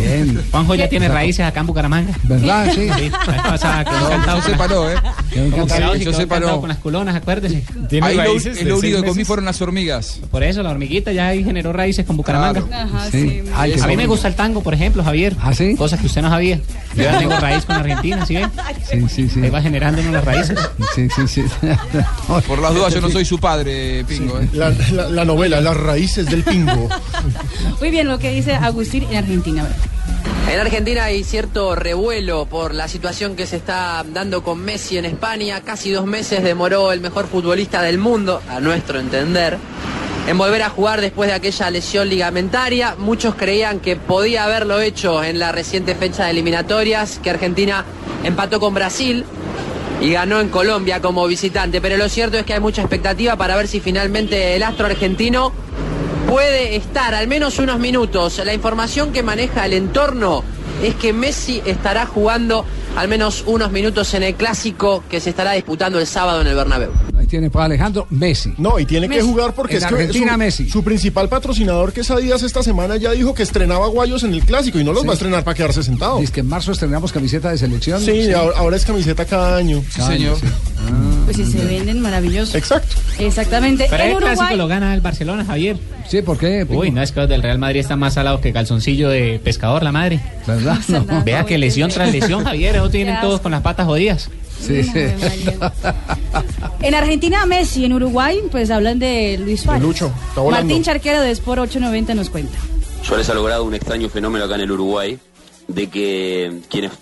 Bien. 0.00 0.42
Juanjo 0.50 0.74
ya 0.74 0.88
tiene 0.88 1.08
raíces 1.08 1.46
acá 1.46 1.60
en 1.60 1.66
Bucaramanga. 1.66 2.12
¿Verdad? 2.24 2.66
Sí. 2.74 2.80
Sí, 2.98 3.08
la 3.10 3.32
vez 3.32 3.42
pasada 3.42 3.84
quedó 3.84 4.16
No, 4.26 4.42
se 4.42 4.50
¿eh? 4.90 4.94
Yo 5.34 6.60
con 6.60 6.68
las 6.68 6.78
colonas, 6.78 7.14
acuérdese. 7.14 7.62
Ahí 8.02 8.16
lo, 8.16 8.36
es 8.36 8.64
lo 8.64 8.78
único 8.78 9.00
que 9.02 9.08
comí 9.08 9.24
fueron 9.24 9.44
las 9.44 9.60
hormigas. 9.62 10.20
Por 10.30 10.42
eso, 10.42 10.62
la 10.62 10.70
hormiguita 10.70 11.12
ya 11.12 11.28
ahí 11.28 11.42
generó 11.44 11.72
raíces 11.72 12.04
con 12.04 12.16
Bucaramanga. 12.16 12.62
Ajá, 12.72 13.10
Sí. 13.10 13.20
sí. 13.28 13.42
Ay, 13.54 13.72
qué 13.72 13.82
a 13.82 13.86
mí 13.86 13.96
me 13.96 14.06
gusta 14.06 14.28
el 14.28 14.34
tango, 14.34 14.62
por 14.62 14.74
ejemplo, 14.74 15.02
Javier. 15.02 15.34
¿Ah, 15.40 15.54
sí? 15.54 15.74
Cosas 15.76 16.00
que 16.00 16.06
usted 16.06 16.22
no 16.22 16.28
sabía. 16.30 16.60
Yo 16.96 17.02
ya 17.04 17.18
tengo 17.18 17.36
raíz 17.38 17.64
con 17.64 17.76
Argentina, 17.76 18.26
¿sí 18.26 18.34
ve? 18.36 18.48
Sí, 18.90 19.06
sí, 19.08 19.28
sí. 19.28 19.40
Ahí 19.42 19.50
va 19.50 19.62
generando 19.62 20.00
uno 20.02 20.12
las 20.12 20.24
raíces. 20.24 20.58
Sí, 20.94 21.08
sí, 21.14 21.28
sí. 21.28 21.42
Por 22.46 22.60
las 22.60 22.74
dudas, 22.74 22.92
yo 22.94 23.00
no 23.00 23.08
soy 23.10 23.24
su 23.24 23.38
padre, 23.38 24.04
Pingo. 24.04 24.38
¿eh? 24.40 24.48
La, 24.52 24.70
la- 24.92 25.08
la 25.08 25.24
novela, 25.24 25.60
Las 25.60 25.76
raíces 25.76 26.26
del 26.26 26.42
pingo. 26.42 26.88
Muy 27.80 27.90
bien, 27.90 28.08
lo 28.08 28.18
que 28.18 28.30
dice 28.32 28.54
Agustín 28.54 29.04
en 29.10 29.16
Argentina. 29.16 29.66
En 30.52 30.60
Argentina 30.60 31.04
hay 31.04 31.24
cierto 31.24 31.74
revuelo 31.74 32.44
por 32.44 32.74
la 32.74 32.86
situación 32.86 33.36
que 33.36 33.46
se 33.46 33.56
está 33.56 34.04
dando 34.06 34.42
con 34.42 34.62
Messi 34.62 34.98
en 34.98 35.06
España. 35.06 35.62
Casi 35.62 35.90
dos 35.90 36.04
meses 36.04 36.42
demoró 36.42 36.92
el 36.92 37.00
mejor 37.00 37.26
futbolista 37.26 37.80
del 37.80 37.96
mundo, 37.96 38.42
a 38.48 38.60
nuestro 38.60 39.00
entender, 39.00 39.56
en 40.28 40.36
volver 40.36 40.62
a 40.62 40.68
jugar 40.68 41.00
después 41.00 41.30
de 41.30 41.34
aquella 41.34 41.70
lesión 41.70 42.08
ligamentaria. 42.08 42.96
Muchos 42.98 43.34
creían 43.34 43.80
que 43.80 43.96
podía 43.96 44.44
haberlo 44.44 44.80
hecho 44.80 45.24
en 45.24 45.38
la 45.38 45.52
reciente 45.52 45.94
fecha 45.94 46.24
de 46.24 46.32
eliminatorias, 46.32 47.18
que 47.22 47.30
Argentina 47.30 47.86
empató 48.22 48.60
con 48.60 48.74
Brasil 48.74 49.24
y 50.02 50.12
ganó 50.12 50.40
en 50.40 50.48
Colombia 50.48 51.00
como 51.00 51.26
visitante. 51.26 51.80
Pero 51.80 51.96
lo 51.96 52.08
cierto 52.08 52.36
es 52.36 52.44
que 52.44 52.54
hay 52.54 52.60
mucha 52.60 52.82
expectativa 52.82 53.36
para 53.36 53.56
ver 53.56 53.68
si 53.68 53.80
finalmente 53.80 54.54
el 54.54 54.62
astro 54.64 54.84
argentino 54.84 55.52
puede 56.28 56.76
estar 56.76 57.14
al 57.14 57.28
menos 57.28 57.58
unos 57.58 57.78
minutos. 57.78 58.40
La 58.44 58.54
información 58.54 59.12
que 59.12 59.22
maneja 59.22 59.66
el 59.66 59.72
entorno 59.72 60.44
es 60.82 60.94
que 60.94 61.12
Messi 61.12 61.62
estará 61.64 62.06
jugando 62.06 62.64
al 62.96 63.08
menos 63.08 63.44
unos 63.46 63.70
minutos 63.70 64.14
en 64.14 64.22
el 64.22 64.34
clásico 64.34 65.04
que 65.08 65.20
se 65.20 65.30
estará 65.30 65.52
disputando 65.52 65.98
el 65.98 66.06
sábado 66.06 66.40
en 66.40 66.46
el 66.46 66.54
Bernabéu. 66.54 67.11
Tiene 67.32 67.48
para 67.48 67.64
Alejandro 67.64 68.06
Messi. 68.10 68.52
No, 68.58 68.78
y 68.78 68.84
tiene 68.84 69.08
que 69.08 69.22
jugar 69.22 69.54
porque 69.54 69.78
En 69.78 69.82
es 69.82 69.88
que 69.88 69.94
Argentina, 69.94 70.32
su, 70.32 70.38
Messi. 70.38 70.68
su 70.68 70.84
principal 70.84 71.30
patrocinador, 71.30 71.90
que 71.94 72.02
es 72.02 72.10
Adidas, 72.10 72.42
esta 72.42 72.62
semana 72.62 72.98
ya 72.98 73.12
dijo 73.12 73.32
que 73.32 73.42
estrenaba 73.42 73.86
guayos 73.86 74.22
en 74.24 74.34
el 74.34 74.44
clásico 74.44 74.78
y 74.78 74.84
no 74.84 74.92
los 74.92 75.00
Sí. 75.00 75.06
va 75.06 75.12
a 75.12 75.14
estrenar 75.14 75.42
para 75.42 75.54
quedarse 75.54 75.82
sentado. 75.82 76.18
Dice 76.18 76.30
que 76.30 76.40
en 76.40 76.48
marzo 76.48 76.72
estrenamos 76.72 77.10
camiseta 77.10 77.48
de 77.50 77.56
selección. 77.56 78.02
Sí, 78.02 78.30
Ahora, 78.34 78.58
ahora 78.58 78.76
es 78.76 78.84
camiseta 78.84 79.24
cada 79.24 79.56
año. 79.56 79.82
Cada 79.96 80.10
año, 80.10 80.36
sí. 80.36 80.44
Pues 81.24 81.38
si 81.38 81.46
se 81.46 81.64
venden, 81.64 82.02
maravilloso. 82.02 82.54
Exacto. 82.58 82.96
Exactamente. 83.18 83.86
Pero 83.88 84.02
el 84.04 84.10
clásico 84.18 84.32
Uruguay, 84.42 84.56
lo 84.58 84.68
gana 84.68 84.92
el 84.92 85.00
Barcelona, 85.00 85.42
Javier. 85.46 85.78
Sí, 86.10 86.20
¿por 86.20 86.36
qué? 86.36 86.66
Uy, 86.68 86.90
no, 86.90 87.00
es 87.00 87.12
que 87.12 87.20
los 87.20 87.30
del 87.30 87.42
Real 87.42 87.58
Madrid 87.58 87.80
están 87.80 87.98
más 87.98 88.12
salados 88.12 88.42
que 88.42 88.52
calzoncillo 88.52 89.08
de 89.08 89.40
pescador, 89.42 89.82
la 89.84 89.92
madre. 89.92 90.20
¿Verdad? 90.46 90.78
No. 90.88 91.24
Vea 91.24 91.46
que 91.46 91.56
lesión 91.56 91.88
tras 91.90 92.12
lesión, 92.12 92.44
Javier. 92.44 92.76
Eso 92.76 92.90
tienen 92.90 93.18
todos 93.22 93.40
con 93.40 93.52
las 93.52 93.62
patas 93.62 93.86
jodidas. 93.86 94.28
Sí, 94.60 94.82
sí. 94.82 94.92
en 96.82 96.94
Argentina, 96.94 97.46
Messi. 97.46 97.84
En 97.84 97.92
Uruguay, 97.92 98.40
pues 98.50 98.70
hablan 98.70 98.98
de 98.98 99.38
Luis 99.38 99.62
Suárez. 99.62 99.82
Lucho, 99.82 100.12
está. 100.28 100.42
Martín 100.42 100.82
Charquero 100.82 101.20
de 101.20 101.30
Sport 101.32 101.62
890 101.62 102.14
nos 102.14 102.30
cuenta. 102.30 102.58
Suárez 103.02 103.28
ha 103.28 103.34
logrado 103.34 103.64
un 103.64 103.74
extraño 103.74 104.08
fenómeno 104.08 104.44
acá 104.44 104.54
en 104.54 104.62
el 104.62 104.72
Uruguay, 104.72 105.18
de 105.68 105.88
que 105.88 106.60
quienes 106.68 106.92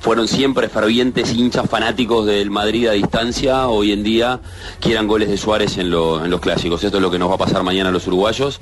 fueron 0.00 0.28
siempre 0.28 0.68
fervientes 0.68 1.32
hinchas 1.32 1.68
fanáticos 1.68 2.26
del 2.26 2.50
Madrid 2.50 2.88
a 2.88 2.92
distancia, 2.92 3.68
hoy 3.68 3.92
en 3.92 4.02
día 4.02 4.40
quieran 4.80 5.06
goles 5.06 5.28
de 5.28 5.36
Suárez 5.36 5.78
en, 5.78 5.86
en 5.86 6.30
los 6.30 6.40
clásicos. 6.40 6.82
Esto 6.84 6.98
es 6.98 7.02
lo 7.02 7.10
que 7.10 7.18
nos 7.18 7.30
va 7.30 7.34
a 7.34 7.38
pasar 7.38 7.62
mañana 7.62 7.90
a 7.90 7.92
los 7.92 8.06
uruguayos. 8.06 8.60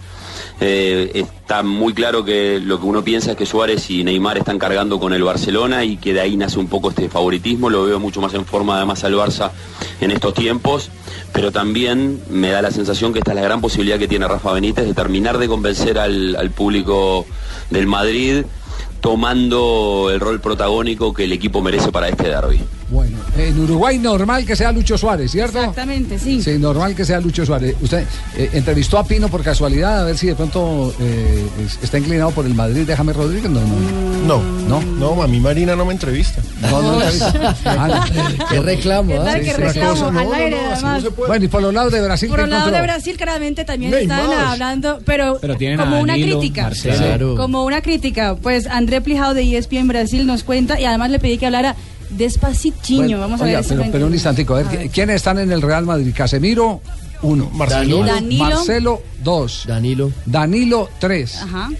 Eh, 0.60 1.10
está 1.14 1.62
muy 1.62 1.94
claro 1.94 2.24
que 2.24 2.60
lo 2.60 2.78
que 2.78 2.86
uno 2.86 3.02
piensa 3.02 3.32
es 3.32 3.36
que 3.36 3.46
Suárez 3.46 3.90
y 3.90 4.04
Neymar 4.04 4.38
están 4.38 4.58
cargando 4.58 5.00
con 5.00 5.12
el 5.14 5.22
Barcelona 5.22 5.84
y 5.84 5.96
que 5.96 6.12
de 6.12 6.20
ahí 6.20 6.36
nace 6.36 6.58
un 6.58 6.68
poco 6.68 6.90
este 6.90 7.08
favoritismo. 7.08 7.70
Lo 7.70 7.84
veo 7.84 7.98
mucho 7.98 8.20
más 8.20 8.34
en 8.34 8.44
forma 8.44 8.76
además 8.76 9.02
al 9.04 9.14
Barça 9.14 9.50
en 10.00 10.10
estos 10.10 10.34
tiempos, 10.34 10.90
pero 11.32 11.50
también 11.50 12.20
me 12.28 12.50
da 12.50 12.62
la 12.62 12.70
sensación 12.70 13.12
que 13.12 13.20
esta 13.20 13.32
es 13.32 13.36
la 13.36 13.42
gran 13.42 13.60
posibilidad 13.60 13.98
que 13.98 14.08
tiene 14.08 14.28
Rafa 14.28 14.52
Benítez 14.52 14.86
de 14.86 14.94
terminar 14.94 15.38
de 15.38 15.48
convencer 15.48 15.98
al, 15.98 16.36
al 16.36 16.50
público 16.50 17.26
del 17.70 17.86
Madrid 17.86 18.44
tomando 19.00 20.10
el 20.12 20.20
rol 20.20 20.40
protagónico 20.40 21.12
que 21.12 21.24
el 21.24 21.32
equipo 21.32 21.60
merece 21.60 21.90
para 21.90 22.08
este 22.08 22.28
derby. 22.28 22.60
Bueno, 22.90 23.18
en 23.36 23.58
Uruguay 23.60 23.98
normal 23.98 24.44
que 24.44 24.56
sea 24.56 24.72
Lucho 24.72 24.98
Suárez, 24.98 25.30
¿cierto? 25.30 25.58
Exactamente, 25.60 26.18
sí. 26.18 26.42
Sí, 26.42 26.58
normal 26.58 26.94
que 26.94 27.04
sea 27.04 27.20
Lucho 27.20 27.46
Suárez. 27.46 27.76
Usted 27.80 28.04
eh, 28.36 28.50
entrevistó 28.52 28.98
a 28.98 29.04
Pino 29.04 29.28
por 29.28 29.42
casualidad 29.44 30.00
a 30.00 30.04
ver 30.04 30.18
si 30.18 30.26
de 30.26 30.34
pronto 30.34 30.92
eh, 31.00 31.46
es- 31.64 31.78
está 31.82 31.98
inclinado 31.98 32.30
por 32.32 32.46
el 32.46 32.54
Madrid 32.54 32.86
de 32.86 32.96
James 32.96 33.14
Rodríguez. 33.14 33.48
No, 33.50 33.60
no. 33.60 34.10
No, 34.20 34.42
no, 34.68 34.82
no, 35.14 35.22
a 35.22 35.26
mí 35.28 35.40
Marina 35.40 35.74
no 35.76 35.84
me 35.84 35.92
entrevista. 35.92 36.42
No, 36.62 36.82
no, 36.82 36.94
entrevista. 36.94 37.56
Ah, 37.64 38.06
Qué 38.50 38.60
reclamo, 38.60 39.12
¿Qué 39.12 39.18
tal 39.18 39.40
que 39.40 39.44
sí, 39.46 39.52
reclamo 39.52 39.96
sí. 39.96 40.02
al 40.02 40.12
No, 40.14 40.22
no, 40.24 40.32
aire, 40.34 40.50
no, 40.50 40.56
así 40.56 40.72
además? 40.74 40.94
no 40.96 41.00
se 41.00 41.10
puede. 41.14 41.28
Bueno, 41.28 41.44
y 41.44 41.48
por 41.48 41.62
los 41.62 41.74
lados 41.74 41.92
de 41.92 42.02
Brasil, 42.02 42.28
Por 42.28 42.38
¿qué 42.38 42.44
el 42.44 42.50
lado 42.50 42.70
de? 42.70 42.80
Brasil, 42.82 43.16
claramente 43.16 43.64
también 43.64 43.90
Neymar. 43.92 44.20
están 44.20 44.40
hablando, 44.46 45.00
pero, 45.04 45.40
como 45.40 46.00
una 46.00 46.12
Danilo, 46.14 46.38
crítica. 46.38 46.62
Marcelo. 46.64 47.36
Como 47.36 47.64
una 47.64 47.80
crítica. 47.82 48.36
Pues 48.36 48.66
André 48.66 49.00
Plijao 49.00 49.32
de 49.34 49.56
ESPN 49.56 49.88
Brasil 49.88 50.26
nos 50.26 50.44
cuenta 50.44 50.78
y 50.80 50.84
además 50.84 51.10
le 51.10 51.18
pedí 51.18 51.38
que 51.38 51.46
hablara 51.46 51.74
despacichiño. 52.10 53.02
Bueno, 53.02 53.18
Vamos 53.20 53.40
a 53.40 53.44
oiga, 53.44 53.60
ver 53.60 53.68
pero, 53.68 53.84
pero 53.92 54.06
un 54.06 54.12
instantico, 54.14 54.54
a 54.54 54.58
ver, 54.58 54.66
A 54.66 54.70
ver. 54.70 54.90
¿quiénes 54.90 55.16
están 55.16 55.38
en 55.38 55.50
el 55.52 55.62
Real 55.62 55.84
Madrid? 55.86 56.12
Casemiro, 56.16 56.80
uno. 57.22 57.50
Marcelo. 57.50 58.04
Danilo. 58.04 58.44
Marcelo, 58.44 59.02
dos. 59.22 59.64
Danilo. 59.66 60.12
Danilo, 60.26 60.88
tres. 60.98 61.36
Ajá. 61.42 61.70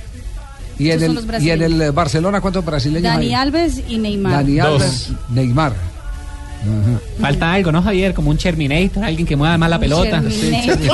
Y 0.78 0.90
en, 0.90 1.02
el, 1.02 1.42
y 1.42 1.50
en 1.50 1.62
el 1.62 1.92
Barcelona, 1.92 2.40
¿cuántos 2.40 2.64
brasileños 2.64 3.02
Dani 3.02 3.26
hay? 3.26 3.34
Alves 3.34 3.82
y 3.86 3.98
Neymar. 3.98 4.32
Dani 4.32 4.56
Dos. 4.56 4.82
Alves, 4.82 5.08
Neymar. 5.28 5.72
Ajá. 5.72 7.00
Falta 7.20 7.52
algo, 7.52 7.70
¿no, 7.72 7.82
Javier? 7.82 8.14
Como 8.14 8.30
un 8.30 8.38
Terminator, 8.38 9.04
alguien 9.04 9.26
que 9.26 9.36
mueva 9.36 9.58
más 9.58 9.68
la 9.68 9.76
Un 9.76 9.80
pelota. 9.82 10.22
Sí, 10.30 10.50
que- 10.64 10.90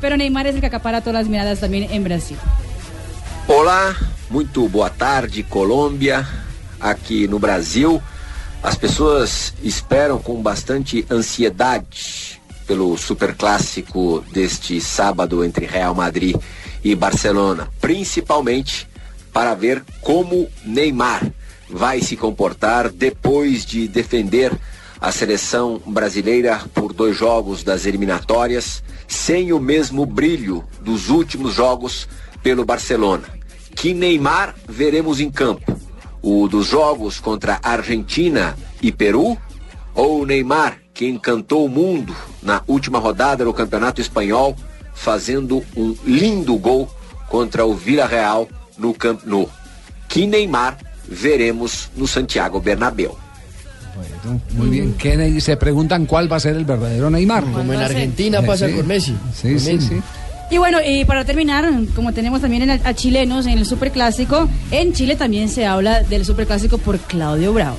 Pero 0.00 0.16
Neymar 0.16 0.48
es 0.48 0.56
el 0.56 0.60
que 0.60 0.66
acapara 0.66 1.00
todas 1.00 1.14
las 1.22 1.28
miradas 1.28 1.60
también 1.60 1.88
en 1.92 2.02
Brasil. 2.02 2.36
Olá, 3.46 3.94
muito 4.30 4.68
boa 4.68 4.90
tarde, 4.90 5.44
Colômbia. 5.48 6.26
Aqui 6.82 7.28
no 7.28 7.38
Brasil, 7.38 8.02
as 8.62 8.74
pessoas 8.74 9.54
esperam 9.62 10.18
com 10.18 10.42
bastante 10.42 11.06
ansiedade 11.08 12.42
pelo 12.66 12.96
superclássico 12.96 14.24
deste 14.32 14.80
sábado 14.80 15.44
entre 15.44 15.64
Real 15.64 15.94
Madrid 15.94 16.36
e 16.82 16.94
Barcelona, 16.94 17.68
principalmente 17.80 18.88
para 19.32 19.54
ver 19.54 19.84
como 20.00 20.48
Neymar 20.64 21.24
vai 21.68 22.00
se 22.00 22.16
comportar 22.16 22.90
depois 22.90 23.64
de 23.64 23.88
defender 23.88 24.52
a 25.00 25.10
seleção 25.10 25.80
brasileira 25.86 26.60
por 26.74 26.92
dois 26.92 27.16
jogos 27.16 27.62
das 27.64 27.86
eliminatórias, 27.86 28.82
sem 29.08 29.52
o 29.52 29.58
mesmo 29.58 30.06
brilho 30.06 30.64
dos 30.80 31.08
últimos 31.08 31.54
jogos 31.54 32.08
pelo 32.42 32.64
Barcelona. 32.64 33.24
Que 33.74 33.94
Neymar 33.94 34.54
veremos 34.68 35.18
em 35.18 35.30
campo? 35.30 35.80
O 36.22 36.46
dos 36.48 36.68
jogos 36.68 37.18
contra 37.20 37.58
Argentina 37.62 38.54
e 38.80 38.92
Peru? 38.92 39.36
Ou 39.94 40.22
o 40.22 40.26
Neymar, 40.26 40.78
que 40.94 41.06
encantou 41.08 41.66
o 41.66 41.68
mundo 41.68 42.14
na 42.42 42.62
última 42.66 42.98
rodada 42.98 43.44
do 43.44 43.52
Campeonato 43.52 44.00
Espanhol, 44.00 44.54
fazendo 44.94 45.62
um 45.76 45.94
lindo 46.04 46.56
gol 46.56 46.88
contra 47.28 47.64
o 47.64 47.74
Villarreal 47.74 48.48
no 48.78 48.94
Camp 48.94 49.22
Nou? 49.24 49.50
Que 50.08 50.26
Neymar 50.26 50.78
veremos 51.08 51.90
no 51.96 52.06
Santiago 52.06 52.60
Bernabéu? 52.60 53.16
Bueno, 53.94 54.40
muy 54.52 54.68
bien. 54.70 54.94
¿Qué 54.94 55.16
ne- 55.16 55.38
se 55.40 55.56
preguntan 55.58 56.06
cuál 56.06 56.30
va 56.30 56.36
a 56.36 56.40
ser 56.40 56.56
el 56.56 56.64
verdadero 56.64 57.10
Neymar? 57.10 57.44
Como 57.44 57.72
en 57.74 57.80
Argentina 57.80 58.40
pasa 58.42 58.66
Sí. 58.68 58.74
con 58.76 58.86
Messi. 58.86 59.14
Sí, 59.34 59.52
Lo 59.54 59.58
sí, 59.60 59.72
mismo. 59.74 59.88
sí. 59.88 60.02
Y 60.52 60.58
bueno, 60.58 60.80
y 60.84 61.06
para 61.06 61.24
terminar, 61.24 61.66
como 61.96 62.12
tenemos 62.12 62.42
también 62.42 62.68
a 62.70 62.92
chilenos 62.92 63.46
en 63.46 63.56
el 63.56 63.64
Superclásico, 63.64 64.50
en 64.70 64.92
Chile 64.92 65.16
también 65.16 65.48
se 65.48 65.64
habla 65.64 66.02
del 66.02 66.26
Superclásico 66.26 66.76
por 66.76 66.98
Claudio 66.98 67.54
Bravo. 67.54 67.78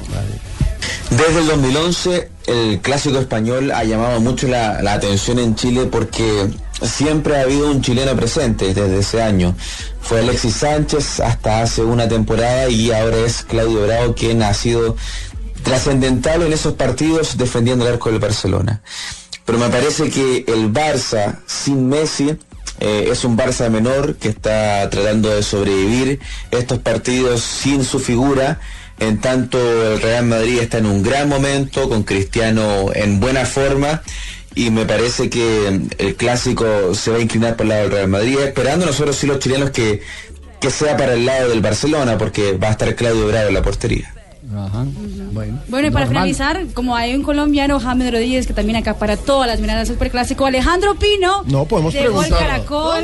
Desde 1.12 1.40
el 1.42 1.46
2011 1.46 2.32
el 2.48 2.80
clásico 2.80 3.20
español 3.20 3.70
ha 3.70 3.84
llamado 3.84 4.20
mucho 4.22 4.48
la, 4.48 4.82
la 4.82 4.94
atención 4.94 5.38
en 5.38 5.54
Chile 5.54 5.86
porque 5.86 6.50
siempre 6.82 7.38
ha 7.38 7.42
habido 7.42 7.70
un 7.70 7.84
chileno 7.84 8.16
presente 8.16 8.74
desde 8.74 8.98
ese 8.98 9.22
año. 9.22 9.56
Fue 10.02 10.22
Alexis 10.22 10.56
Sánchez 10.56 11.20
hasta 11.20 11.62
hace 11.62 11.84
una 11.84 12.08
temporada 12.08 12.70
y 12.70 12.92
ahora 12.92 13.18
es 13.18 13.44
Claudio 13.44 13.86
Bravo 13.86 14.16
quien 14.16 14.42
ha 14.42 14.54
sido 14.56 14.98
trascendental 15.62 16.42
en 16.42 16.52
esos 16.52 16.74
partidos 16.74 17.38
defendiendo 17.38 17.86
el 17.86 17.94
arco 17.94 18.10
del 18.10 18.18
Barcelona. 18.18 18.82
Pero 19.46 19.60
me 19.60 19.70
parece 19.70 20.10
que 20.10 20.46
el 20.48 20.74
Barça 20.74 21.38
sin 21.46 21.88
Messi 21.88 22.36
eh, 22.80 23.10
es 23.12 23.24
un 23.24 23.38
Barça 23.38 23.70
menor 23.70 24.16
que 24.16 24.30
está 24.30 24.90
tratando 24.90 25.34
de 25.34 25.44
sobrevivir 25.44 26.20
estos 26.52 26.80
partidos 26.80 27.42
sin 27.42 27.84
su 27.84 28.00
figura. 28.00 28.60
En 29.00 29.20
tanto, 29.20 29.58
el 29.94 30.02
Real 30.02 30.26
Madrid 30.26 30.60
está 30.60 30.78
en 30.78 30.86
un 30.86 31.02
gran 31.04 31.30
momento, 31.30 31.90
con 31.90 32.04
Cristiano 32.04 32.92
en 32.94 33.20
buena 33.20 33.46
forma, 33.46 34.02
y 34.56 34.70
me 34.70 34.86
parece 34.86 35.30
que 35.30 35.82
el 35.98 36.16
clásico 36.16 36.94
se 36.94 37.12
va 37.12 37.18
a 37.18 37.22
inclinar 37.22 37.56
por 37.56 37.66
el 37.66 37.70
lado 37.70 37.82
del 37.84 37.92
Real 37.92 38.08
Madrid, 38.08 38.40
esperando 38.40 38.86
nosotros 38.86 39.16
sí 39.16 39.28
los 39.28 39.40
chilenos 39.40 39.72
que, 39.72 40.02
que 40.60 40.70
sea 40.70 40.96
para 40.96 41.14
el 41.14 41.26
lado 41.26 41.50
del 41.50 41.62
Barcelona, 41.62 42.18
porque 42.18 42.54
va 42.54 42.68
a 42.68 42.72
estar 42.72 42.96
Claudio 42.96 43.28
Bravo 43.28 43.48
en 43.48 43.54
la 43.56 43.62
portería. 43.62 44.13
Ajá. 44.56 44.86
Bueno, 45.32 45.60
Bueno, 45.68 45.88
y 45.88 45.92
para 45.92 46.06
normal. 46.06 46.26
finalizar, 46.26 46.66
como 46.74 46.96
hay 46.96 47.16
un 47.16 47.24
colombiano, 47.24 47.80
James 47.80 48.12
Rodríguez, 48.12 48.46
que 48.46 48.54
también 48.54 48.76
acapara 48.76 49.18
todas 49.18 49.48
las 49.48 49.60
miradas 49.60 49.88
del 49.88 49.96
superclásico, 49.96 50.46
Alejandro 50.46 50.96
Pino. 50.96 51.44
No, 51.48 51.66
podemos 51.66 51.94
Gol 51.94 52.04
preguntar. 52.04 52.40
Caracol. 52.40 53.04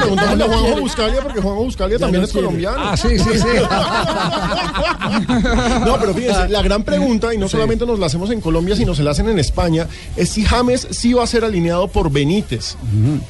Preguntámosle 0.00 0.44
a 0.44 0.48
Juanjo 0.48 0.76
Buscalia 0.80 1.20
porque 1.22 1.40
Juanjo 1.40 1.64
Buscalia 1.64 1.98
también 1.98 2.24
es 2.24 2.32
colombiano. 2.32 2.76
Ah, 2.78 2.96
sí, 2.96 3.18
sí, 3.18 3.30
sí. 3.34 3.46
No, 5.86 5.98
pero 5.98 6.14
fíjense, 6.14 6.48
la 6.48 6.62
gran 6.62 6.82
pregunta, 6.82 7.32
y 7.34 7.38
no 7.38 7.48
solamente 7.48 7.86
nos 7.86 7.98
la 7.98 8.06
hacemos 8.06 8.30
en 8.30 8.40
Colombia, 8.40 8.76
sino 8.76 8.94
se 8.94 9.02
la 9.02 9.10
hacen 9.12 9.28
en 9.28 9.38
España, 9.38 9.86
es 10.16 10.30
si 10.30 10.44
James 10.44 10.86
sí 10.90 11.12
va 11.12 11.24
a 11.24 11.26
ser 11.26 11.44
alineado 11.44 11.88
por 11.88 12.10
Benítez. 12.10 12.76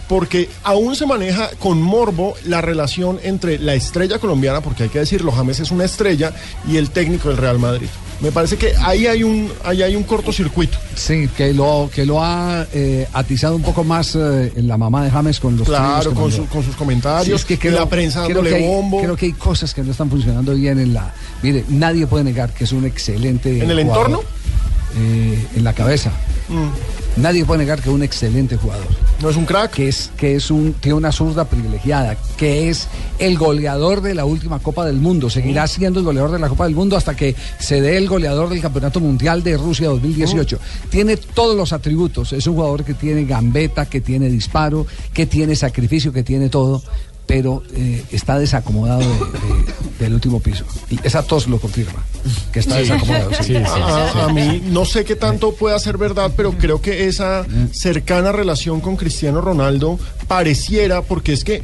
Porque 0.08 0.48
aún 0.62 0.96
se 0.96 1.06
maneja 1.06 1.50
con 1.58 1.80
morbo 1.82 2.34
la 2.44 2.60
relación 2.60 3.18
entre 3.22 3.58
la 3.58 3.74
estrella 3.74 4.18
colombiana, 4.18 4.60
porque 4.60 4.84
hay 4.84 4.88
que 4.88 4.98
decirlo, 5.00 5.32
James 5.32 5.60
es 5.60 5.70
una 5.70 5.84
estrella, 5.84 6.32
y 6.68 6.76
el 6.76 6.90
técnico 6.90 7.25
del 7.28 7.36
Real 7.36 7.58
Madrid. 7.58 7.86
Me 8.20 8.32
parece 8.32 8.56
que 8.56 8.72
ahí 8.82 9.06
hay 9.06 9.22
un, 9.22 9.52
ahí 9.62 9.82
hay 9.82 9.94
un 9.94 10.02
cortocircuito. 10.02 10.78
Sí, 10.94 11.28
que 11.36 11.52
lo, 11.52 11.90
que 11.94 12.06
lo 12.06 12.22
ha 12.24 12.66
eh, 12.72 13.06
atizado 13.12 13.54
un 13.56 13.62
poco 13.62 13.84
más 13.84 14.14
eh, 14.16 14.52
en 14.56 14.66
la 14.66 14.78
mamá 14.78 15.04
de 15.04 15.10
James 15.10 15.38
con 15.38 15.54
los 15.56 15.66
Claro, 15.68 16.14
con, 16.14 16.32
su- 16.32 16.46
con 16.46 16.64
sus 16.64 16.74
comentarios, 16.76 17.42
Sí, 17.42 17.52
es 17.52 17.58
que 17.60 17.68
y 17.68 17.70
la 17.72 17.86
prensa 17.86 18.24
creo 18.24 18.36
dándole 18.38 18.50
que 18.56 18.64
hay- 18.64 18.66
bombo. 18.66 19.00
Creo 19.02 19.16
que 19.16 19.26
hay 19.26 19.32
cosas 19.32 19.74
que 19.74 19.82
no 19.82 19.90
están 19.90 20.08
funcionando 20.08 20.54
bien 20.54 20.78
en 20.78 20.94
la. 20.94 21.12
Mire, 21.42 21.64
nadie 21.68 22.06
puede 22.06 22.24
negar 22.24 22.54
que 22.54 22.64
es 22.64 22.72
un 22.72 22.86
excelente. 22.86 23.62
¿En 23.62 23.70
el 23.70 23.82
jugador. 23.82 24.06
entorno? 24.06 24.20
Eh, 24.98 25.46
en 25.56 25.64
la 25.64 25.74
cabeza. 25.74 26.10
Mm. 26.48 26.68
Nadie 27.16 27.44
puede 27.46 27.60
negar 27.60 27.80
que 27.80 27.88
es 27.88 27.94
un 27.94 28.02
excelente 28.02 28.56
jugador. 28.56 28.86
No 29.22 29.30
es 29.30 29.36
un 29.36 29.46
crack. 29.46 29.72
Que 29.72 29.88
es, 29.88 30.10
que 30.16 30.36
es 30.36 30.50
un, 30.50 30.74
tiene 30.74 30.94
una 30.94 31.12
zurda 31.12 31.46
privilegiada, 31.46 32.16
que 32.36 32.68
es 32.68 32.88
el 33.18 33.38
goleador 33.38 34.02
de 34.02 34.14
la 34.14 34.26
última 34.26 34.58
Copa 34.58 34.84
del 34.84 34.96
Mundo. 34.96 35.30
Seguirá 35.30 35.64
Mm. 35.64 35.68
siendo 35.68 36.00
el 36.00 36.04
goleador 36.04 36.30
de 36.32 36.38
la 36.38 36.48
Copa 36.48 36.64
del 36.64 36.74
Mundo 36.74 36.96
hasta 36.96 37.16
que 37.16 37.34
se 37.58 37.80
dé 37.80 37.96
el 37.96 38.08
goleador 38.08 38.48
del 38.50 38.60
Campeonato 38.60 39.00
Mundial 39.00 39.42
de 39.42 39.56
Rusia 39.56 39.88
2018. 39.88 40.56
Mm. 40.56 40.88
Tiene 40.90 41.16
todos 41.16 41.56
los 41.56 41.72
atributos. 41.72 42.32
Es 42.34 42.46
un 42.46 42.54
jugador 42.54 42.84
que 42.84 42.94
tiene 42.94 43.24
gambeta, 43.24 43.86
que 43.86 44.00
tiene 44.02 44.28
disparo, 44.28 44.86
que 45.14 45.24
tiene 45.26 45.56
sacrificio, 45.56 46.12
que 46.12 46.22
tiene 46.22 46.50
todo. 46.50 46.82
Pero 47.26 47.62
eh, 47.74 48.04
está 48.12 48.38
desacomodado 48.38 49.00
de- 49.00 49.06
de- 49.06 49.72
del 49.98 50.14
último 50.14 50.38
piso. 50.40 50.64
Y 50.90 50.98
esa 51.02 51.22
tos 51.22 51.48
lo 51.48 51.58
confirma, 51.58 52.04
que 52.52 52.60
está 52.60 52.74
Sí. 52.76 52.82
desacomodado. 52.82 53.30
sí. 53.42 53.56
A, 53.56 54.26
a 54.26 54.32
mí 54.32 54.62
no 54.66 54.84
sé 54.84 55.04
qué 55.04 55.16
tanto 55.16 55.52
pueda 55.54 55.78
ser 55.80 55.98
verdad, 55.98 56.30
pero 56.36 56.52
creo 56.52 56.80
que 56.80 57.08
esa 57.08 57.44
cercana 57.72 58.30
relación 58.30 58.80
con 58.80 58.96
Cristiano 58.96 59.40
Ronaldo 59.40 59.98
pareciera, 60.28 61.02
porque 61.02 61.32
es 61.32 61.42
que 61.42 61.62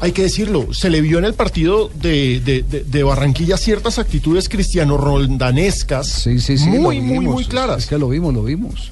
hay 0.00 0.12
que 0.12 0.22
decirlo, 0.22 0.72
se 0.72 0.88
le 0.90 1.02
vio 1.02 1.18
en 1.18 1.26
el 1.26 1.34
partido 1.34 1.90
de, 1.94 2.40
de- 2.40 2.62
de- 2.62 2.82
de 2.84 3.02
Barranquilla 3.02 3.58
ciertas 3.58 3.98
actitudes 3.98 4.48
cristiano 4.48 4.96
rondanescas 4.96 6.08
Sí, 6.08 6.40
sí, 6.40 6.56
sí, 6.58 6.68
muy, 6.70 7.00
muy, 7.00 7.20
muy 7.26 7.44
claras. 7.44 7.82
Es 7.84 7.86
que 7.86 7.98
lo 7.98 8.08
vimos, 8.08 8.32
lo 8.34 8.42
vimos. 8.42 8.90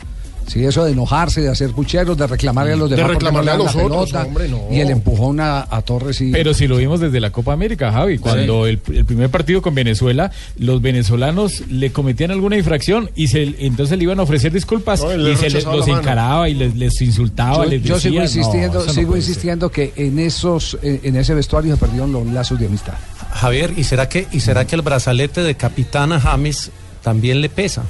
Sí, 0.49 0.65
eso 0.65 0.85
de 0.85 0.93
enojarse, 0.93 1.43
de 1.43 1.49
hacer 1.51 1.71
pucheros, 1.73 2.17
de 2.17 2.27
reclamarle 2.27 2.73
a 2.73 2.77
los 2.77 2.91
De 2.91 2.97
demás 2.97 3.11
no 3.11 3.15
reclamarle 3.15 3.51
le 3.51 3.55
a 3.55 3.57
los 3.59 3.75
la 3.75 3.83
otros, 3.85 4.11
pelota, 4.11 4.27
hombre, 4.27 4.49
no. 4.49 4.63
y 4.71 4.81
el 4.81 4.91
empujón 4.91 5.41
a, 5.41 5.67
a 5.71 5.83
Torres 5.83 6.21
y 6.21 6.33
Pero 6.33 6.55
si 6.55 6.67
lo 6.67 6.79
vimos 6.79 7.01
desde 7.01 7.21
la 7.21 7.31
Copa 7.31 7.53
América, 7.53 7.93
Javi, 7.93 8.19
cuando 8.19 8.67
el, 8.67 8.81
el 8.93 9.05
primer 9.05 9.31
partido 9.31 9.63
con 9.63 9.75
Venezuela, 9.75 10.33
los 10.57 10.81
venezolanos 10.83 11.63
le 11.69 11.93
cometían 11.93 12.31
alguna 12.31 12.57
infracción 12.57 13.11
y 13.15 13.29
se, 13.29 13.55
entonces 13.59 13.99
le 13.99 14.05
iban 14.05 14.19
a 14.21 14.23
ofrecer 14.23 14.51
disculpas 14.53 15.03
No, 15.03 15.13
y 15.29 15.37
se 15.37 15.51
les, 15.51 15.65
los 15.65 15.87
encaraba 15.87 16.49
y 16.49 16.55
les, 16.55 16.75
les 16.77 17.01
insultaba, 17.03 17.65
yo, 17.65 17.71
les 17.71 17.83
yo 17.83 18.01
sigo 18.01 18.21
decía, 18.21 18.41
insistiendo, 18.41 18.85
no 18.85 18.93
sigo 18.93 19.13
ser. 19.13 19.19
insistiendo 19.21 19.71
que 19.71 19.93
en 19.97 20.19
esos, 20.19 20.79
en, 20.83 21.01
en 21.05 21.17
ese 21.17 21.35
vestuario 21.35 21.75
se 21.75 21.79
perdieron 21.79 22.11
los 22.11 22.27
lazos 22.27 22.59
de 22.59 22.67
amistad. 22.67 22.95
Javier, 23.31 23.75
¿y 23.77 23.85
será 23.85 24.09
que 24.09 24.27
y 24.33 24.41
será 24.41 24.67
que 24.67 24.75
el 24.77 24.83
brazalete 24.83 25.43
de 25.43 25.55
capitán 25.55 26.13
a 26.13 26.21
James 26.21 26.71
también 27.03 27.41
le 27.43 27.49
pesa? 27.51 27.85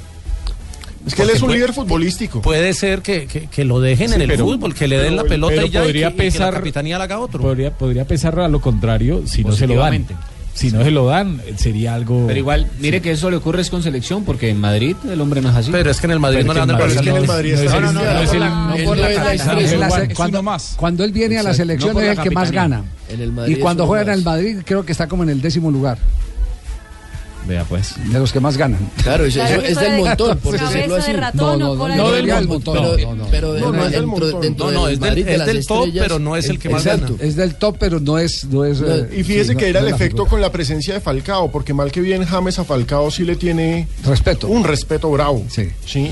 Es 1.07 1.15
que 1.15 1.21
él 1.23 1.29
es 1.29 1.41
un 1.41 1.47
puede- 1.47 1.59
líder 1.59 1.73
futbolístico. 1.73 2.41
Puede 2.41 2.73
ser 2.73 3.01
que, 3.01 3.25
que- 3.25 3.47
que 3.47 3.63
lo 3.65 3.79
dejen 3.79 4.09
Sí, 4.09 4.15
en 4.15 4.21
el 4.21 4.27
pero- 4.27 4.45
fútbol, 4.45 4.73
que 4.73 4.87
le 4.87 4.97
den 4.99 5.15
la 5.15 5.23
pelota 5.23 5.53
pero 5.55 5.67
y 5.67 5.69
ya 5.69 5.79
y 5.79 5.83
podría 5.85 6.07
que, 6.09 6.13
y 6.13 6.17
que 6.17 6.23
pesar- 6.31 6.53
la 6.53 6.59
capitanía 6.59 6.97
la 6.97 7.03
haga 7.05 7.19
otro. 7.19 7.41
Podría, 7.41 7.71
podría 7.71 8.05
pesar 8.05 8.39
a 8.39 8.47
lo 8.47 8.59
contrario 8.61 9.23
si 9.25 9.43
no 9.43 9.53
se 9.53 9.67
lo 9.67 9.75
dan. 9.75 10.05
Si 10.53 10.71
no 10.71 10.83
se 10.83 10.91
lo 10.91 11.05
dan, 11.05 11.39
sería 11.55 11.93
algo. 11.95 12.25
Pero 12.27 12.37
igual, 12.37 12.67
mire 12.81 13.01
que 13.01 13.11
eso 13.11 13.29
le 13.29 13.37
ocurre 13.37 13.61
es 13.61 13.69
con 13.69 13.81
selección, 13.81 14.25
porque 14.25 14.49
en 14.49 14.59
Madrid 14.59 14.93
el 15.09 15.21
hombre 15.21 15.39
no 15.39 15.49
es 15.51 15.55
así. 15.55 15.71
Pero 15.71 15.89
es 15.89 16.01
que 16.01 16.07
en 16.07 16.11
el 16.11 16.19
Madrid 16.19 16.39
Pero 16.41 16.47
no 16.47 16.53
le 16.53 16.59
es 16.59 16.95
dan 16.95 17.03
que 17.05 17.09
el 17.11 17.15
en. 17.15 17.27
Madrid 17.27 17.53
no 17.53 17.57
no 17.59 17.63
es 17.63 17.73
el- 17.73 17.81
no 17.93 18.01
es 18.21 18.33
el- 18.33 18.39
no 18.39 18.83
por 18.83 18.97
la 18.97 19.09
la 19.09 20.13
cuando, 20.15 20.43
más. 20.43 20.73
cuando 20.75 21.05
él 21.05 21.13
viene 21.13 21.37
a 21.39 21.43
la 21.43 21.53
selección 21.53 21.93
no 21.93 22.01
es 22.01 22.17
el 22.17 22.23
que 22.23 22.31
más 22.31 22.51
gana. 22.51 22.83
En 23.07 23.21
el 23.21 23.31
Madrid 23.31 23.55
Y 23.55 23.59
cuando 23.61 23.87
juega 23.87 24.03
en 24.11 24.19
el 24.19 24.23
Madrid 24.25 24.57
creo 24.65 24.85
que 24.85 24.91
está 24.91 25.07
como 25.07 25.23
en 25.23 25.29
el 25.29 25.41
décimo 25.41 25.71
lugar. 25.71 25.97
Vea 27.47 27.63
pues. 27.63 27.95
De 28.11 28.19
los 28.19 28.31
que 28.31 28.39
más 28.39 28.57
ganan. 28.57 28.79
Claro, 29.01 29.25
es, 29.25 29.33
Claro 29.33 29.61
eso 29.61 29.65
es 29.71 29.79
del 29.79 29.91
de 29.93 29.97
montón, 29.97 30.37
por 30.39 30.51
decirlo 30.53 30.95
de 30.95 31.01
así. 31.01 31.11
no 31.33 32.11
del 32.11 32.25
león. 32.25 32.45
montón. 32.47 32.73
Pero, 32.75 32.97
No, 32.97 33.15
no, 33.15 33.27
pero 33.31 33.53
no, 33.53 33.71
no 33.71 33.85
es 33.85 33.91
del 33.91 34.01
dentro, 34.01 34.07
montón. 34.07 34.41
dentro 34.41 34.65
No, 34.65 34.71
no, 34.71 34.85
del 34.85 34.93
es 34.93 34.99
del- 34.99 35.09
Madrid 35.09 35.25
de 35.25 35.31
es 35.31 35.37
las 35.39 35.47
del 35.47 35.65
top, 35.65 35.77
estrellas, 35.85 36.05
pero 36.07 36.19
no 36.19 36.35
es 36.35 36.49
el 36.49 36.59
que 36.59 36.69
más 36.69 36.85
Exacto, 36.85 37.15
gana. 37.17 37.27
es 37.29 37.35
del 37.35 37.55
top, 37.55 37.77
pero 37.79 37.99
no 37.99 38.19
es... 38.19 38.45
No 38.45 38.65
es 38.65 38.81
eh, 38.81 39.09
Y 39.17 39.23
fíjese 39.23 39.51
sí, 39.51 39.55
que 39.57 39.63
no- 39.65 39.69
era 39.69 39.81
no 39.81 39.87
el 39.87 39.93
efecto 39.95 40.15
figura. 40.17 40.29
con 40.29 40.41
la 40.41 40.51
presencia 40.51 40.93
de 40.93 41.01
Falcao, 41.01 41.49
porque 41.51 41.73
mal 41.73 41.91
que 41.91 42.01
bien 42.01 42.23
James 42.25 42.59
a 42.59 42.63
Falcao 42.65 43.09
sí 43.09 43.23
le 43.23 43.35
tiene 43.35 43.87
Respeto. 44.05 44.47
un 44.47 44.63
respeto 44.63 45.09
bravo. 45.09 45.43
Sí. 45.49 45.69
Sí. 45.85 46.11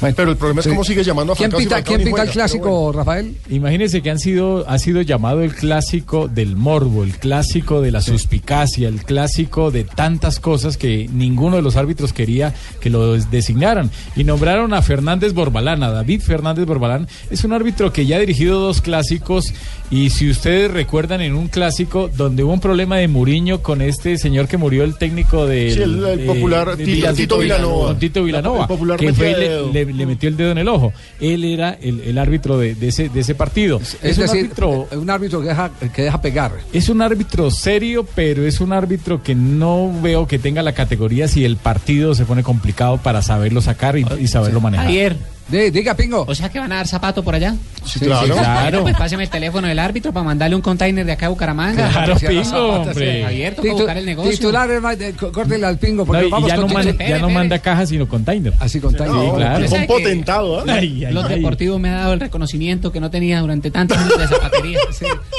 Pero 0.00 0.30
el 0.32 0.36
problema 0.36 0.60
es 0.60 0.64
Sí. 0.64 0.70
cómo 0.70 0.84
sigue 0.84 1.02
llamando 1.02 1.32
a 1.32 1.36
¿Quién 1.36 1.50
Falcao. 1.50 1.64
pita, 1.78 1.82
quién 1.82 2.04
pita 2.04 2.22
el 2.24 2.30
clásico, 2.30 2.92
Rafael? 2.92 3.36
Imagínense 3.48 4.02
que 4.02 4.10
han 4.10 4.18
sido, 4.18 4.68
ha 4.68 4.78
sido 4.78 5.00
llamado 5.00 5.40
el 5.42 5.54
clásico 5.54 6.28
del 6.28 6.56
morbo, 6.56 7.04
el 7.04 7.16
clásico 7.16 7.80
de 7.80 7.90
la 7.90 8.00
suspicacia, 8.02 8.88
el 8.88 9.02
clásico 9.04 9.70
de 9.70 9.84
tantas 9.84 10.40
cosas 10.40 10.76
que 10.76 11.08
ninguno 11.12 11.56
de 11.56 11.62
los 11.62 11.76
árbitros 11.76 12.12
quería 12.12 12.52
que 12.80 12.90
lo 12.90 13.14
des- 13.14 13.30
designaran. 13.30 13.90
Y 14.16 14.24
nombraron 14.24 14.74
a 14.74 14.82
Fernández 14.82 15.32
Borbalán, 15.32 15.82
a 15.82 15.90
David 15.90 16.20
Fernández 16.20 16.66
Borbalán. 16.66 17.08
Es 17.30 17.44
un 17.44 17.52
árbitro 17.52 17.92
que 17.92 18.04
ya 18.04 18.16
ha 18.16 18.20
dirigido 18.20 18.60
dos 18.60 18.80
clásicos 18.82 19.54
y 19.90 20.10
si 20.10 20.28
ustedes 20.28 20.70
recuerdan 20.70 21.20
en 21.20 21.34
un 21.34 21.48
clásico 21.48 22.10
donde 22.14 22.42
hubo 22.44 22.52
un 22.52 22.60
problema 22.60 22.96
de 22.98 23.08
Muriño 23.08 23.62
con 23.62 23.80
este 23.80 24.18
señor 24.18 24.48
que 24.48 24.56
murió, 24.56 24.84
el 24.84 24.96
técnico 24.96 25.46
de... 25.46 25.70
Sí, 25.72 25.80
el- 25.82 26.04
el 26.04 26.20
popular 26.26 26.76
Tito- 26.76 27.14
Tito 27.14 27.38
Vilanova. 27.38 27.86
Con 27.88 27.98
Tito 27.98 28.24
Vilanova. 28.24 28.60
El 28.62 28.68
popular 28.68 28.98
que 28.98 29.12
fue 29.14 29.30
le-. 29.38 29.83
Le, 29.84 29.92
le 29.92 30.06
metió 30.06 30.28
el 30.28 30.36
dedo 30.36 30.52
en 30.52 30.58
el 30.58 30.68
ojo. 30.68 30.92
Él 31.20 31.44
era 31.44 31.70
el, 31.80 32.00
el 32.00 32.18
árbitro 32.18 32.58
de, 32.58 32.74
de 32.74 32.88
ese, 32.88 33.08
de 33.08 33.20
ese 33.20 33.34
partido. 33.34 33.80
Es, 33.80 34.18
un 34.18 34.24
decir, 34.24 34.44
árbitro 34.44 34.88
un 34.92 35.10
árbitro 35.10 35.40
que 35.40 35.48
deja, 35.48 35.70
que 35.94 36.02
deja 36.02 36.20
pegar. 36.20 36.52
es 36.72 36.88
un 36.88 37.02
árbitro 37.02 37.50
serio, 37.50 38.06
pero 38.14 38.46
es 38.46 38.60
un 38.60 38.72
árbitro 38.72 39.22
que 39.22 39.34
no 39.34 39.92
veo 40.02 40.26
que 40.26 40.38
tenga 40.38 40.62
la 40.62 40.72
categoría 40.72 41.28
si 41.28 41.44
el 41.44 41.56
partido 41.56 42.14
se 42.14 42.24
pone 42.24 42.42
complicado 42.42 42.98
para 42.98 43.22
saberlo 43.22 43.60
sacar 43.60 43.98
y, 43.98 44.06
y 44.18 44.28
saberlo 44.28 44.60
manejar. 44.60 45.16
Javier. 45.46 45.72
diga, 45.72 45.94
Pingo. 45.94 46.24
O 46.28 46.34
sea 46.34 46.48
que 46.48 46.58
van 46.58 46.72
a 46.72 46.76
dar 46.76 46.88
zapato 46.88 47.22
por 47.22 47.34
allá. 47.34 47.54
Sí, 47.84 48.00
claro. 48.00 48.34
claro. 48.34 48.62
Bueno, 48.62 48.82
pues 48.82 48.96
páseme 48.96 49.24
el 49.24 49.30
teléfono 49.30 49.68
del 49.68 49.78
árbitro 49.78 50.12
para 50.12 50.24
mandarle 50.24 50.56
un 50.56 50.62
container 50.62 51.04
de 51.04 51.12
acá 51.12 51.26
a 51.26 51.28
Bucaramanga. 51.28 51.88
Claro, 51.90 52.18
Cierra 52.18 52.32
Pingo, 52.42 52.44
zapatos, 52.44 52.86
hombre. 52.88 53.22
Javier, 53.24 53.54
toca 53.54 53.68
Titu- 53.68 53.72
buscar 53.74 53.96
el 53.98 54.06
negocio. 54.06 54.50
De- 54.96 55.12
co- 55.14 55.32
córtele 55.32 55.66
al 55.66 55.78
Pingo, 55.78 56.06
porque 56.06 56.22
No, 56.22 56.30
vamos 56.30 56.48
ya, 56.48 56.56
con 56.56 56.66
no 56.68 56.74
manda, 56.74 56.92
titu- 56.92 57.08
ya 57.08 57.18
no 57.18 57.30
manda 57.30 57.58
caja, 57.58 57.86
sino 57.86 58.08
container. 58.08 58.52
Así 58.58 58.80
container. 58.80 59.14
Sí, 59.14 59.30
claro. 59.36 59.68
Sabe 59.68 59.86
que 59.86 60.24
Ay, 60.68 61.04
ay, 61.04 61.12
Los 61.12 61.24
ay. 61.26 61.36
deportivos 61.36 61.78
me 61.80 61.90
ha 61.90 61.94
dado 61.96 62.12
el 62.14 62.20
reconocimiento 62.20 62.90
que 62.90 63.00
no 63.00 63.10
tenía 63.10 63.40
durante 63.40 63.70
tantos 63.70 63.98
años 63.98 64.18
de 64.18 64.28
zapatería. 64.28 64.78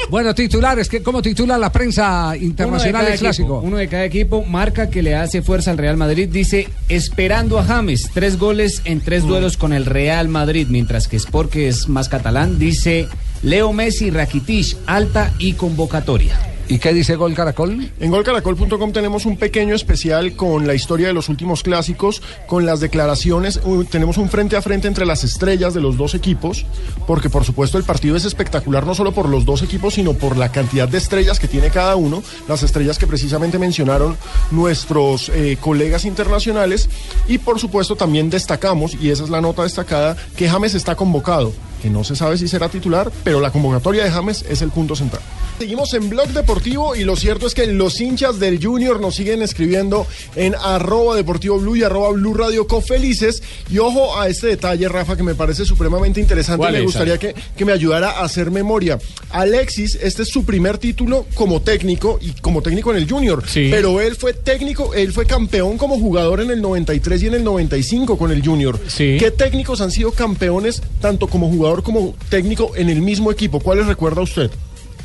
Bueno, 0.08 0.32
titulares, 0.34 0.88
¿qué, 0.88 1.02
¿cómo 1.02 1.20
titula 1.20 1.58
la 1.58 1.72
prensa 1.72 2.30
de 2.32 2.38
internacional 2.38 3.06
el 3.08 3.18
clásico? 3.18 3.54
equipo, 3.56 3.66
uno 3.66 3.76
de 3.76 3.88
cada 3.88 4.04
equipo 4.04 4.44
marca 4.44 4.88
que 4.88 5.02
le 5.02 5.16
hace 5.16 5.42
fuerza 5.42 5.72
al 5.72 5.78
Real 5.78 5.96
Madrid. 5.96 6.28
Dice, 6.30 6.68
esperando 6.88 7.58
a 7.58 7.64
James, 7.64 8.08
tres 8.14 8.38
goles 8.38 8.82
en 8.84 9.00
tres 9.00 9.24
duelos 9.24 9.56
con 9.56 9.72
el 9.72 9.84
Real 9.84 9.95
Madrid. 10.28 10.66
Mientras 10.70 11.08
que 11.08 11.16
Sport, 11.16 11.50
que 11.50 11.68
es 11.68 11.88
más 11.88 12.08
catalán, 12.08 12.58
dice, 12.58 13.08
Leo 13.42 13.72
Messi, 13.72 14.10
Rakitic, 14.10 14.76
alta 14.86 15.32
y 15.38 15.54
convocatoria. 15.54 16.55
¿Y 16.68 16.80
qué 16.80 16.92
dice 16.92 17.14
Gol 17.14 17.34
Caracol? 17.34 17.92
En 18.00 18.10
golcaracol.com 18.10 18.90
tenemos 18.90 19.24
un 19.24 19.36
pequeño 19.36 19.76
especial 19.76 20.34
con 20.34 20.66
la 20.66 20.74
historia 20.74 21.06
de 21.06 21.12
los 21.12 21.28
últimos 21.28 21.62
clásicos, 21.62 22.22
con 22.48 22.66
las 22.66 22.80
declaraciones. 22.80 23.60
Tenemos 23.88 24.18
un 24.18 24.28
frente 24.28 24.56
a 24.56 24.62
frente 24.62 24.88
entre 24.88 25.06
las 25.06 25.22
estrellas 25.22 25.74
de 25.74 25.80
los 25.80 25.96
dos 25.96 26.14
equipos, 26.14 26.66
porque 27.06 27.30
por 27.30 27.44
supuesto 27.44 27.78
el 27.78 27.84
partido 27.84 28.16
es 28.16 28.24
espectacular 28.24 28.84
no 28.84 28.96
solo 28.96 29.12
por 29.12 29.28
los 29.28 29.44
dos 29.44 29.62
equipos, 29.62 29.94
sino 29.94 30.14
por 30.14 30.36
la 30.36 30.50
cantidad 30.50 30.88
de 30.88 30.98
estrellas 30.98 31.38
que 31.38 31.46
tiene 31.46 31.70
cada 31.70 31.94
uno, 31.94 32.24
las 32.48 32.64
estrellas 32.64 32.98
que 32.98 33.06
precisamente 33.06 33.60
mencionaron 33.60 34.16
nuestros 34.50 35.28
eh, 35.28 35.58
colegas 35.60 36.04
internacionales. 36.04 36.88
Y 37.28 37.38
por 37.38 37.60
supuesto 37.60 37.94
también 37.94 38.28
destacamos, 38.28 38.94
y 39.00 39.10
esa 39.10 39.22
es 39.22 39.30
la 39.30 39.40
nota 39.40 39.62
destacada, 39.62 40.16
que 40.36 40.48
James 40.48 40.74
está 40.74 40.96
convocado, 40.96 41.52
que 41.80 41.90
no 41.90 42.02
se 42.02 42.16
sabe 42.16 42.36
si 42.38 42.48
será 42.48 42.68
titular, 42.68 43.12
pero 43.22 43.40
la 43.40 43.52
convocatoria 43.52 44.02
de 44.02 44.10
James 44.10 44.44
es 44.48 44.62
el 44.62 44.70
punto 44.70 44.96
central. 44.96 45.22
Seguimos 45.58 45.94
en 45.94 46.10
Blog 46.10 46.28
Deportivo 46.28 46.94
y 46.94 47.04
lo 47.04 47.16
cierto 47.16 47.46
es 47.46 47.54
que 47.54 47.66
los 47.66 47.98
hinchas 47.98 48.38
del 48.38 48.62
Junior 48.62 49.00
nos 49.00 49.14
siguen 49.14 49.40
escribiendo 49.40 50.06
en 50.34 50.54
arroba 50.54 51.16
deportivo 51.16 51.58
blue 51.58 51.76
y 51.76 51.82
arroba 51.82 52.10
blue 52.12 52.34
radio 52.34 52.66
cofelices. 52.66 53.42
Y 53.70 53.78
ojo 53.78 54.20
a 54.20 54.28
este 54.28 54.48
detalle, 54.48 54.86
Rafa, 54.86 55.16
que 55.16 55.22
me 55.22 55.34
parece 55.34 55.64
supremamente 55.64 56.20
interesante. 56.20 56.58
¿Cuál 56.58 56.74
Me 56.74 56.82
gustaría 56.82 57.16
que, 57.16 57.34
que 57.56 57.64
me 57.64 57.72
ayudara 57.72 58.10
a 58.10 58.24
hacer 58.24 58.50
memoria. 58.50 58.98
Alexis, 59.30 59.98
este 60.02 60.24
es 60.24 60.28
su 60.28 60.44
primer 60.44 60.76
título 60.76 61.24
como 61.34 61.62
técnico 61.62 62.18
y 62.20 62.32
como 62.32 62.60
técnico 62.60 62.90
en 62.90 62.98
el 62.98 63.10
Junior. 63.10 63.42
Pero 63.54 64.02
él 64.02 64.14
fue 64.14 64.34
técnico, 64.34 64.92
él 64.92 65.10
fue 65.14 65.24
campeón 65.24 65.78
como 65.78 65.98
jugador 65.98 66.42
en 66.42 66.50
el 66.50 66.60
93 66.60 67.22
y 67.22 67.26
en 67.28 67.34
el 67.34 67.44
95 67.44 68.18
con 68.18 68.30
el 68.30 68.44
Junior. 68.44 68.78
¿Qué 69.18 69.32
técnicos 69.34 69.80
han 69.80 69.90
sido 69.90 70.12
campeones 70.12 70.82
tanto 71.00 71.28
como 71.28 71.48
jugador 71.48 71.82
como 71.82 72.14
técnico 72.28 72.72
en 72.76 72.90
el 72.90 73.00
mismo 73.00 73.32
equipo? 73.32 73.58
¿Cuáles 73.58 73.86
recuerda 73.86 74.20
usted? 74.20 74.50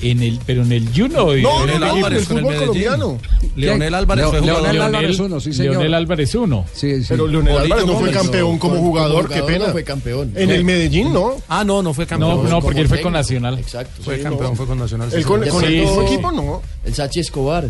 En 0.02 0.22
el, 0.24 0.40
pero 0.46 0.64
en 0.64 0.72
el 0.72 0.88
Juno. 0.96 1.36
y- 1.36 1.42
No, 1.44 1.62
en 1.62 1.68
no, 1.68 1.74
el 1.74 2.02
no, 2.02 2.08
el 2.08 2.20
fútbol 2.26 2.56
colombiano. 2.56 3.20
Leonel 3.56 3.94
Álvarez 3.94 4.26
fue 4.26 4.40
jugador. 4.40 4.62
Leonel 4.64 4.82
Álvarez 4.82 5.20
uno, 5.20 5.40
sí, 5.40 5.54
señor. 5.54 5.74
Leonel 5.74 5.94
Álvarez 5.94 6.36
uno. 6.36 6.66
Sí, 6.74 7.02
sí. 7.02 7.06
Pero 7.10 7.28
Leonel 7.28 7.58
Álvarez 7.58 7.86
no 7.86 8.00
fue 8.00 8.12
campeón 8.12 8.58
como 8.58 8.78
jugador, 8.78 9.30
qué 9.30 9.44
pena. 9.44 9.68
no 9.68 9.72
fue 9.72 9.84
campeón. 9.84 10.32
En 10.36 10.50
el 10.50 10.64
Medellín, 10.64 11.14
¿no? 11.14 11.36
Ah, 11.48 11.64
no, 11.64 11.84
no 11.84 11.94
fue 11.94 12.08
campeón. 12.08 12.44
No, 12.44 12.50
no, 12.50 12.62
porque 12.62 12.82
él 12.82 12.88
fue 12.88 13.02
con. 13.02 13.12
Nacional. 13.14 13.60
Exacto. 13.60 14.02
Fue 14.04 14.20
campeón, 14.22 14.56
fue 14.56 14.66
con 14.66 14.80
Nacional. 14.80 15.10
Con- 15.24 15.44
el 15.44 15.80
equipo, 16.08 16.32
no. 16.32 16.62
El 16.84 16.96
Sachi 16.96 17.20
Escobar, 17.20 17.70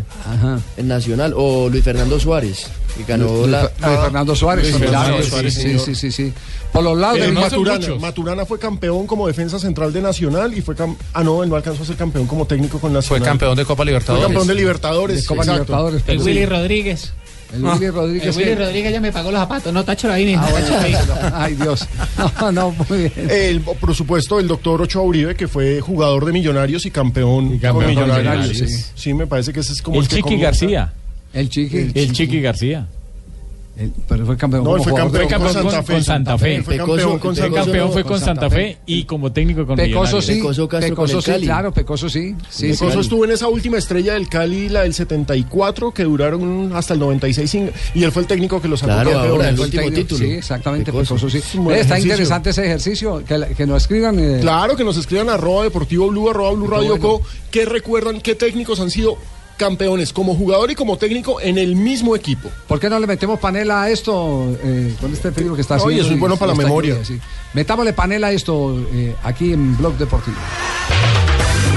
en 0.76 0.88
Nacional, 0.88 1.34
o 1.36 1.68
Luis 1.68 1.84
Fernando 1.84 2.18
Suárez, 2.18 2.66
que 2.96 3.04
ganó 3.04 3.26
Luis- 3.26 3.48
la... 3.50 3.62
Luis 3.62 4.00
Fernando 4.02 4.34
Suárez. 4.34 4.74
Sí, 5.54 5.94
sí, 5.94 6.10
sí. 6.12 6.32
Por 6.72 6.82
los 6.82 6.96
lados 6.98 7.20
del 7.20 7.32
Maturana, 7.34 7.86
Maturana 8.00 8.46
fue 8.46 8.58
campeón 8.58 9.06
como 9.06 9.26
defensa 9.26 9.58
central 9.58 9.92
de 9.92 10.00
Nacional 10.00 10.56
y 10.56 10.62
fue 10.62 10.74
cam- 10.74 10.96
ah 11.12 11.22
no, 11.22 11.42
él 11.42 11.50
no 11.50 11.56
alcanzó 11.56 11.82
a 11.82 11.86
ser 11.86 11.96
campeón 11.96 12.26
como 12.26 12.46
técnico 12.46 12.78
con 12.80 12.92
Nacional. 12.92 13.20
Fue 13.20 13.28
campeón 13.28 13.56
de 13.56 13.64
Copa 13.66 13.84
Libertadores. 13.84 14.24
Fue 14.24 14.32
campeón 14.34 14.48
de 14.48 14.54
Libertadores. 14.54 15.20
De 15.20 15.26
Copa 15.26 15.42
exacto. 15.42 15.62
Libertadores, 15.64 16.02
El 16.06 16.18
Willy 16.20 16.40
sí. 16.40 16.46
Rodríguez. 16.46 17.12
El 17.54 17.64
Willy 17.64 17.90
Rodríguez. 17.90 18.24
El 18.28 18.36
Willy 18.42 18.44
que- 18.50 18.56
Rodríguez 18.56 18.92
ya 18.94 19.00
me 19.02 19.12
pagó 19.12 19.30
los 19.30 19.38
zapatos. 19.40 19.72
No, 19.74 19.84
ahí, 20.10 20.24
mijo. 20.24 20.40
Ah, 20.42 20.50
bueno. 20.50 20.66
Ay, 21.34 21.54
Dios. 21.56 21.86
No, 22.40 22.52
no, 22.52 22.70
muy 22.88 22.98
bien. 22.98 23.12
El, 23.30 23.60
por 23.60 23.94
supuesto, 23.94 24.40
el 24.40 24.48
doctor 24.48 24.80
Ochoa 24.80 25.02
Uribe, 25.02 25.34
que 25.34 25.48
fue 25.48 25.80
jugador 25.82 26.24
de 26.24 26.32
Millonarios 26.32 26.86
y 26.86 26.90
campeón, 26.90 27.58
campeón 27.58 27.74
con 27.74 27.86
Millonarios. 27.86 28.48
Millonarios. 28.48 28.70
Sí. 28.72 28.84
Sí, 28.94 29.12
me 29.12 29.26
parece 29.26 29.52
que 29.52 29.60
ese 29.60 29.74
es 29.74 29.82
como 29.82 30.00
El 30.00 30.08
que 30.08 30.16
Chiqui 30.16 30.38
García. 30.38 30.94
El 31.34 31.50
Chiqui. 31.50 31.90
El 31.94 32.12
Chiqui 32.12 32.40
García. 32.40 32.86
Pero 34.06 34.26
fue 34.26 34.36
campeón. 34.36 34.64
No, 34.64 34.76
él 34.76 34.82
fue 34.82 34.92
campeón, 34.94 35.28
con, 35.86 36.02
Santa 36.04 36.36
Fe. 36.36 36.62
Fue 36.62 36.76
campeón 36.76 37.18
con 37.18 37.34
Fue 37.34 37.42
Santa 37.42 37.56
campeón 37.64 37.90
fue 37.92 38.02
Fe. 38.02 38.08
con 38.08 38.20
Santa 38.20 38.50
Fe 38.50 38.78
y 38.86 39.04
como 39.04 39.32
técnico 39.32 39.66
con 39.66 39.76
Pecoso 39.76 40.20
sí. 40.20 40.34
Pecoso 40.34 40.68
Castro 40.68 40.94
con 40.94 41.06
Pecoso 41.06 41.18
el 41.18 41.22
sí, 41.24 41.30
Cali. 41.30 41.46
claro, 41.46 41.72
Pecoso 41.72 42.08
sí. 42.10 42.34
sí 42.50 42.68
Pecoso 42.72 42.92
sí. 42.92 43.00
estuvo 43.00 43.24
en 43.24 43.30
esa 43.32 43.48
última 43.48 43.78
estrella 43.78 44.12
del 44.14 44.28
Cali, 44.28 44.68
la 44.68 44.82
del 44.82 44.92
74, 44.92 45.92
que 45.92 46.04
duraron 46.04 46.72
hasta 46.74 46.92
el 46.94 47.00
96, 47.00 47.50
sin- 47.50 47.70
y 47.94 48.04
él 48.04 48.12
fue 48.12 48.22
el 48.22 48.28
técnico 48.28 48.60
que 48.60 48.68
los 48.68 48.80
sacó 48.80 48.92
Claro, 48.92 49.18
ahora, 49.18 49.48
el 49.48 49.54
el 49.54 49.60
último 49.60 49.82
técnico, 49.84 50.02
título. 50.08 50.18
Sí, 50.26 50.32
exactamente, 50.32 50.92
Pecoso. 50.92 51.14
Pecoso 51.14 51.30
sí. 51.30 51.38
Eh, 51.70 51.80
Está 51.80 51.98
interesante 51.98 52.50
ese 52.50 52.64
ejercicio. 52.66 53.24
Que, 53.24 53.46
que 53.56 53.66
nos 53.66 53.82
escriban. 53.82 54.18
eh, 54.18 54.38
Claro, 54.42 54.76
que 54.76 54.84
nos 54.84 54.96
escriban 54.98 55.30
arroba 55.30 55.64
deportivo 55.64 56.08
blue, 56.08 56.28
arroba 56.30 56.52
blue 56.52 56.66
radio 56.66 56.98
co, 56.98 57.22
que 57.50 57.64
recuerdan 57.64 58.20
qué 58.20 58.34
técnicos 58.34 58.80
han 58.80 58.90
sido 58.90 59.16
campeones 59.66 60.12
como 60.12 60.34
jugador 60.34 60.72
y 60.72 60.74
como 60.74 60.96
técnico 60.98 61.40
en 61.40 61.56
el 61.56 61.76
mismo 61.76 62.16
equipo. 62.16 62.50
¿Por 62.66 62.80
qué 62.80 62.90
no 62.90 62.98
le 62.98 63.06
metemos 63.06 63.38
panela 63.38 63.82
a 63.82 63.90
esto 63.90 64.56
eh, 64.64 64.92
con 65.00 65.12
este 65.12 65.30
frío 65.30 65.54
que 65.54 65.60
está 65.60 65.74
Oye, 65.76 65.82
haciendo? 65.84 66.02
eso 66.02 66.10
es 66.10 66.16
y- 66.16 66.20
bueno 66.20 66.36
para 66.36 66.52
y 66.52 66.56
la 66.56 66.62
memoria. 66.64 67.04
sí. 67.04 67.20
Metámosle 67.54 67.92
panela 67.92 68.26
a 68.28 68.32
esto 68.32 68.76
eh, 68.92 69.14
aquí 69.22 69.52
en 69.52 69.76
Blog 69.76 69.96
Deportivo. 69.98 70.36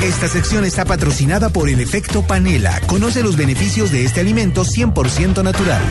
Esta 0.02 0.28
sección 0.28 0.66
está 0.66 0.84
patrocinada 0.86 1.50
por 1.50 1.70
el 1.70 1.80
efecto 1.80 2.24
panela. 2.24 2.82
Conoce 2.88 3.22
los 3.22 3.36
beneficios 3.36 3.92
de 3.92 4.04
este 4.06 4.22
alimento 4.22 4.66
100% 4.66 5.44
natural. 5.44 5.82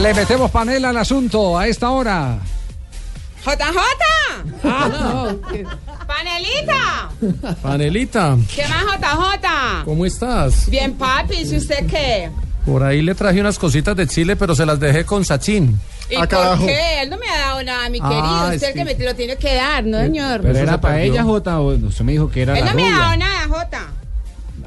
Le 0.00 0.14
metemos 0.14 0.50
panela 0.50 0.88
al 0.88 0.96
asunto 0.96 1.58
a 1.58 1.68
esta 1.68 1.90
hora. 1.90 2.38
¡JJ! 3.44 3.78
¡Panelita! 6.06 7.08
Panelita, 7.62 8.36
¿Qué 8.54 8.62
más, 8.68 8.84
JJ? 8.84 9.84
¿cómo 9.84 10.04
estás? 10.06 10.68
Bien, 10.70 10.92
papi, 10.94 11.36
¿y 11.42 11.56
usted 11.56 11.86
qué? 11.86 12.30
Por 12.66 12.82
ahí 12.82 13.02
le 13.02 13.14
traje 13.14 13.40
unas 13.40 13.58
cositas 13.58 13.94
de 13.96 14.06
Chile, 14.06 14.36
pero 14.36 14.54
se 14.54 14.64
las 14.64 14.80
dejé 14.80 15.04
con 15.04 15.24
Sachín. 15.24 15.78
¿Y 16.10 16.14
Ah, 16.16 16.20
por 16.20 16.28
carajo. 16.28 16.66
qué? 16.66 17.02
Él 17.02 17.10
no 17.10 17.18
me 17.18 17.28
ha 17.28 17.38
dado 17.38 17.62
nada, 17.62 17.88
mi 17.88 17.98
Ah, 18.02 18.08
querido. 18.08 18.48
es 18.50 18.54
Usted 18.56 18.68
el 18.68 18.72
que- 18.74 18.78
que 18.96 18.98
me 18.98 19.04
lo 19.04 19.14
tiene 19.14 19.36
que 19.36 19.54
dar, 19.54 19.84
¿no, 19.84 19.98
señor? 19.98 20.40
Pero 20.42 20.58
era 20.58 20.80
para 20.80 20.94
perdió. 20.96 21.12
ella, 21.14 21.22
Jota, 21.24 21.60
o 21.60 21.74
usted 21.74 22.04
me 22.04 22.12
dijo 22.12 22.30
que 22.30 22.42
era 22.42 22.58
Él 22.58 22.64
la 22.64 22.70
no 22.70 22.76
me 22.76 22.88
ha 22.88 22.98
dado 22.98 23.16
nada, 23.16 23.48
Jota. 23.48 23.86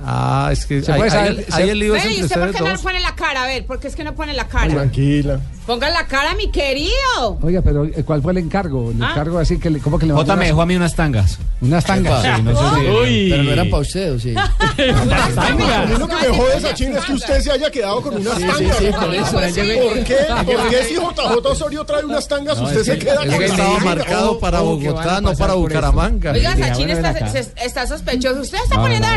Ah, 0.06 0.50
es 0.52 0.66
que 0.66 0.82
¿Se 0.82 0.94
puede 0.94 1.10
saber- 1.10 1.32
el, 1.32 1.46
ahí 1.54 1.70
el 1.70 1.80
lío 1.80 1.96
es 1.96 2.04
Bueno, 2.04 2.18
¿y 2.20 2.24
usted 2.24 2.40
por 2.40 2.52
qué 2.54 2.60
no 2.62 2.70
le 2.70 2.78
pone 2.78 3.00
la 3.00 3.16
cara? 3.16 3.44
A 3.44 3.48
ver, 3.48 3.66
¿por 3.66 3.80
qué 3.80 3.88
es 3.88 3.96
que 3.96 4.04
no 4.04 4.14
pone 4.16 4.34
la 4.34 4.48
cara? 4.48 4.70
Tranquila. 4.74 5.40
Ponga 5.66 5.90
la 5.90 6.06
cara, 6.08 6.34
mi 6.36 6.50
querido. 6.50 7.38
Oiga, 7.42 7.62
pero 7.62 7.84
eh, 7.84 8.02
¿cuál 8.06 8.22
fue 8.22 8.32
el 8.32 8.38
encargo? 8.38 8.92
El 8.92 9.04
Ah. 9.04 9.10
encargo 9.12 9.38
así 9.38 9.60
que 9.60 9.70
le, 9.70 9.80
¿cómo 9.80 10.00
que 10.00 10.06
le 10.06 10.14
Jota 10.14 10.28
mandó 10.28 10.34
me 10.36 10.38
unas- 10.40 10.48
dejó 10.48 10.62
a 10.62 10.66
mí 10.66 10.76
unas 10.78 10.96
tangas. 10.96 11.40
Unas 11.60 11.84
tangas. 11.84 12.22
Sí, 12.24 12.42
no 12.42 12.52
sé 12.52 12.80
si-. 13.08 13.30
Pero 13.32 13.44
no 13.44 13.52
eran 13.52 13.70
para 13.70 13.82
usted, 13.82 14.14
¿o 14.14 14.20
sí? 14.20 14.34
A 14.38 15.52
mí 15.52 15.64
lo 16.00 16.08
que 16.08 16.16
me 16.16 16.28
jode 16.38 16.58
esa 16.58 16.74
china 16.74 17.00
es 17.00 17.06
que 17.06 17.14
usted 17.14 17.42
se 17.42 17.52
haya 17.52 17.70
quedado 17.70 18.02
con 18.02 18.16
unas 18.16 18.36
Sí, 18.36 18.42
sí, 18.44 18.48
tangas. 18.48 18.78
sí, 18.78 18.86
por 19.00 19.14
eso. 19.14 19.32
¿Por 19.32 20.04
qué? 20.04 20.18
¿Por 20.46 20.70
qué 20.70 20.84
si 20.84 20.94
JJ 20.96 21.46
Osorio 21.50 21.84
trae 21.86 22.06
unas 22.06 22.28
tangas, 22.28 22.60
usted 22.60 22.84
se 22.84 22.98
queda 23.00 23.18
con 23.18 23.28
las 23.28 23.40
estaba 23.42 23.70
tangas? 23.78 23.84
marcado 23.86 24.40
para 24.40 24.62
ojo, 24.62 24.80
que 24.80 24.90
van 24.90 24.96
a 24.96 25.02
Bogotá, 25.04 25.22
no 25.22 25.34
para. 25.36 25.54
Bucaramanga. 25.56 26.32
Oiga, 26.32 26.56
ven 26.56 26.90
está, 26.92 27.10
acá. 27.10 27.28
se- 27.30 27.52
está 27.58 27.86
sospechoso. 27.88 28.40
¿Usted 28.42 28.58
está 28.64 28.76
poniendo 28.78 29.08
a 29.08 29.16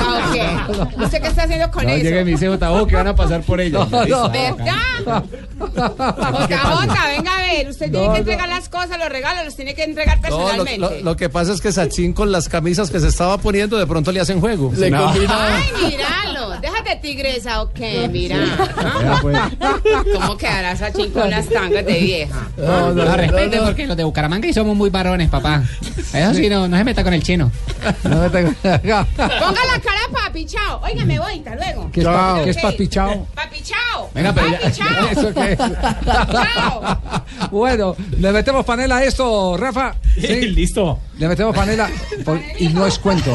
salgado 0.00 0.30
o 0.30 0.32
qué? 0.32 1.04
¿Usted 1.04 1.20
qué 1.22 1.28
está 1.28 1.42
haciendo 1.44 1.70
con 1.70 1.84
No, 1.84 1.90
eso? 1.90 2.02
llega 2.04 2.20
y 2.20 2.24
me 2.24 2.30
dice 2.32 2.48
que 2.86 2.96
van 2.96 3.06
a 3.08 3.14
pasar 3.14 3.42
por 3.42 3.60
ella. 3.60 3.86
No, 3.90 4.04
no. 4.06 4.30
¿Verdad? 4.30 5.24
JJ, 5.66 7.06
venga 7.16 7.34
a 7.36 7.40
ver. 7.40 7.68
Usted 7.68 7.90
tiene 7.90 8.12
que 8.12 8.18
entregar 8.18 8.48
las 8.48 8.68
cosas, 8.68 8.98
los 8.98 9.08
regalos, 9.08 9.44
los 9.44 9.56
tiene 9.56 9.74
que 9.74 9.84
entregar 9.84 10.20
No, 10.22 10.28
lo, 10.30 10.36
personalmente. 10.36 10.78
lo- 10.78 11.00
lo 11.10 11.16
que 11.16 11.28
pasa 11.28 11.52
es 11.52 11.60
que 11.60 11.72
Sachín 11.72 12.12
con 12.12 12.30
las 12.32 12.48
camisas 12.48 12.90
que 12.90 13.00
se 13.00 13.08
estaba 13.08 13.38
poniendo 13.38 13.76
de 13.78 13.86
pronto 13.86 14.12
le 14.12 14.20
hacen 14.20 14.40
juego. 14.40 14.72
Le 14.76 14.90
No. 14.90 15.08
Ay, 15.08 15.16
míralo. 15.84 16.25
Déjate 16.86 17.00
tigresa, 17.02 17.62
ok, 17.62 17.78
mira. 18.12 18.36
Vea, 18.38 19.18
pues. 19.20 19.36
¿Cómo 20.14 20.36
quedará 20.36 20.76
Sachín 20.76 21.10
con 21.10 21.28
las 21.28 21.48
tangas 21.48 21.84
de 21.84 21.98
vieja? 21.98 22.48
No, 22.56 22.92
no, 22.94 23.16
respete 23.16 23.58
porque 23.60 23.86
los 23.88 23.96
de 23.96 24.04
Bucaramanga 24.04 24.46
y 24.46 24.52
somos 24.52 24.76
muy 24.76 24.88
varones, 24.90 25.28
papá. 25.28 25.64
Eso 26.14 26.34
sí, 26.34 26.48
no, 26.48 26.68
no 26.68 26.76
se 26.76 26.84
meta 26.84 27.02
con 27.02 27.12
el 27.12 27.22
chino. 27.24 27.50
No 28.04 28.20
me 28.20 28.30
tengo- 28.30 28.52
Ponga 28.62 28.80
la 29.16 29.80
cara, 29.82 30.00
papi, 30.12 30.46
chao. 30.46 30.80
Oiga, 30.84 31.04
me 31.04 31.18
voy, 31.18 31.38
hasta 31.38 31.56
luego. 31.56 31.90
¿Qué 31.90 32.00
es, 32.00 32.06
pa- 32.06 32.12
Chao. 32.12 32.44
qué 32.44 32.50
es 32.50 32.56
papi 32.58 32.88
chao? 32.88 33.26
Papi, 33.34 33.62
chao. 33.62 34.10
Venga, 34.14 34.32
pero 34.32 34.48
ya- 34.48 34.60
papi, 34.60 34.72
chao. 34.72 35.06
¿Eso 35.10 35.34
qué 35.34 35.52
es? 35.52 35.58
Chao. 35.58 36.98
Bueno, 37.50 37.96
le 38.18 38.32
metemos 38.32 38.64
panela 38.64 38.98
a 38.98 39.04
esto, 39.04 39.56
Rafa. 39.56 39.94
Sí, 40.16 40.48
Listo. 40.48 40.98
le 41.18 41.28
metemos 41.28 41.54
panela. 41.54 41.90
por- 42.24 42.40
y 42.58 42.68
no 42.68 42.86
es 42.86 42.98
cuento. 42.98 43.34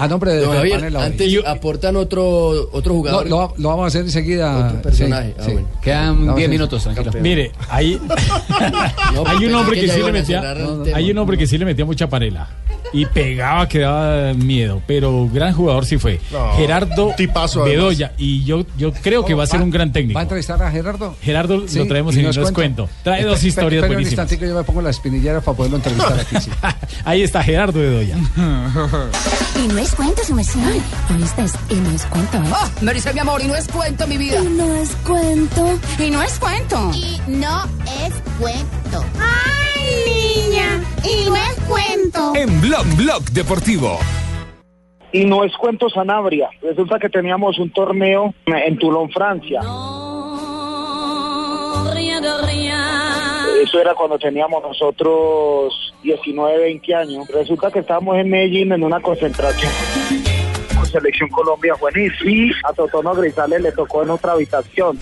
A 0.00 0.08
nombre 0.08 0.32
de, 0.32 0.40
de 0.40 0.46
Javier, 0.46 0.76
panela. 0.78 0.98
hoy. 1.00 1.04
antes 1.06 1.32
aportan 1.46 1.96
otro, 1.96 2.24
otro 2.72 2.92
No, 2.94 2.98
jugador. 2.98 3.28
lo, 3.28 3.54
lo 3.58 3.68
vamos 3.68 3.84
a 3.84 3.86
hacer 3.88 4.02
enseguida. 4.02 4.66
Otro 4.68 4.82
personaje. 4.82 5.28
Sí, 5.28 5.34
Ah, 5.38 5.44
sí. 5.44 5.52
bueno. 5.52 5.68
Quedan 5.82 6.18
Vamos 6.20 6.36
10 6.36 6.46
a- 6.46 6.50
minutos, 6.50 6.82
tranquilo. 6.82 7.12
Mire, 7.20 7.52
hay, 7.68 8.00
No, 9.14 9.24
hay 9.26 9.44
un 9.46 9.54
hombre 9.54 9.80
que, 9.80 9.88
sí 9.88 10.02
le 10.02 10.12
metía, 10.12 10.54
hay 10.94 11.10
un 11.10 11.18
hombre 11.18 11.36
que 11.38 11.46
sí 11.46 11.58
le 11.58 11.64
metía 11.64 11.84
mucha 11.84 12.08
panela 12.08 12.48
y 12.92 13.06
pegaba 13.06 13.68
que 13.68 13.80
daba 13.80 14.34
miedo, 14.34 14.82
pero 14.86 15.28
gran 15.32 15.52
jugador 15.54 15.84
sí 15.86 15.98
fue. 15.98 16.20
No, 16.32 16.52
Gerardo 16.56 17.14
tipazo, 17.16 17.62
además. 17.62 17.76
Bedoya 17.78 18.12
y 18.18 18.44
yo 18.44 18.64
yo 18.76 18.92
creo 18.92 19.24
que 19.24 19.34
va 19.34 19.44
a 19.44 19.46
ser 19.46 19.60
un 19.62 19.70
gran 19.70 19.92
técnico. 19.92 20.14
¿Va 20.16 20.20
a 20.20 20.24
entrevistar 20.24 20.62
a 20.62 20.70
Gerardo? 20.70 21.14
Gerardo 21.22 21.68
Sí, 21.68 21.78
lo 21.78 21.86
traemos 21.86 22.14
y 22.16 22.20
en 22.20 22.26
nos 22.26 22.36
el 22.36 22.52
cuento. 22.52 22.88
Trae 23.02 23.22
dos 23.24 23.40
Espe- 23.42 23.46
historias 23.48 23.72
espere 23.82 23.90
un 23.90 23.94
buenísimas. 23.96 24.24
instantico, 24.24 24.46
yo 24.50 24.56
me 24.58 24.64
pongo 24.64 24.82
la 24.82 24.90
espinillera 24.90 25.40
para 25.40 25.56
poderlo 25.56 25.76
entrevistar 25.76 26.18
aquí. 26.20 26.36
sí. 26.40 26.50
Ahí 27.04 27.22
está 27.22 27.42
Gerardo 27.42 27.78
Bedoya. 27.80 28.16
Y 29.62 29.68
no 29.68 29.78
es 29.78 29.94
cuento, 29.94 30.24
su 30.24 30.34
merced. 30.34 30.58
¿Oíste? 30.58 31.44
Y 31.68 31.74
no 31.74 31.90
es 31.90 32.02
cuento, 32.06 32.38
¿eh? 32.38 32.50
Oh, 32.50 32.68
me 32.84 32.94
dice 32.94 33.12
mi 33.12 33.20
amor, 33.20 33.42
y 33.42 33.46
no 33.46 33.54
es 33.54 33.68
cuento, 33.68 34.06
mi 34.06 34.16
vida. 34.16 34.42
Y 34.42 34.48
no 34.48 34.74
es 34.76 34.90
cuento. 35.06 35.78
Y 35.98 36.10
no 36.10 36.22
es 36.22 36.38
cuento. 36.38 36.90
Y 36.94 37.20
no 37.30 37.64
es 38.06 38.14
cuento. 38.40 39.04
Ay, 39.18 40.29
y 41.04 41.28
no 41.28 41.36
es 41.36 41.54
cuento. 41.68 42.32
En 42.34 42.60
Blog 42.60 42.84
Blog 42.96 43.22
Deportivo. 43.32 43.98
Y 45.12 45.24
no 45.24 45.44
es 45.44 45.56
cuento 45.56 45.88
Sanabria. 45.90 46.48
Resulta 46.62 46.98
que 46.98 47.08
teníamos 47.08 47.58
un 47.58 47.72
torneo 47.72 48.32
en 48.46 48.78
Toulon, 48.78 49.10
Francia. 49.10 49.60
Rien 51.92 52.22
de 52.22 52.42
rien. 52.46 52.74
Eso 53.62 53.80
era 53.80 53.94
cuando 53.94 54.18
teníamos 54.18 54.62
nosotros 54.62 55.94
19, 56.02 56.58
20 56.58 56.94
años. 56.94 57.28
Resulta 57.28 57.70
que 57.70 57.80
estábamos 57.80 58.16
en 58.16 58.30
Medellín 58.30 58.72
en 58.72 58.84
una 58.84 59.00
concentración 59.00 59.72
con 60.74 60.86
Selección 60.86 61.28
Colombia 61.30 61.74
Juvenil. 61.74 62.12
Y 62.24 62.52
a 62.64 62.72
Totono 62.72 63.14
Grisales 63.14 63.60
le 63.60 63.72
tocó 63.72 64.02
en 64.02 64.10
otra 64.10 64.32
habitación. 64.32 64.98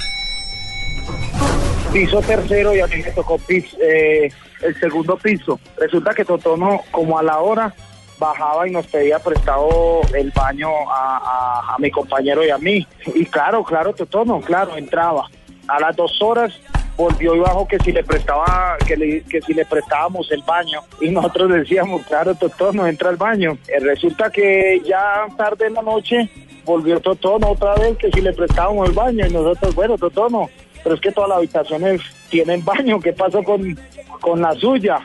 Piso 1.99 2.21
tercero 2.23 2.77
y 2.77 2.79
a 2.81 2.87
mí 2.87 2.95
me 3.05 3.11
tocó 3.11 3.39
pis- 3.39 3.77
eh, 3.83 4.31
el 4.63 4.79
segundo 4.79 5.17
piso. 5.17 5.59
Resulta 5.79 6.15
que 6.15 6.25
Totono, 6.25 6.81
como 6.93 7.19
a 7.19 7.25
la 7.25 7.41
hora, 7.41 7.75
bajaba 8.21 8.69
y 8.69 8.71
nos 8.71 8.87
pedía 8.87 9.19
prestado 9.19 10.01
el 10.15 10.31
baño 10.31 10.69
a, 10.89 11.17
a- 11.17 11.75
a 11.75 11.79
mi 11.81 11.91
compañero 11.91 12.45
y 12.47 12.51
a 12.51 12.59
mí. 12.59 12.87
Y 13.17 13.27
claro, 13.27 13.65
claro, 13.65 13.93
Totono, 13.95 14.41
claro, 14.41 14.77
entraba. 14.77 15.29
A 15.67 15.81
las 15.81 15.97
dos 15.97 16.23
horas 16.23 16.53
volvió 16.97 17.35
y 17.35 17.41
bajó 17.41 17.67
que 17.67 17.81
si 17.81 17.91
le 17.91 18.05
prestaba, 18.05 18.77
que, 18.87 18.97
le- 18.97 19.23
que 19.25 19.41
si 19.43 19.53
le 19.53 19.65
prestábamos 19.67 20.31
el 20.31 20.43
baño. 20.43 20.81
Y 21.01 21.11
nosotros 21.11 21.51
decíamos, 21.51 22.07
claro, 22.07 22.33
Totono, 22.37 22.87
entra 22.87 23.09
al 23.11 23.17
baño. 23.17 23.59
Eh, 23.67 23.81
resulta 23.81 24.31
que 24.31 24.81
ya 24.87 25.27
tarde 25.37 25.67
en 25.67 25.75
la 25.75 25.83
noche 25.83 26.31
volvió 26.65 27.01
Totono 27.01 27.49
otra 27.51 27.75
vez 27.75 27.97
que 27.97 28.09
si 28.13 28.21
le 28.21 28.33
prestábamos 28.35 28.89
el 28.89 28.95
baño. 28.95 29.27
Y 29.27 29.33
nosotros, 29.33 29.75
bueno, 29.75 29.99
Totono, 29.99 30.49
pero 30.83 30.95
es 30.95 31.01
que 31.01 31.13
todas 31.13 31.29
las 31.29 31.39
habitaciones 31.39 32.01
tienen 32.29 32.65
baño. 32.65 33.01
¿Qué 33.01 33.13
pasó 33.13 33.43
con, 33.43 33.79
con 34.21 34.41
la 34.41 34.53
suya? 34.55 35.01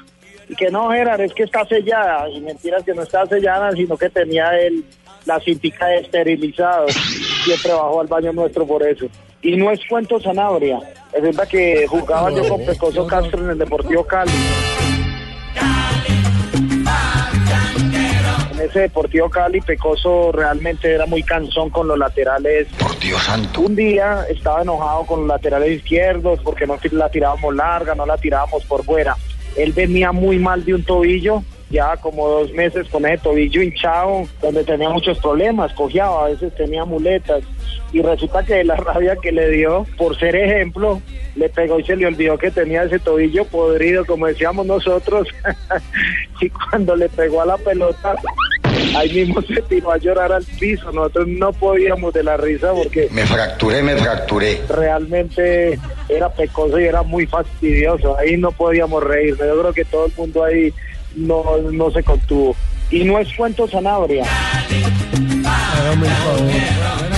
Y 0.49 0.55
que 0.55 0.69
no, 0.69 0.91
Gerard, 0.91 1.21
es 1.21 1.33
que 1.33 1.43
está 1.43 1.65
sellada. 1.65 2.29
Y 2.29 2.41
mentiras 2.41 2.83
que 2.83 2.93
no 2.93 3.03
está 3.03 3.25
sellada, 3.25 3.71
sino 3.71 3.97
que 3.97 4.09
tenía 4.09 4.49
el, 4.59 4.83
la 5.25 5.39
cintica 5.39 5.87
de 5.87 5.97
esterilizado. 5.97 6.87
Siempre 7.43 7.71
bajó 7.71 8.01
al 8.01 8.07
baño 8.07 8.33
nuestro 8.33 8.65
por 8.65 8.85
eso. 8.85 9.05
Y 9.41 9.55
no 9.57 9.71
es 9.71 9.79
cuento 9.87 10.19
Sanabria. 10.19 10.79
Es 11.11 11.21
verdad 11.21 11.47
que 11.47 11.85
jugaba 11.87 12.31
yo 12.31 12.47
con 12.47 12.65
Pecoso 12.65 13.05
Castro 13.07 13.43
en 13.43 13.51
el 13.51 13.57
Deportivo 13.57 14.05
Cali. 14.05 14.31
En 18.53 18.61
ese 18.61 18.81
Deportivo 18.81 19.29
Cali, 19.31 19.61
Pecoso 19.61 20.31
realmente 20.31 20.93
era 20.93 21.07
muy 21.07 21.23
cansón 21.23 21.71
con 21.71 21.87
los 21.87 21.97
laterales. 21.97 22.67
Por 22.77 22.97
Dios 22.99 23.23
santo. 23.23 23.61
Un 23.61 23.75
día 23.75 24.25
estaba 24.29 24.61
enojado 24.61 25.07
con 25.07 25.21
los 25.21 25.27
laterales 25.27 25.71
izquierdos 25.77 26.39
porque 26.43 26.67
no 26.67 26.77
la 26.91 27.09
tirábamos 27.09 27.55
larga, 27.55 27.95
no 27.95 28.05
la 28.05 28.15
tirábamos 28.17 28.63
por 28.65 28.83
fuera. 28.83 29.17
Él 29.57 29.73
venía 29.73 30.11
muy 30.11 30.37
mal 30.37 30.63
de 30.65 30.75
un 30.75 30.83
tobillo, 30.83 31.43
ya 31.69 31.97
como 31.97 32.27
dos 32.27 32.51
meses 32.51 32.87
con 32.89 33.05
ese 33.05 33.17
tobillo 33.17 33.61
hinchado, 33.61 34.27
donde 34.41 34.63
tenía 34.63 34.89
muchos 34.89 35.17
problemas, 35.19 35.73
cojeaba, 35.73 36.25
a 36.25 36.29
veces 36.29 36.53
tenía 36.55 36.85
muletas. 36.85 37.43
Y 37.91 38.01
resulta 38.01 38.43
que 38.43 38.55
de 38.55 38.63
la 38.63 38.75
rabia 38.77 39.15
que 39.21 39.31
le 39.31 39.49
dio, 39.49 39.85
por 39.97 40.17
ser 40.17 40.35
ejemplo, 40.35 41.01
le 41.35 41.49
pegó 41.49 41.79
y 41.79 41.83
se 41.83 41.95
le 41.95 42.05
olvidó 42.05 42.37
que 42.37 42.51
tenía 42.51 42.83
ese 42.83 42.99
tobillo 42.99 43.45
podrido, 43.45 44.05
como 44.05 44.27
decíamos 44.27 44.65
nosotros. 44.65 45.27
y 46.41 46.49
cuando 46.49 46.95
le 46.95 47.09
pegó 47.09 47.41
a 47.41 47.45
la 47.45 47.57
pelota, 47.57 48.15
ahí 48.95 49.11
mismo 49.13 49.41
se 49.41 49.61
tiró 49.63 49.91
a 49.91 49.97
llorar 49.97 50.31
al 50.31 50.43
piso. 50.59 50.91
Nosotros 50.91 51.27
no 51.27 51.51
podíamos 51.53 52.13
de 52.13 52.23
la 52.23 52.37
risa 52.37 52.71
porque 52.73 53.07
Me 53.11 53.25
fracturé, 53.25 53.81
me 53.81 53.95
fracturé. 53.95 54.61
realmente 54.69 55.79
era 56.09 56.29
pecoso 56.29 56.79
y 56.79 56.85
era 56.85 57.01
muy 57.03 57.25
fastidioso. 57.25 58.17
Ahí 58.17 58.37
no 58.37 58.51
podíamos 58.51 59.03
reírnos. 59.03 59.47
Yo 59.47 59.59
creo 59.59 59.73
que 59.73 59.85
todo 59.85 60.05
el 60.05 60.13
mundo 60.15 60.43
ahí 60.43 60.73
no, 61.15 61.43
no 61.71 61.91
se 61.91 62.03
contuvo. 62.03 62.55
Y 62.91 63.03
no 63.03 63.17
es 63.19 63.33
cuento 63.35 63.67
Sanabria. 63.67 64.25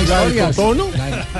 ¿La 0.08 0.26
del 0.26 0.36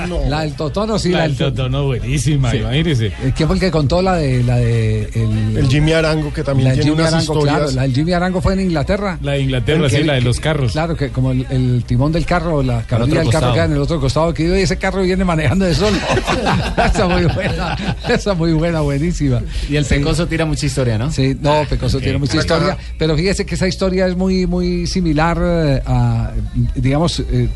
Totono? 0.04 0.28
La 0.28 0.40
del 0.42 0.52
Totono, 0.54 0.98
sí. 0.98 1.10
La 1.10 1.22
del 1.22 1.36
Totono, 1.36 1.84
buenísima, 1.86 2.50
Sí. 2.50 2.58
imagínese. 2.58 3.06
Eh, 3.06 3.32
¿Quién 3.36 3.46
fue 3.48 3.56
el 3.56 3.60
que 3.60 3.70
contó 3.70 4.02
la 4.02 4.14
de 4.16 4.42
la 4.42 4.56
de 4.56 5.02
el, 5.14 5.56
El 5.56 5.68
Jimmy 5.68 5.92
Arango, 5.92 6.32
que 6.32 6.42
también 6.42 6.68
la 6.68 6.74
tiene 6.74 6.90
Jimmy 6.90 7.00
unas 7.02 7.12
Arango, 7.14 7.32
historias. 7.34 7.56
claro, 7.58 7.72
la 7.72 7.82
del 7.82 7.92
Jimmy 7.94 8.12
Arango 8.12 8.40
fue 8.40 8.52
en 8.54 8.60
Inglaterra. 8.60 9.18
La 9.22 9.32
de 9.32 9.40
Inglaterra, 9.40 9.88
sí, 9.88 10.02
la 10.04 10.14
de 10.14 10.20
los 10.20 10.40
carros. 10.40 10.72
Claro, 10.72 10.96
que 10.96 11.08
como 11.10 11.32
el, 11.32 11.46
el 11.50 11.84
timón 11.86 12.12
del 12.12 12.24
carro, 12.26 12.62
la 12.62 12.82
carroña 12.82 13.20
del 13.20 13.30
carro 13.30 13.52
queda 13.52 13.64
en 13.64 13.72
el 13.72 13.78
otro 13.80 14.00
costado, 14.00 14.32
que 14.34 14.50
"Oye, 14.50 14.62
ese 14.62 14.76
carro 14.76 15.02
viene 15.02 15.24
manejando 15.24 15.64
de 15.64 15.74
solo. 15.74 15.96
esa 16.92 17.06
muy 17.06 17.24
buena, 17.24 17.76
esa 18.08 18.34
muy 18.34 18.52
buena, 18.52 18.80
buenísima. 18.80 19.40
Y 19.68 19.76
el 19.76 19.84
Pecoso 19.84 20.26
tira 20.26 20.44
mucha 20.44 20.66
historia, 20.66 20.98
¿no? 20.98 21.10
Sí, 21.10 21.36
no, 21.40 21.64
Pecoso 21.68 21.98
tiene 22.00 22.18
mucha 22.18 22.36
historia, 22.38 22.76
pero 22.98 23.16
fíjese 23.16 23.46
que 23.46 23.54
esa 23.54 23.66
historia 23.68 24.06
es 24.06 24.16
muy, 24.16 24.46
muy 24.46 24.86
similar 24.86 25.38
eh, 25.42 25.82
a, 25.86 26.32
digamos, 26.74 27.20
eh, 27.30 27.48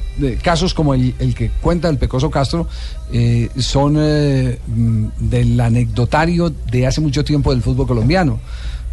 casos 0.42 0.74
como 0.74 0.94
el, 0.94 1.14
el 1.18 1.34
que 1.34 1.50
cuenta 1.60 1.88
el 1.88 1.98
Pecoso 1.98 2.29
Castro, 2.30 2.66
eh, 3.12 3.48
son 3.58 3.96
eh, 3.98 4.58
mm, 4.66 5.06
del 5.18 5.60
anecdotario 5.60 6.52
de 6.70 6.86
hace 6.86 7.00
mucho 7.00 7.24
tiempo 7.24 7.50
del 7.50 7.62
fútbol 7.62 7.86
colombiano. 7.86 8.38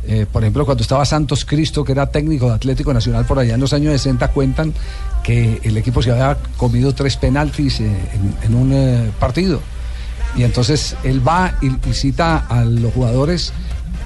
Eh, 0.08 0.26
por 0.32 0.44
ejemplo, 0.44 0.66
cuando 0.66 0.82
estaba 0.82 1.06
Santos 1.06 1.44
Cristo, 1.44 1.84
que 1.84 1.92
era 1.92 2.08
técnico 2.08 2.48
de 2.48 2.56
Atlético 2.56 2.94
Nacional 2.94 3.26
por 3.26 3.40
allá 3.40 3.56
en 3.56 3.60
los 3.60 3.74
años 3.74 3.92
60, 3.92 4.30
cuentan 4.30 4.74
que 5.24 5.60
el 5.64 5.76
equipo 5.78 6.02
se 6.02 6.12
había 6.12 6.38
comido 6.56 6.94
tres 6.94 7.18
penaltis 7.18 7.82
en, 7.82 8.56
un 8.56 9.12
partido. 9.20 9.60
Y 10.38 10.44
entonces 10.44 10.96
él 11.04 11.28
va 11.28 11.56
y, 11.62 11.72
cita 11.94 12.38
a 12.38 12.64
los 12.64 12.94
jugadores, 12.94 13.52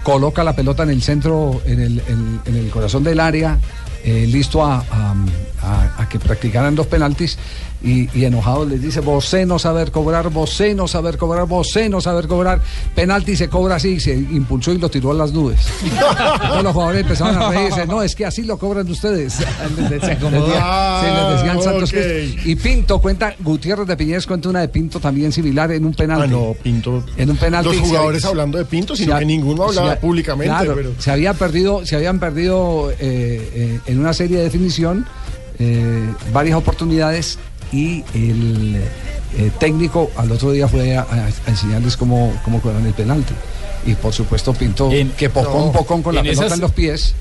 coloca 0.03 0.43
la 0.43 0.55
pelota 0.55 0.81
en 0.83 0.89
el 0.89 1.03
centro, 1.03 1.61
en 1.65 1.79
el, 1.79 2.69
corazón 2.73 3.03
del 3.03 3.19
área, 3.19 3.59
listo 4.03 4.65
a- 4.65 4.83
a- 5.63 6.01
a 6.01 6.09
que 6.09 6.19
practicaran 6.19 6.75
los 6.75 6.87
penaltis. 6.87 7.37
Y, 7.83 8.07
y 8.15 8.25
enojado 8.25 8.63
les 8.63 8.79
dice, 8.79 8.99
vos 8.99 9.35
no 9.47 9.57
saber 9.57 9.89
cobrar, 9.91 10.29
vos 10.29 10.61
no 10.75 10.87
saber 10.87 11.17
cobrar, 11.17 11.47
vos 11.47 11.67
no 11.89 11.99
saber 11.99 12.27
cobrar. 12.27 12.61
Penalti 12.93 13.35
se 13.35 13.47
cobra 13.49 13.77
así, 13.77 13.93
y 13.93 13.99
se 13.99 14.13
impulsó 14.13 14.71
y 14.71 14.77
lo 14.77 14.87
tiró 14.89 15.09
a 15.09 15.13
las 15.15 15.31
nubes. 15.31 15.61
Todos 16.47 16.63
los 16.63 16.73
jugadores 16.73 17.01
empezaron 17.01 17.41
a 17.41 17.49
reírse, 17.49 17.87
no, 17.87 18.03
es 18.03 18.15
que 18.15 18.23
así 18.27 18.43
lo 18.43 18.57
cobran 18.59 18.87
ustedes. 18.89 19.39
Decía- 19.89 20.13
acomodó. 20.13 20.47
les 20.47 20.55
decían 21.39 21.57
Ah, 21.57 21.61
Santos. 21.63 21.93
Y 22.45 22.55
Pinto 22.55 22.99
cuenta, 22.99 23.33
Gutiérrez 23.39 23.87
de 23.87 23.97
Piñeres 23.97 24.27
cuenta 24.27 24.49
una 24.49 24.59
de 24.61 24.67
Pinto 24.67 24.99
también 24.99 25.31
similar 25.31 25.71
en 25.71 25.83
un 25.83 25.93
penalti. 25.95 26.25
Ah, 26.25 26.27
no, 26.27 26.53
Pinto. 26.61 27.03
En 27.17 27.31
un 27.31 27.37
penalti. 27.37 27.69
Los 27.69 27.77
se- 27.77 27.81
jugadores 27.83 28.25
hablando 28.25 28.59
de 28.59 28.65
Pinto, 28.65 28.95
sino 28.95 29.13
se- 29.13 29.19
que 29.19 29.25
ninguno 29.25 29.63
hablaba 29.63 29.93
se- 29.95 29.97
públicamente. 29.97 30.53
claro, 30.53 30.73
pero... 30.75 30.91
se 30.99 31.09
había 31.09 31.33
perdido, 31.33 31.83
se 31.83 31.95
habían 31.95 32.19
perdido 32.19 32.91
eh, 32.91 32.97
eh, 32.99 33.79
en 33.87 33.99
una 33.99 34.13
serie 34.13 34.37
de 34.37 34.43
definición 34.43 35.07
eh, 35.61 36.09
varias 36.33 36.57
oportunidades 36.57 37.37
y 37.71 38.03
el 38.15 38.75
eh, 39.37 39.51
técnico 39.59 40.09
al 40.17 40.31
otro 40.31 40.51
día 40.51 40.67
fue 40.67 40.97
a, 40.97 41.01
a- 41.01 41.25
a 41.27 41.49
enseñarles 41.49 41.95
cómo, 41.97 42.33
cómo 42.43 42.59
cobran 42.61 42.85
el 42.85 42.93
penalti. 42.93 43.33
Y 43.85 43.93
por 43.95 44.11
supuesto 44.13 44.53
Pinto, 44.53 44.89
que 45.17 45.29
pocón, 45.29 45.67
no, 45.67 45.71
pocón 45.71 46.03
con 46.03 46.15
la 46.15 46.21
pelota 46.31 46.45
esas- 46.47 46.57
en 46.57 46.61
los 46.61 46.71
pies, 46.71 47.13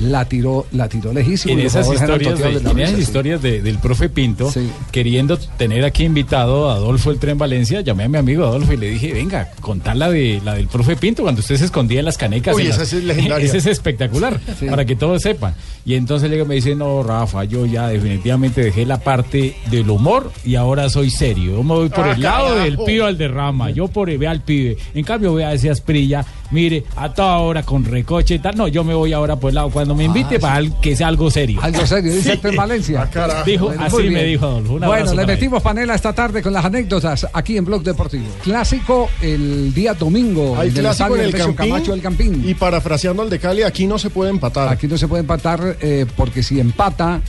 la 0.00 0.24
tiró, 0.26 0.66
la 0.72 0.88
tiró 0.88 1.12
lejísimo. 1.12 1.54
En 1.54 1.60
esas 1.60 1.86
historias, 1.92 2.18
de, 2.20 2.24
toteados 2.30 2.54
de 2.54 2.62
la 2.62 2.70
en 2.70 2.78
esas 2.78 2.90
risa, 2.90 2.96
sí. 2.96 3.02
historias 3.02 3.42
de- 3.42 3.62
del 3.62 3.78
profe 3.78 4.08
Pinto, 4.08 4.50
queriendo 4.92 5.36
tener 5.36 5.84
aquí 5.84 6.04
invitado 6.04 6.70
a 6.70 6.74
Adolfo 6.74 7.10
el 7.10 7.18
Tren 7.18 7.38
Valencia, 7.38 7.80
llamé 7.80 8.04
a 8.04 8.08
mi 8.08 8.18
amigo 8.18 8.44
Adolfo 8.44 8.72
y 8.72 8.76
le 8.76 8.90
dije, 8.90 9.12
venga, 9.12 9.50
contar 9.60 9.96
la, 9.96 10.10
de, 10.10 10.40
la 10.44 10.54
del 10.54 10.68
profe 10.68 10.96
Pinto 10.96 11.22
cuando 11.22 11.40
usted 11.40 11.56
se 11.56 11.64
escondía 11.66 11.98
en 11.98 12.04
las 12.04 12.16
canecas. 12.18 12.54
Uy, 12.56 12.62
en 12.62 12.68
esa 12.70 12.78
las- 12.80 12.92
es 12.92 13.04
legendaria. 13.04 13.46
Esa 13.48 13.56
es 13.56 13.66
espectacular, 13.66 14.40
Sí. 14.58 14.66
para 14.66 14.84
que 14.84 14.96
todos 14.96 15.22
sepan. 15.22 15.54
Y 15.84 15.94
entonces 15.94 16.28
luego 16.28 16.44
me 16.46 16.54
dice, 16.56 16.74
no, 16.74 17.02
Rafa, 17.02 17.44
yo 17.44 17.64
ya 17.66 17.88
definitivamente 17.88 18.60
dejé 18.62 18.84
la 18.86 18.98
parte 19.00 19.56
del 19.70 19.88
humor 19.88 20.30
y 20.44 20.54
ahora 20.54 20.88
soy 20.90 21.10
serio. 21.10 21.52
Yo 21.52 21.62
me 21.62 21.74
voy 21.74 21.88
por 21.88 22.04
Ah, 22.06 22.12
el 22.12 22.20
lado 22.22 22.54
del 22.56 22.76
pibe 22.78 23.04
al 23.04 23.16
derrama. 23.18 23.70
Yo 23.70 23.88
por 23.88 24.08
ve 24.16 24.26
al 24.26 24.42
pibe. 24.42 24.76
En 24.94 25.04
cambio, 25.04 25.34
vea 25.34 25.52
ese 25.52 25.70
asprilla, 25.70 26.24
mire, 26.50 26.84
a 26.96 27.12
toda 27.12 27.38
hora 27.38 27.62
con 27.62 27.84
recoche 27.84 28.34
y 28.36 28.38
tal. 28.38 28.56
No, 28.56 28.68
yo 28.68 28.84
me 28.84 28.94
voy 28.94 29.12
ahora 29.12 29.36
por 29.36 29.50
el 29.50 29.54
lado. 29.56 29.70
Cuando 29.70 29.87
me 29.94 30.04
invite, 30.04 30.38
para 30.38 30.56
al- 30.56 30.80
que 30.80 30.94
sea 30.96 31.08
algo 31.08 31.30
serio. 31.30 31.60
Algo 31.62 31.86
serio, 31.86 32.12
dice 32.12 32.32
el 32.32 32.40
Tren 32.40 32.56
Valencia. 32.56 33.08
Dijo, 33.44 33.66
Bueno, 33.66 33.84
así 33.84 34.10
me 34.10 34.24
dijo 34.24 34.46
Adolfo. 34.46 34.74
Un 34.74 34.80
Bueno, 34.80 35.10
le 35.10 35.16
para 35.16 35.26
metimos 35.26 35.62
panela 35.62 35.94
esta 35.94 36.12
tarde 36.12 36.42
con 36.42 36.52
las 36.52 36.64
anécdotas 36.64 37.26
aquí 37.32 37.56
en 37.56 37.64
Blog 37.64 37.82
Deportivo. 37.82 38.24
Clásico 38.42 39.08
el 39.22 39.72
día 39.74 39.94
domingo. 39.94 40.56
Hay 40.58 40.68
en 40.68 40.76
el 40.76 40.80
clásico 40.82 41.16
en 41.16 41.22
el 41.22 41.34
Campín, 41.34 41.54
Camacho 41.56 41.92
del 41.92 42.02
Campín. 42.02 42.42
Y 42.48 42.54
parafraseando 42.54 43.22
al 43.22 43.30
de 43.30 43.38
Cali, 43.38 43.62
aquí 43.62 43.86
no 43.86 43.98
se 43.98 44.10
puede 44.10 44.30
empatar. 44.30 44.68
Aquí 44.68 44.86
no 44.86 44.98
se 44.98 45.08
puede 45.08 45.20
empatar 45.20 45.76
eh, 45.80 46.06
porque 46.16 46.42
si 46.42 46.60
empata, 46.60 47.20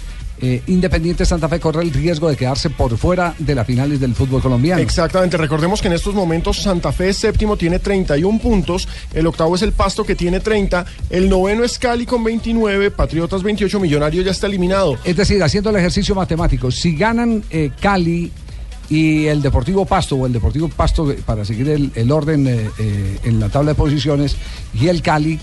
eh, 0.41 0.61
Independiente 0.67 1.25
Santa 1.25 1.49
Fe 1.49 1.59
corre 1.59 1.83
el 1.83 1.91
riesgo 1.91 2.29
de 2.29 2.37
quedarse 2.37 2.69
por 2.69 2.97
fuera 2.97 3.35
de 3.37 3.55
las 3.55 3.67
finales 3.67 3.99
del 3.99 4.15
fútbol 4.15 4.41
colombiano. 4.41 4.81
Exactamente, 4.81 5.37
recordemos 5.37 5.81
que 5.81 5.87
en 5.87 5.93
estos 5.93 6.13
momentos 6.13 6.61
Santa 6.61 6.91
Fe 6.91 7.09
es 7.09 7.17
séptimo, 7.17 7.57
tiene 7.57 7.79
31 7.79 8.39
puntos, 8.39 8.87
el 9.13 9.27
octavo 9.27 9.55
es 9.55 9.61
el 9.63 9.73
Pasto 9.73 10.03
que 10.03 10.15
tiene 10.15 10.39
30, 10.39 10.85
el 11.09 11.29
noveno 11.29 11.63
es 11.63 11.77
Cali 11.77 12.05
con 12.05 12.23
29, 12.23 12.91
Patriotas 12.91 13.43
28, 13.43 13.79
Millonario 13.79 14.21
ya 14.21 14.31
está 14.31 14.47
eliminado. 14.47 14.97
Es 15.03 15.17
decir, 15.17 15.43
haciendo 15.43 15.69
el 15.71 15.75
ejercicio 15.75 16.15
matemático, 16.15 16.71
si 16.71 16.95
ganan 16.95 17.43
eh, 17.49 17.71
Cali 17.79 18.31
y 18.89 19.25
el 19.25 19.41
Deportivo 19.41 19.85
Pasto, 19.85 20.15
o 20.15 20.25
el 20.25 20.33
Deportivo 20.33 20.69
Pasto, 20.69 21.11
eh, 21.11 21.19
para 21.25 21.43
seguir 21.43 21.69
el, 21.69 21.91
el 21.95 22.11
orden 22.11 22.47
eh, 22.47 23.19
en 23.23 23.39
la 23.39 23.49
tabla 23.49 23.71
de 23.71 23.75
posiciones, 23.75 24.35
y 24.73 24.87
el 24.87 25.01
Cali, 25.01 25.39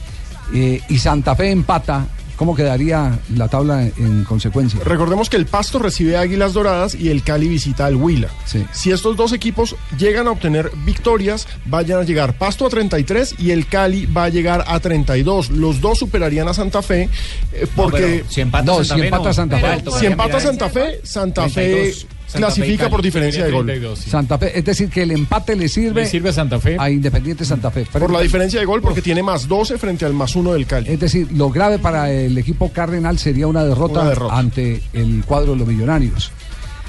y 0.52 0.98
Santa 0.98 1.34
Fe 1.34 1.50
empata, 1.50 2.06
¿cómo 2.36 2.54
quedaría 2.54 3.18
la 3.34 3.48
tabla 3.48 3.82
en, 3.82 3.92
en 3.98 4.24
consecuencia? 4.24 4.80
Recordemos 4.84 5.28
que 5.28 5.36
el 5.36 5.46
Pasto 5.46 5.78
recibe 5.78 6.16
a 6.16 6.20
Águilas 6.20 6.52
Doradas 6.52 6.94
y 6.94 7.08
el 7.10 7.22
Cali 7.22 7.48
visita 7.48 7.86
al 7.86 7.96
Huila. 7.96 8.28
Si 8.72 8.90
estos 8.92 9.16
dos 9.16 9.32
equipos 9.32 9.76
llegan 9.98 10.26
a 10.28 10.30
obtener 10.30 10.70
victorias, 10.84 11.46
vayan 11.64 12.00
a 12.00 12.02
llegar 12.04 12.36
Pasto 12.38 12.66
a 12.66 12.70
33 12.70 13.36
y 13.38 13.50
el 13.50 13.66
Cali 13.66 14.06
va 14.06 14.24
a 14.24 14.28
llegar 14.28 14.64
a 14.66 14.78
32. 14.80 15.50
Los 15.50 15.80
dos 15.80 15.98
superarían 15.98 16.48
a 16.48 16.54
Santa 16.54 16.82
Fe 16.82 17.08
eh, 17.52 17.66
porque... 17.74 18.24
si 18.28 18.40
empata 18.40 18.64
No, 18.64 18.84
Santa 18.84 18.94
si 18.94 19.00
Fe, 19.00 19.06
empata 19.06 19.24
no. 19.24 19.34
Santa 19.34 19.58
Fe. 19.58 19.82
Pero 19.84 19.98
Si 19.98 20.06
empata 20.06 20.40
Santa 20.40 20.68
Fe, 20.70 21.00
Santa 21.02 21.48
Fe... 21.48 21.94
clasifica 22.36 22.88
por 22.88 23.02
diferencia 23.02 23.44
de 23.44 23.50
gol. 23.50 23.96
Santa 23.96 24.38
Fe, 24.38 24.58
es 24.58 24.64
decir, 24.64 24.88
que 24.88 25.02
el 25.02 25.10
empate 25.10 25.56
le 25.56 25.68
sirve, 25.68 26.02
Le 26.02 26.06
sirve 26.06 26.28
a 26.30 26.32
Santa 26.32 26.58
Fe. 26.60 26.76
a 26.78 26.90
Independiente 26.90 27.44
Santa 27.44 27.70
Fe. 27.70 27.86
Por 27.92 28.10
la 28.10 28.20
diferencia 28.20 28.60
de 28.60 28.66
gol, 28.66 28.80
porque 28.80 29.02
tiene 29.02 29.22
más 29.22 29.48
12 29.48 29.78
frente 29.78 30.04
al 30.04 30.12
más 30.14 30.34
1 30.36 30.52
del 30.52 30.66
Cali. 30.66 30.88
Es 30.90 31.00
decir, 31.00 31.28
lo 31.32 31.50
grave 31.50 31.78
para 31.78 32.10
el 32.10 32.36
equipo 32.38 32.70
cardenal 32.72 33.18
sería 33.18 33.46
una 33.46 33.64
derrota, 33.64 34.00
Una 34.00 34.08
derrota. 34.10 34.36
ante 34.38 34.82
el 34.92 35.24
cuadro 35.26 35.52
de 35.52 35.58
los 35.58 35.68
millonarios. 35.68 36.32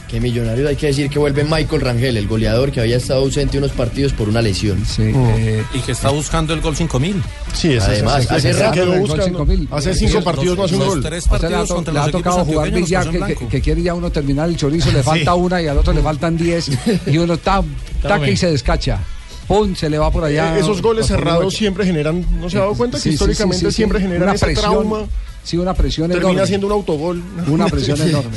Que 0.07 0.21
millonario 0.21 0.69
hay 0.69 0.77
que 0.77 0.87
decir 0.87 1.09
que 1.09 1.19
vuelve 1.19 1.43
Michael 1.43 1.81
Rangel, 1.81 2.15
el 2.15 2.27
goleador 2.27 2.71
que 2.71 2.79
había 2.79 2.95
estado 2.95 3.19
ausente 3.19 3.57
unos 3.57 3.71
partidos 3.71 4.13
por 4.13 4.29
una 4.29 4.41
lesión. 4.41 4.81
eh, 4.99 5.61
Y 5.73 5.79
que 5.79 5.91
está 5.91 6.09
buscando 6.11 6.53
el 6.53 6.61
gol 6.61 6.77
5000. 6.77 7.21
Sí, 7.53 7.73
ese- 7.73 7.85
Además, 7.85 8.23
ese- 8.23 8.33
hace 8.35 8.49
ese 8.51 8.59
rato 8.59 8.73
quedó 8.73 8.83
el 8.93 8.99
gol 9.01 9.09
buscando. 9.09 9.25
5000. 9.39 9.67
Hace 9.69 9.93
cinco 9.95 10.23
partidos 10.23 10.57
no 10.57 10.63
hace 10.63 10.75
un 10.75 10.85
gol. 10.87 11.01
tres 11.03 11.25
O 11.29 11.37
sea, 11.37 11.49
le 11.49 11.55
ha, 11.55 11.59
partidos 11.59 11.67
to- 11.67 11.75
contra 11.75 11.93
le 11.93 11.99
ha 11.99 12.01
los 12.03 12.09
equipos 12.09 12.23
tocado 12.23 12.45
jugar 12.45 12.67
los 12.69 13.49
que, 13.49 13.61
quiere 13.61 13.81
ya 13.81 13.93
uno 13.93 14.09
terminar 14.09 14.47
el 14.47 14.55
chorizo, 14.55 14.91
le 14.93 15.03
falta 15.03 15.33
una 15.35 15.61
y 15.61 15.67
al 15.67 15.77
otro 15.77 15.91
le 15.91 16.01
faltan 16.01 16.37
10 16.37 16.69
y 17.07 17.17
uno 17.17 17.33
está 17.33 17.61
taque 18.01 18.21
bien. 18.23 18.33
y 18.33 18.37
se 18.37 18.49
descacha. 18.51 18.99
Pum, 19.45 19.75
se 19.75 19.89
le 19.89 19.97
va 19.97 20.09
por 20.11 20.23
allá. 20.23 20.55
Eh, 20.55 20.59
Esos 20.61 20.81
goles 20.81 21.05
cerrados 21.07 21.53
siempre 21.53 21.85
generan, 21.85 22.25
¿no 22.39 22.49
se 22.49 22.57
ha 22.57 22.61
dado 22.61 22.73
cuenta? 22.75 22.97
Sí, 22.97 23.03
que 23.03 23.09
sí, 23.09 23.13
históricamente 23.15 23.59
sí, 23.59 23.65
sí, 23.65 23.71
sí. 23.71 23.75
siempre 23.75 23.99
generan 23.99 24.23
Una 24.23 24.33
ese 24.33 24.45
presión, 24.45 24.71
trauma. 24.71 25.05
Sí, 25.47 25.57
una 25.57 25.73
presión 25.73 26.09
Termina 26.09 26.29
enorme. 26.31 26.47
siendo 26.47 26.67
un 26.67 26.73
autogol. 26.73 27.23
Una 27.47 27.67
presión 27.67 28.01
enorme. 28.07 28.35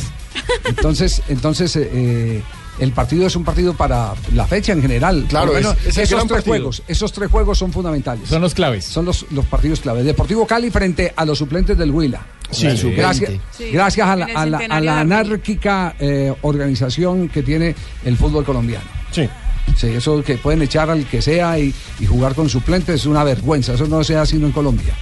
Entonces, 0.65 1.23
entonces 1.29 1.75
eh, 1.77 1.91
eh, 1.93 2.43
el 2.79 2.93
partido 2.93 3.27
es 3.27 3.35
un 3.35 3.45
partido 3.45 3.75
para 3.75 4.15
la 4.35 4.47
fecha 4.47 4.73
en 4.73 4.81
general. 4.81 5.27
Claro, 5.29 5.53
menos 5.53 5.77
es- 5.81 5.89
es 5.89 5.99
esos 5.99 6.21
tres 6.21 6.31
partido. 6.31 6.53
juegos, 6.55 6.83
esos 6.87 7.13
tres 7.13 7.29
juegos 7.31 7.59
son 7.59 7.73
fundamentales. 7.73 8.29
Son 8.29 8.41
los 8.41 8.55
claves. 8.55 8.85
Son 8.85 9.05
los, 9.05 9.27
los 9.33 9.45
partidos 9.47 9.81
claves. 9.81 10.05
Deportivo 10.05 10.47
Cali 10.47 10.71
frente 10.71 11.13
a 11.17 11.25
los 11.25 11.37
suplentes 11.39 11.77
del 11.77 11.91
Huila. 11.91 12.25
Sí, 12.51 12.69
gracias. 12.97 13.33
Sí, 13.57 13.71
gracias 13.73 14.09
a 14.09 14.17
la, 14.17 14.27
a 14.27 14.47
la- 14.47 14.59
a 14.97 15.01
anárquica 15.01 15.95
eh, 15.99 16.33
organización 16.43 17.29
que 17.29 17.43
tiene 17.43 17.75
el 18.05 18.17
fútbol 18.17 18.45
colombiano. 18.45 18.85
Sí. 19.11 19.29
Sí, 19.77 19.87
eso 19.89 20.23
que 20.23 20.37
pueden 20.37 20.63
echar 20.63 20.91
al 20.91 21.07
que 21.07 21.23
sea 21.23 21.59
y, 21.59 21.73
y 22.01 22.07
jugar 22.07 22.35
con 22.35 22.49
suplentes 22.49 22.95
es 23.03 23.07
una 23.07 23.23
vergüenza. 23.25 23.75
Eso 23.75 23.87
no 23.87 24.03
se 24.03 24.17
hace 24.17 24.33
sino 24.37 24.47
en 24.47 24.53
Colombia. 24.53 24.93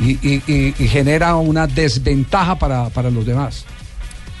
Y, 0.00 0.12
y- 0.26 0.42
y- 0.46 0.74
y 0.78 0.88
genera 0.88 1.36
una 1.36 1.66
desventaja 1.66 2.58
para, 2.58 2.88
para 2.90 3.10
los 3.10 3.26
demás. 3.26 3.64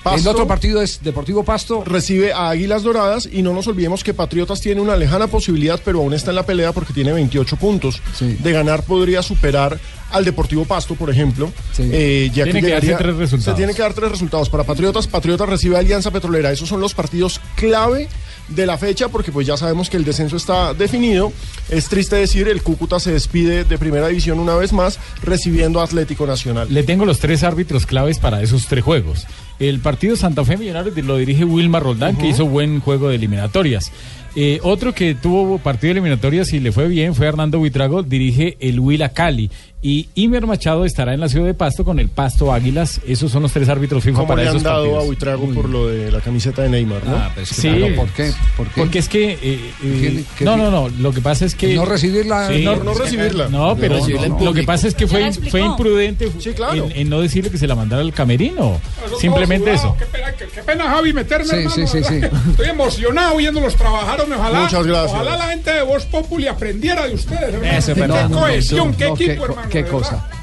El 0.04 0.10
Pasto 0.14 0.30
otro 0.32 0.46
partido 0.48 0.82
es 0.82 1.00
Deportivo 1.00 1.44
Pasto. 1.44 1.84
recibe 1.84 2.32
a 2.32 2.48
Águilas 2.50 2.82
Doradas 2.82 3.28
y 3.30 3.40
no 3.42 3.52
nos 3.52 3.68
olvidemos 3.68 4.02
que 4.02 4.12
Patriotas 4.12 4.60
tiene 4.60 4.80
una 4.80 4.96
lejana 4.96 5.28
posibilidad, 5.28 5.78
pero 5.84 6.00
aún 6.00 6.12
está 6.12 6.30
en 6.30 6.36
la 6.36 6.44
pelea 6.44 6.72
porque 6.72 6.92
tiene 6.92 7.12
28 7.12 7.56
puntos. 7.56 8.02
Sí. 8.18 8.36
De 8.42 8.50
ganar 8.50 8.82
podría 8.82 9.22
superar 9.22 9.78
al 10.10 10.24
Deportivo 10.24 10.64
Pasto, 10.64 10.96
por 10.96 11.08
ejemplo. 11.08 11.52
Sí. 11.72 11.88
Eh, 11.92 12.30
ya 12.34 12.42
Tiene 12.44 12.60
que 12.62 12.70
darse 12.70 12.94
tres 12.96 13.14
resultados. 13.16 13.44
Se 13.44 13.52
tiene 13.56 13.74
que 13.74 13.82
dar 13.82 13.94
tres 13.94 14.10
resultados. 14.10 14.48
Para 14.50 14.64
Patriotas, 14.64 15.06
Patriotas 15.06 15.48
recibe 15.48 15.76
a 15.76 15.78
Alianza 15.78 16.10
Petrolera. 16.10 16.50
Esos 16.50 16.68
son 16.68 16.80
los 16.80 16.94
partidos 16.94 17.40
clave 17.54 18.08
de 18.48 18.66
la 18.66 18.78
fecha 18.78 19.08
porque 19.08 19.32
pues 19.32 19.46
ya 19.46 19.56
sabemos 19.56 19.88
que 19.88 19.96
el 19.96 20.04
descenso 20.04 20.36
está 20.36 20.74
definido. 20.74 21.32
Es 21.70 21.88
triste 21.88 22.16
decir, 22.16 22.48
el 22.48 22.62
Cúcuta 22.62 23.00
se 23.00 23.12
despide 23.12 23.64
de 23.64 23.78
Primera 23.78 24.08
División 24.08 24.38
una 24.38 24.54
vez 24.54 24.72
más 24.72 24.98
recibiendo 25.22 25.80
a 25.80 25.84
Atlético 25.84 26.26
Nacional. 26.26 26.68
Le 26.70 26.82
tengo 26.82 27.04
los 27.04 27.18
tres 27.18 27.42
árbitros 27.42 27.86
claves 27.86 28.18
para 28.18 28.42
esos 28.42 28.66
tres 28.66 28.84
juegos. 28.84 29.26
El 29.58 29.80
partido 29.80 30.16
Santa 30.16 30.44
Fe 30.44 30.56
Millonarios 30.56 30.96
lo 31.04 31.16
dirige 31.16 31.44
Wilmar 31.44 31.82
Roldán, 31.82 32.16
que 32.16 32.28
hizo 32.28 32.46
buen 32.46 32.80
juego 32.80 33.08
de 33.08 33.16
eliminatorias. 33.16 33.92
Eh, 34.34 34.60
otro 34.62 34.94
que 34.94 35.14
tuvo 35.14 35.58
partido 35.58 35.88
de 35.88 36.00
eliminatorias 36.00 36.52
y 36.54 36.60
le 36.60 36.72
fue 36.72 36.88
bien 36.88 37.14
fue 37.14 37.26
Hernando 37.26 37.58
Buitrago, 37.58 38.02
dirige 38.02 38.56
el 38.60 38.80
Huila 38.80 39.10
Cali. 39.10 39.50
Y 39.84 40.08
Imer 40.14 40.46
Machado 40.46 40.84
estará 40.84 41.12
en 41.12 41.18
la 41.18 41.28
ciudad 41.28 41.44
de 41.46 41.54
Pasto 41.54 41.84
con 41.84 41.98
el 41.98 42.08
Pasto 42.08 42.52
Águilas. 42.52 43.00
Esos 43.04 43.32
son 43.32 43.42
los 43.42 43.52
tres 43.52 43.68
árbitros 43.68 44.04
FIFA 44.04 44.14
¿Cómo 44.16 44.28
para 44.28 44.42
le 44.42 44.48
han 44.48 44.54
esos 44.56 44.62
dado 44.62 44.82
partidos. 44.82 45.02
a 45.02 45.06
Buitrago 45.06 45.46
por 45.54 45.68
lo 45.68 45.88
de 45.88 46.12
la 46.12 46.20
camiseta 46.20 46.62
de 46.62 46.68
Neymar, 46.68 47.04
no? 47.04 47.16
Ah, 47.16 47.32
Sí, 47.44 47.68
¿por 47.96 48.08
qué? 48.10 48.32
¿Por 48.56 48.68
qué? 48.68 48.80
porque 48.80 48.98
es 49.00 49.08
que... 49.08 49.32
eh, 49.32 49.38
eh, 49.42 49.70
¿Qué- 49.82 50.24
qué- 50.38 50.44
no, 50.44 50.56
no, 50.56 50.70
no, 50.70 50.88
lo 50.88 51.12
que 51.12 51.20
pasa 51.20 51.44
es 51.44 51.56
que... 51.56 51.74
No 51.74 51.84
recibirla. 51.84 52.46
Sí. 52.48 52.62
No, 52.64 52.76
no 52.76 52.94
recibirla. 52.94 53.48
No, 53.48 53.74
pero 53.76 53.98
No, 53.98 54.06
en 54.06 54.44
lo 54.44 54.54
que 54.54 54.62
pasa 54.62 54.86
es 54.86 54.94
que 54.94 55.08
fue, 55.08 55.32
fue 55.32 55.60
imprudente 55.62 56.30
Sí, 56.38 56.52
claro. 56.52 56.74
en, 56.86 56.92
en 56.92 57.10
no 57.10 57.20
decirle 57.20 57.50
que 57.50 57.58
se 57.58 57.66
la 57.66 57.74
mandara 57.74 58.02
al 58.02 58.12
camerino. 58.12 58.80
Simplemente 59.18 59.72
eso. 59.72 59.96
Qué 59.98 60.06
pena, 60.06 60.32
qué- 60.38 60.46
qué 60.46 60.62
pena, 60.62 60.84
Javi, 60.90 61.12
meterme, 61.12 61.44
Sí, 61.46 61.56
hermano, 61.56 61.86
sí, 61.88 62.04
sí. 62.04 62.20
Estoy 62.50 62.68
emocionado 62.68 63.36
viéndolos 63.36 63.74
trabajar, 63.74 64.20
ojalá. 64.20 64.60
Muchas 64.62 64.86
gracias. 64.86 65.12
Ojalá 65.12 65.36
la 65.38 65.46
gente 65.48 65.72
de 65.72 65.82
Voz 65.82 66.04
Populi 66.06 66.46
aprendiera 66.46 67.06
de 67.08 67.14
ustedes, 67.14 67.42
hermano. 67.54 67.72
Eso, 67.78 67.94
qué 67.94 68.00
perdón. 68.00 68.32
cohesión, 68.32 68.94
qué 68.94 69.04
No, 69.06 69.14
equipo, 69.14 69.32
qué, 69.34 69.42
hermano. 69.44 69.68
Qué 69.72 69.84
cosa. 69.84 70.41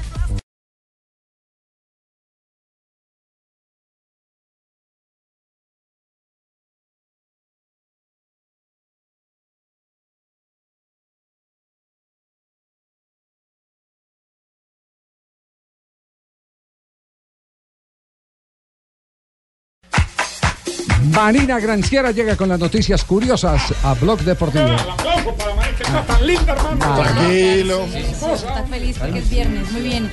Marina 21.22 21.60
Granciera 21.60 22.12
llega 22.12 22.34
con 22.34 22.48
las 22.48 22.58
noticias 22.58 23.04
curiosas 23.04 23.74
a 23.84 23.92
Blog 23.92 24.20
Deportivo. 24.20 24.64
El 24.64 24.72
aplauso 24.72 25.34
para 25.34 25.54
María, 25.54 25.76
que 25.76 25.82
está 25.82 26.02
tan 26.06 26.26
linda, 26.26 26.52
hermano. 26.54 27.02
Tranquilo. 27.02 27.84
Está 27.84 28.64
feliz 28.64 28.96
porque 28.98 29.18
es 29.18 29.28
viernes, 29.28 29.70
muy 29.70 29.82
bien. 29.82 30.10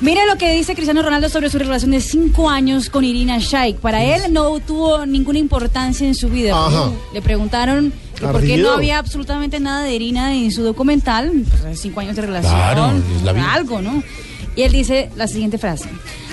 Mire 0.00 0.26
lo 0.26 0.36
que 0.36 0.52
dice 0.52 0.74
Cristiano 0.74 1.02
Ronaldo 1.02 1.28
sobre 1.28 1.50
su 1.50 1.58
relación 1.58 1.90
de 1.90 2.00
cinco 2.00 2.48
años 2.48 2.88
con 2.88 3.04
Irina 3.04 3.38
Shayk. 3.40 3.78
Para 3.78 4.04
él 4.04 4.32
no 4.32 4.60
tuvo 4.60 5.06
ninguna 5.06 5.40
importancia 5.40 6.06
en 6.06 6.14
su 6.14 6.28
vida. 6.28 6.54
Ajá. 6.54 6.92
Le 7.12 7.20
preguntaron 7.20 7.92
que 8.14 8.24
por 8.28 8.40
qué 8.40 8.58
no 8.58 8.70
había 8.70 9.00
absolutamente 9.00 9.58
nada 9.58 9.82
de 9.82 9.92
Irina 9.92 10.32
en 10.36 10.52
su 10.52 10.62
documental. 10.62 11.32
Pues, 11.62 11.80
cinco 11.80 11.98
años 11.98 12.14
de 12.14 12.22
relación. 12.22 12.54
Claro, 12.54 12.92
es 13.16 13.22
la 13.24 13.32
vida. 13.32 13.52
Algo, 13.52 13.82
¿no? 13.82 14.04
Y 14.54 14.62
él 14.62 14.70
dice 14.70 15.10
la 15.16 15.26
siguiente 15.26 15.58
frase. 15.58 15.88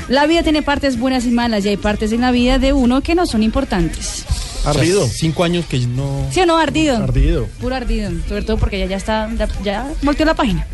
La 0.08 0.28
vida 0.28 0.44
tiene 0.44 0.62
partes 0.62 1.00
buenas 1.00 1.26
y 1.26 1.32
malas 1.32 1.66
y 1.66 1.70
hay 1.70 1.78
partes 1.78 2.12
en 2.12 2.22
la 2.22 2.32
vida 2.32 2.60
de 2.60 2.74
uno 2.74 3.02
que 3.02 3.16
no 3.16 3.26
son 3.26 3.42
importantes. 3.44 4.26
Ardido. 4.66 5.08
Cinco 5.08 5.44
años 5.44 5.66
que 5.66 5.80
no. 5.80 6.28
¿Sí 6.32 6.40
o 6.42 6.46
no? 6.46 6.58
Ardido. 6.58 6.98
Ardido. 6.98 7.48
Puro 7.60 7.76
ardido. 7.76 8.12
Sobre 8.28 8.42
todo 8.44 8.58
porque 8.58 8.80
ya, 8.80 8.86
ya 8.88 8.98
está, 8.98 9.30
ya, 9.38 9.48
ya 9.64 9.88
volteó 10.02 10.26
la 10.26 10.34
página. 10.34 10.66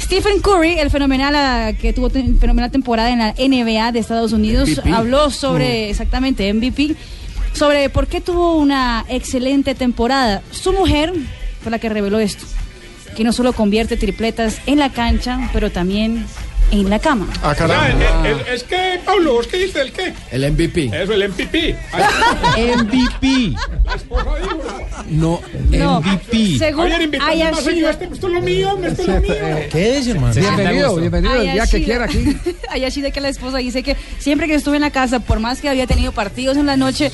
Stephen 0.00 0.40
Curry, 0.40 0.78
el 0.78 0.90
fenomenal 0.90 1.34
ah, 1.36 1.72
que 1.80 1.92
tuvo 1.92 2.08
te- 2.10 2.22
fenomenal 2.40 2.70
temporada 2.70 3.10
en 3.10 3.18
la 3.18 3.32
NBA 3.32 3.92
de 3.92 3.98
Estados 3.98 4.32
Unidos, 4.32 4.68
MVP. 4.70 4.90
habló 4.90 5.30
sobre, 5.30 5.90
exactamente, 5.90 6.52
MVP, 6.52 6.96
sobre 7.52 7.90
por 7.90 8.06
qué 8.06 8.20
tuvo 8.20 8.56
una 8.56 9.04
excelente 9.08 9.74
temporada. 9.74 10.42
Su 10.50 10.72
mujer 10.72 11.12
fue 11.62 11.70
la 11.70 11.78
que 11.78 11.88
reveló 11.88 12.18
esto, 12.20 12.44
que 13.16 13.22
no 13.24 13.32
solo 13.32 13.52
convierte 13.52 13.96
tripletas 13.96 14.58
en 14.66 14.78
la 14.78 14.90
cancha, 14.90 15.50
pero 15.52 15.70
también 15.70 16.24
en 16.70 16.90
la 16.90 16.98
cama. 16.98 17.26
Ah, 17.42 17.54
caramba. 17.54 17.88
el- 17.88 18.26
el- 18.26 18.40
el- 18.40 18.46
es 18.54 18.62
que, 18.64 19.00
Pablo, 19.04 19.34
¿vos 19.34 19.46
qué 19.46 19.56
dices 19.58 19.76
el 19.76 19.92
qué? 19.92 20.12
El 20.30 20.44
MVP. 20.52 20.90
Eso, 20.92 21.12
el 21.14 21.22
MPP. 21.28 21.74
MVP. 22.76 23.54
La 23.84 23.94
esposa 23.94 24.24
dijo. 24.42 24.62
No, 25.08 25.40
No, 25.70 26.00
MVP. 26.00 26.58
según 26.58 26.82
Javier, 26.82 27.02
invítame 27.02 27.44
más 27.50 27.62
seguido 27.64 27.86
a 27.88 27.90
Ayashida, 27.90 27.90
este. 27.90 28.14
Esto 28.14 28.26
es 28.28 28.32
lo 28.34 28.40
mío, 28.42 28.78
esto 28.84 29.02
es 29.02 29.08
lo 29.08 29.20
mío. 29.20 29.34
¿Qué 29.70 29.98
es, 29.98 30.06
hermano? 30.06 30.34
Bienvenido, 30.34 30.96
bienvenido 30.96 31.34
el 31.36 31.52
día 31.52 31.66
que 31.66 31.84
quiera 31.84 32.04
aquí. 32.04 32.36
Ayashida, 32.70 33.10
que 33.10 33.20
la 33.20 33.28
esposa 33.28 33.58
dice 33.58 33.82
que 33.82 33.96
siempre 34.18 34.46
que 34.46 34.54
estuve 34.54 34.76
en 34.76 34.82
la 34.82 34.90
casa, 34.90 35.20
por 35.20 35.40
más 35.40 35.60
que 35.60 35.68
había 35.68 35.86
tenido 35.86 36.12
partidos 36.12 36.56
en 36.56 36.66
la 36.66 36.76
noche, 36.76 37.10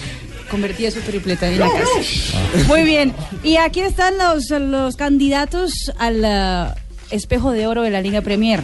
convertía 0.50 0.90
su 0.90 1.00
tripleta 1.00 1.48
en 1.48 1.61
la 1.61 1.68
casa. 1.70 2.38
Muy 2.66 2.82
bien. 2.82 3.14
Y 3.42 3.57
aquí 3.57 3.80
están 3.80 4.14
los, 4.18 4.50
los 4.50 4.96
candidatos 4.96 5.92
al 5.98 6.24
ah, 6.24 6.74
espejo 7.11 7.52
de 7.52 7.66
oro 7.66 7.82
de 7.82 7.90
la 7.90 8.00
Liga 8.00 8.20
Premier. 8.20 8.62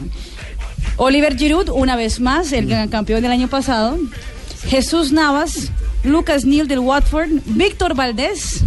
Oliver 1.02 1.34
Giroud, 1.34 1.70
una 1.70 1.96
vez 1.96 2.20
más, 2.20 2.52
el 2.52 2.66
gran 2.66 2.90
campeón 2.90 3.22
del 3.22 3.32
año 3.32 3.48
pasado. 3.48 3.98
Jesús 4.68 5.12
Navas, 5.12 5.72
Lucas 6.04 6.44
Neal 6.44 6.68
del 6.68 6.80
Watford, 6.80 7.30
Víctor 7.46 7.94
Valdés, 7.94 8.62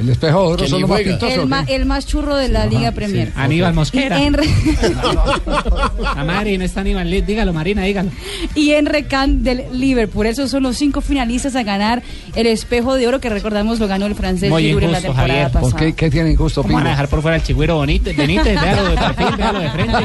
El 0.00 0.08
espejo 0.08 0.40
de 0.40 0.46
oro 0.54 0.66
son 0.68 0.80
los 0.80 0.90
más 0.90 1.00
pintosos. 1.02 1.48
el, 1.68 1.86
más 1.86 2.06
churro 2.06 2.36
de 2.36 2.48
la 2.48 2.66
Liga 2.66 2.92
Premier. 2.92 3.32
Aníbal 3.36 3.74
Mosquera. 3.74 4.20
En 4.22 4.34
re- 4.34 4.44
no 6.58 6.64
está 6.64 6.80
Aníbal. 6.80 7.10
Lid. 7.10 7.24
Dígalo, 7.24 7.52
Marina, 7.52 7.82
dígalo. 7.82 8.10
y 8.54 8.72
Enre 8.72 9.04
Can 9.06 9.42
del 9.42 9.64
Liverpool. 9.72 10.26
Esos 10.26 10.50
son 10.50 10.62
los 10.64 10.76
cinco 10.76 11.00
finalistas 11.00 11.54
a 11.56 11.62
ganar 11.62 12.02
el 12.34 12.46
espejo 12.46 12.94
de 12.94 13.06
oro 13.06 13.20
que 13.20 13.28
recordamos 13.28 13.78
lo 13.78 13.86
ganó 13.86 14.06
el 14.06 14.14
francés 14.14 14.50
Muy 14.50 14.62
Giroud 14.64 14.82
en 14.84 14.92
la 14.92 14.98
injusto, 14.98 15.14
temporada 15.14 15.42
Javier. 15.44 15.52
pasada. 15.52 15.70
¿Por 15.70 15.80
qué, 15.80 15.92
qué 15.94 16.10
tienen 16.10 16.36
gusto, 16.36 16.62
¿Cómo 16.62 16.74
van 16.74 16.86
a 16.86 16.90
dejar 16.90 17.08
por 17.08 17.22
fuera 17.22 17.36
el 17.36 17.42
chigüiro 17.42 17.76
bonito? 17.76 18.10
Benítez, 18.16 18.60
véalo 18.60 18.88
de 18.90 18.96
perfil, 18.96 19.36
véalo 19.36 19.60
de 19.60 19.70
frente. 19.70 19.94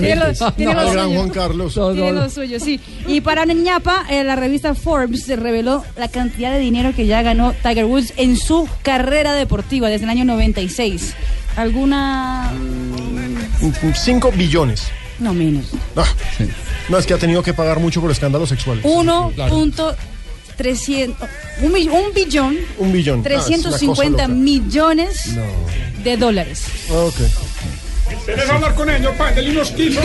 Tiene 0.00 0.16
lo- 0.16 0.52
tiene 0.52 0.74
lo 0.74 0.80
El 0.82 0.92
gran 0.92 1.04
suyo. 1.06 1.16
Juan 1.18 1.28
Carlos. 1.30 1.74
Tiene 1.74 2.12
lo 2.12 2.30
suyo, 2.30 2.60
sí. 2.60 2.80
Y 3.06 3.20
para 3.20 3.44
ñapa, 3.44 4.04
eh, 4.10 4.24
la 4.24 4.36
revista 4.36 4.74
Forbes 4.74 5.24
se 5.24 5.36
reveló 5.36 5.84
la 5.96 6.08
cantidad 6.08 6.52
de 6.52 6.58
dinero 6.60 6.92
que 6.94 7.06
ya 7.06 7.22
ganó 7.22 7.52
Tiger 7.62 7.84
Woods 7.84 8.12
en 8.16 8.36
su 8.36 8.68
carrera 8.82 9.09
deportiva 9.10 9.88
desde 9.88 10.04
el 10.04 10.10
año 10.10 10.24
96. 10.24 11.14
¿Alguna...? 11.56 12.52
5 13.94 14.32
billones. 14.32 14.88
No 15.18 15.34
menos. 15.34 15.66
Ah, 15.96 16.04
No, 16.88 16.98
es 16.98 17.06
que 17.06 17.14
ha 17.14 17.18
tenido 17.18 17.42
que 17.42 17.52
pagar 17.52 17.78
mucho 17.78 18.00
por 18.00 18.10
escándalos 18.10 18.48
sexuales. 18.48 18.84
1.3 18.84 19.94
300, 20.56 21.28
un, 21.62 21.74
un 21.74 22.12
billón, 22.14 22.54
Un 22.76 22.92
billón. 22.92 23.22
Ah, 23.24 23.30
es 23.30 23.46
una 23.48 23.56
cosa 23.56 23.78
350 23.78 24.22
loca. 24.22 24.28
millones 24.28 25.30
de 26.04 26.16
dólares. 26.18 26.64
Ok. 28.20 28.26
¿Quieres 28.26 28.50
hablar 28.50 28.74
con 28.74 28.90
ellos 28.90 29.16
darle 29.18 29.50
unos 29.50 29.70
kilos? 29.70 30.04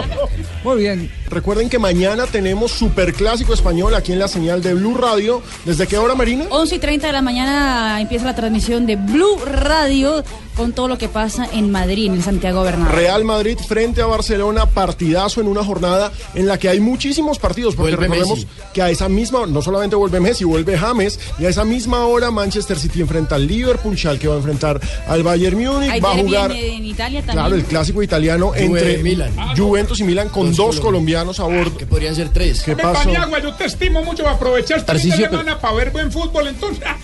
Muy 0.64 0.78
bien. 0.78 1.10
Recuerden 1.28 1.68
que 1.68 1.78
mañana 1.78 2.26
tenemos 2.26 2.72
Superclásico 2.72 3.54
Español 3.54 3.94
aquí 3.94 4.12
en 4.12 4.18
la 4.18 4.28
señal 4.28 4.62
de 4.62 4.74
Blue 4.74 4.96
Radio. 4.96 5.42
¿Desde 5.64 5.86
qué 5.86 5.98
hora, 5.98 6.14
Marina? 6.14 6.46
11 6.50 6.74
y 6.74 6.78
30 6.78 7.06
de 7.06 7.12
la 7.12 7.22
mañana 7.22 8.00
empieza 8.00 8.24
la 8.24 8.34
transmisión 8.34 8.86
de 8.86 8.96
Blue 8.96 9.38
Radio 9.44 10.24
con 10.56 10.72
todo 10.72 10.88
lo 10.88 10.98
que 10.98 11.08
pasa 11.08 11.46
en 11.52 11.70
Madrid, 11.70 12.06
en 12.06 12.14
el 12.14 12.22
Santiago 12.22 12.62
Bernabéu. 12.62 12.94
Real 12.96 13.24
Madrid 13.24 13.58
frente 13.58 14.00
a 14.02 14.06
Barcelona, 14.06 14.66
partidazo 14.66 15.40
en 15.40 15.48
una 15.48 15.62
jornada 15.64 16.10
en 16.34 16.46
la 16.46 16.58
que 16.58 16.68
hay 16.68 16.80
muchísimos 16.80 17.38
partidos, 17.38 17.74
porque 17.74 17.94
Vuelve 17.94 18.06
recordemos 18.14 18.38
Messi. 18.46 18.48
que 18.72 18.82
a 18.82 18.90
esa 18.90 19.08
misma, 19.08 19.46
no 19.46 19.60
solamente 19.62 19.96
vuelve 19.96 20.20
Messi, 20.20 20.44
vuelve 20.44 20.78
James, 20.78 21.18
y 21.38 21.44
a 21.44 21.48
esa 21.48 21.64
misma 21.64 22.06
hora 22.06 22.30
Manchester 22.30 22.78
City 22.78 23.00
enfrenta 23.00 23.34
al 23.34 23.46
Liverpool, 23.46 23.96
que 24.18 24.28
va 24.28 24.34
a 24.34 24.38
enfrentar 24.38 24.80
al 25.08 25.22
Bayern 25.22 25.56
Múnich, 25.58 26.02
va 26.02 26.12
a 26.12 26.16
jugar... 26.16 26.50
en, 26.52 26.56
en 26.74 26.84
Italia 26.86 27.20
también. 27.20 27.36
Claro, 27.38 27.54
el 27.56 27.64
clásico 27.64 28.02
italiano 28.02 28.48
Juve, 28.48 28.64
entre 28.64 29.02
Milan. 29.02 29.30
Juventus 29.56 30.00
y 30.00 30.04
Milan 30.04 30.28
con 30.28 30.54
dos, 30.54 30.80
colombianos 30.80 31.40
a 31.40 31.44
bordo. 31.44 31.76
Que 31.76 31.86
podrían 31.86 32.14
ser 32.14 32.30
tres. 32.30 32.62
¿Qué 32.62 32.74
Me 32.74 32.82
pasó? 32.82 33.04
Paniagua, 33.04 33.40
yo 33.40 33.54
te 33.54 33.64
estimo 33.66 34.02
mucho. 34.02 34.26
Aprovecha 34.28 34.74
fin 34.74 34.80
de 34.80 34.86
Tarcisio, 34.86 35.30
semana 35.30 35.58
para 35.58 35.74
ver 35.74 35.90
buen 35.90 36.10
fútbol, 36.10 36.48
entonces. 36.48 36.82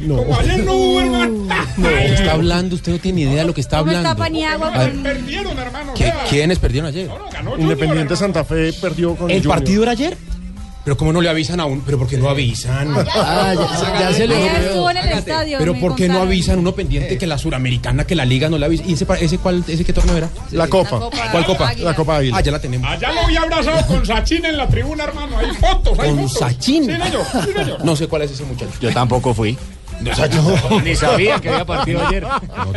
No. 0.00 0.16
Como 0.18 0.36
ayer 0.38 0.64
no 0.64 0.72
hubo, 0.74 1.00
hermano. 1.00 1.48
¿Qué 1.76 2.14
está 2.14 2.32
hablando? 2.32 2.73
Usted 2.74 2.92
no 2.92 2.98
tiene 2.98 3.24
ni 3.24 3.30
idea 3.30 3.42
de 3.42 3.46
lo 3.46 3.54
que 3.54 3.60
está 3.60 3.78
¿Cómo 3.78 3.90
está 3.90 4.10
hablando. 4.10 4.22
Paniagua? 4.22 4.68
A 4.74 4.78
ver, 4.78 4.92
Perdieron, 5.02 5.58
hermano. 5.58 5.94
¿qué- 5.94 6.04
o 6.08 6.12
sea, 6.12 6.24
¿Quiénes 6.28 6.58
perdieron 6.58 6.88
ayer? 6.88 7.08
no, 7.08 7.14
ganó 7.30 7.50
Junior, 7.52 7.60
Independiente. 7.60 8.16
Santa 8.16 8.44
Fe 8.44 8.72
perdió 8.74 9.14
con 9.16 9.30
¿El 9.30 9.38
Junior. 9.38 9.58
partido 9.58 9.82
era 9.82 9.92
ayer? 9.92 10.16
Pero 10.84 10.98
¿cómo 10.98 11.14
no 11.14 11.22
le 11.22 11.30
avisan 11.30 11.60
a 11.60 11.64
uno? 11.64 11.80
¿Pero 11.86 11.98
por 11.98 12.06
qué 12.06 12.18
no 12.18 12.28
avisan? 12.28 12.94
Ah, 13.14 13.54
ya, 13.56 14.00
ya 14.00 14.12
se 14.12 14.26
le 14.28 14.46
estuvo 14.46 14.90
en 14.90 14.98
el 14.98 15.08
estadio. 15.18 15.56
¿Pero 15.58 15.74
por 15.80 15.94
qué 15.94 16.08
no 16.08 16.20
avisan 16.20 16.58
uno 16.58 16.72
pendiente 16.74 17.16
que 17.16 17.26
la 17.26 17.38
suramericana, 17.38 18.04
que 18.06 18.14
la 18.14 18.26
liga 18.26 18.50
no 18.50 18.58
le 18.58 18.66
avisa? 18.66 18.84
¿Y 18.86 18.92
ese, 18.92 19.06
ese, 19.18 19.38
cuál, 19.38 19.64
ese 19.66 19.82
qué 19.82 19.94
torneo 19.94 20.14
era? 20.18 20.28
La 20.50 20.68
Copa. 20.68 21.08
¿Cuál 21.32 21.46
copa? 21.46 21.72
La 21.78 21.94
Copa 21.96 22.18
Águila. 22.18 22.36
Ah, 22.36 22.42
ya 22.42 22.52
la 22.52 22.58
tenemos. 22.60 22.86
Allá 22.90 23.12
lo 23.12 23.26
vi 23.26 23.34
abrazado 23.34 23.86
con 23.86 24.04
Sachin 24.04 24.44
en 24.44 24.58
la 24.58 24.68
tribuna, 24.68 25.04
hermano. 25.04 25.38
Hay 25.38 25.46
fotos, 25.52 25.98
hay 25.98 26.10
¿Con 26.10 26.28
fotos. 26.28 26.38
Sachin? 26.38 26.84
Sí. 26.84 26.92
Sí, 26.92 27.52
señor. 27.56 27.82
No 27.82 27.96
sé 27.96 28.06
cuál 28.06 28.20
es 28.22 28.32
ese 28.32 28.44
muchacho. 28.44 28.72
Yo 28.78 28.92
tampoco 28.92 29.32
fui. 29.32 29.56
Ni 30.84 30.96
sabía 30.96 31.40
que 31.40 31.48
había 31.48 31.64
partido 31.64 32.06
ayer. 32.06 32.26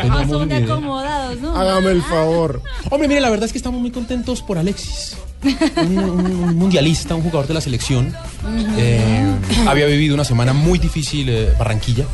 No 0.07 0.27
son 0.27 0.49
de 0.49 0.55
acomodados, 0.57 1.39
¿no? 1.39 1.55
Hágame 1.55 1.91
el 1.91 2.01
favor. 2.03 2.61
Hombre, 2.89 3.07
mire, 3.07 3.21
la 3.21 3.29
verdad 3.29 3.45
es 3.45 3.51
que 3.51 3.57
estamos 3.57 3.81
muy 3.81 3.91
contentos 3.91 4.41
por 4.41 4.57
Alexis. 4.57 5.17
Un, 5.43 5.97
un 5.97 6.55
mundialista, 6.55 7.15
un 7.15 7.21
jugador 7.21 7.47
de 7.47 7.53
la 7.53 7.61
selección. 7.61 8.13
Eh, 8.77 9.35
había 9.67 9.85
vivido 9.85 10.15
una 10.15 10.23
semana 10.23 10.53
muy 10.53 10.79
difícil 10.79 11.29
eh, 11.29 11.53
Barranquilla. 11.57 12.05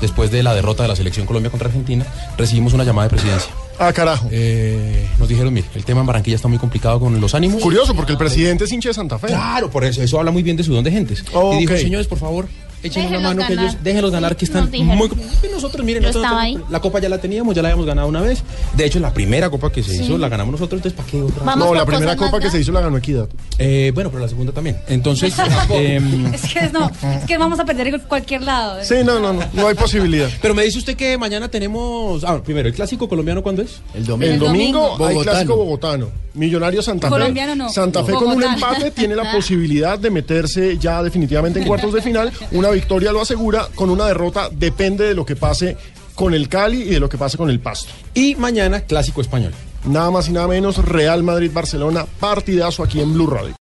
Después 0.00 0.30
de 0.30 0.42
la 0.42 0.54
derrota 0.54 0.82
de 0.82 0.88
la 0.88 0.96
selección 0.96 1.24
Colombia 1.24 1.50
contra 1.50 1.68
Argentina, 1.68 2.04
recibimos 2.36 2.72
una 2.72 2.84
llamada 2.84 3.08
de 3.08 3.10
presidencia. 3.14 3.50
Ah, 3.78 3.92
carajo. 3.92 4.28
Eh, 4.30 5.08
nos 5.18 5.28
dijeron, 5.28 5.52
mire, 5.54 5.66
el 5.74 5.84
tema 5.84 6.00
en 6.00 6.06
Barranquilla 6.06 6.36
está 6.36 6.48
muy 6.48 6.58
complicado 6.58 7.00
con 7.00 7.20
los 7.20 7.34
ánimos. 7.34 7.62
Curioso, 7.62 7.94
porque 7.94 8.12
el 8.12 8.18
presidente 8.18 8.64
es 8.64 8.72
hincha 8.72 8.90
de 8.90 8.94
Santa 8.94 9.18
Fe. 9.18 9.28
Claro, 9.28 9.70
por 9.70 9.84
eso, 9.84 10.02
eso 10.02 10.18
habla 10.18 10.30
muy 10.30 10.42
bien 10.42 10.56
de 10.56 10.62
su 10.64 10.72
don 10.74 10.84
de 10.84 10.90
gentes. 10.90 11.24
Y 11.54 11.58
dijo, 11.58 11.76
señores, 11.76 12.06
por 12.06 12.18
favor, 12.18 12.48
échenle 12.84 13.18
una 13.18 13.28
mano 13.28 13.46
que 13.46 13.54
ganar. 13.54 13.70
ellos, 13.70 13.82
déjenlos 13.82 14.10
ganar, 14.10 14.36
que 14.36 14.44
están 14.44 14.70
muy... 14.70 15.10
Y 15.42 15.52
nosotros, 15.52 15.84
miren, 15.84 16.02
Yo 16.02 16.08
nosotros- 16.08 16.24
estaba 16.24 16.42
ahí. 16.42 16.58
la 16.70 16.80
copa 16.80 17.00
ya 17.00 17.08
la 17.08 17.18
teníamos, 17.18 17.54
ya 17.54 17.62
la 17.62 17.68
habíamos 17.68 17.86
ganado 17.86 18.08
una 18.08 18.20
vez. 18.20 18.42
De 18.76 18.84
hecho, 18.86 19.00
la 19.00 19.12
primera 19.12 19.50
copa 19.50 19.70
que 19.72 19.82
se 19.82 19.94
hizo 19.96 20.18
la 20.18 20.28
ganamos 20.28 20.52
nosotros, 20.52 20.78
entonces 20.78 20.96
¿para 20.96 21.08
qué 21.10 21.22
otra? 21.22 21.42
Vamos 21.44 21.66
No, 21.66 21.74
la 21.74 21.84
primera 21.86 22.16
copa 22.16 22.38
que 22.40 22.50
se 22.50 22.60
hizo 22.60 22.72
la 22.72 22.80
ganó 22.80 22.96
Equidad. 22.98 23.28
Eh, 23.58 23.90
bueno, 23.94 24.10
pero 24.10 24.22
la 24.22 24.28
segunda 24.28 24.52
también. 24.52 24.78
Entonces, 24.88 25.34
em, 25.70 26.32
Es 26.34 26.42
que 26.52 26.68
no, 26.70 26.90
es 27.18 27.24
que 27.26 27.38
vamos 27.38 27.58
a 27.60 27.64
perder 27.64 27.88
en 27.88 28.00
cualquier 28.00 28.42
lado. 28.42 28.82
Sí, 28.84 28.96
no, 29.04 29.18
no, 29.20 29.32
no, 29.32 29.42
no 29.52 29.68
hay 29.68 29.74
posibilidad. 29.74 30.28
pero 30.42 30.54
me 30.54 30.62
dice 30.64 30.78
usted 30.78 30.96
que 30.96 31.16
mañana 31.18 31.48
tenemos... 31.48 32.22
Ah, 32.24 32.40
primero, 32.42 32.68
¿el 32.68 32.74
clásico 32.74 33.08
colombiano 33.08 33.42
cuándo 33.42 33.62
es? 33.62 33.80
El 33.94 34.04
domingo. 34.06 34.32
El 34.32 34.38
domingo 34.38 34.54
domingo. 34.54 35.06
hay 35.06 35.14
Bogotano. 35.14 35.22
clásico 35.22 35.56
bogotano. 35.56 36.08
Millonario 36.34 36.82
Santa 36.82 37.06
Fe. 37.08 37.12
Colombiano 37.12 37.54
no. 37.54 37.68
Santa 37.70 38.02
Fe 38.04 38.12
con 38.12 38.24
un 38.24 38.34
Bogotano. 38.40 38.54
empate 38.54 38.90
tiene 38.90 39.14
la 39.14 39.30
posibilidad 39.32 39.98
de 39.98 40.10
meterse 40.10 40.78
ya 40.78 41.02
definitivamente 41.02 41.60
en 41.60 41.66
cuartos 41.66 41.92
de 41.92 42.02
final. 42.02 42.32
Una 42.52 42.70
victoria 42.74 43.12
lo 43.12 43.22
asegura. 43.22 43.68
Con 43.74 43.90
una 43.90 44.06
derrota 44.06 44.48
depende 44.50 45.06
de 45.06 45.14
lo 45.14 45.24
que 45.24 45.36
pase 45.36 45.76
con 46.14 46.34
el 46.34 46.48
Cali 46.48 46.82
y 46.82 46.90
de 46.90 47.00
lo 47.00 47.08
que 47.08 47.18
pase 47.18 47.38
con 47.38 47.50
el 47.50 47.60
Pasto. 47.60 47.92
Y 48.12 48.34
mañana, 48.36 48.82
clásico 48.82 49.20
español. 49.20 49.52
Nada 49.84 50.10
más 50.10 50.28
y 50.28 50.32
nada 50.32 50.48
menos, 50.48 50.84
Real 50.84 51.22
Madrid-Barcelona, 51.22 52.06
partidazo 52.20 52.82
aquí 52.82 53.00
en 53.00 53.12
Blue 53.12 53.26
Radio. 53.26 53.54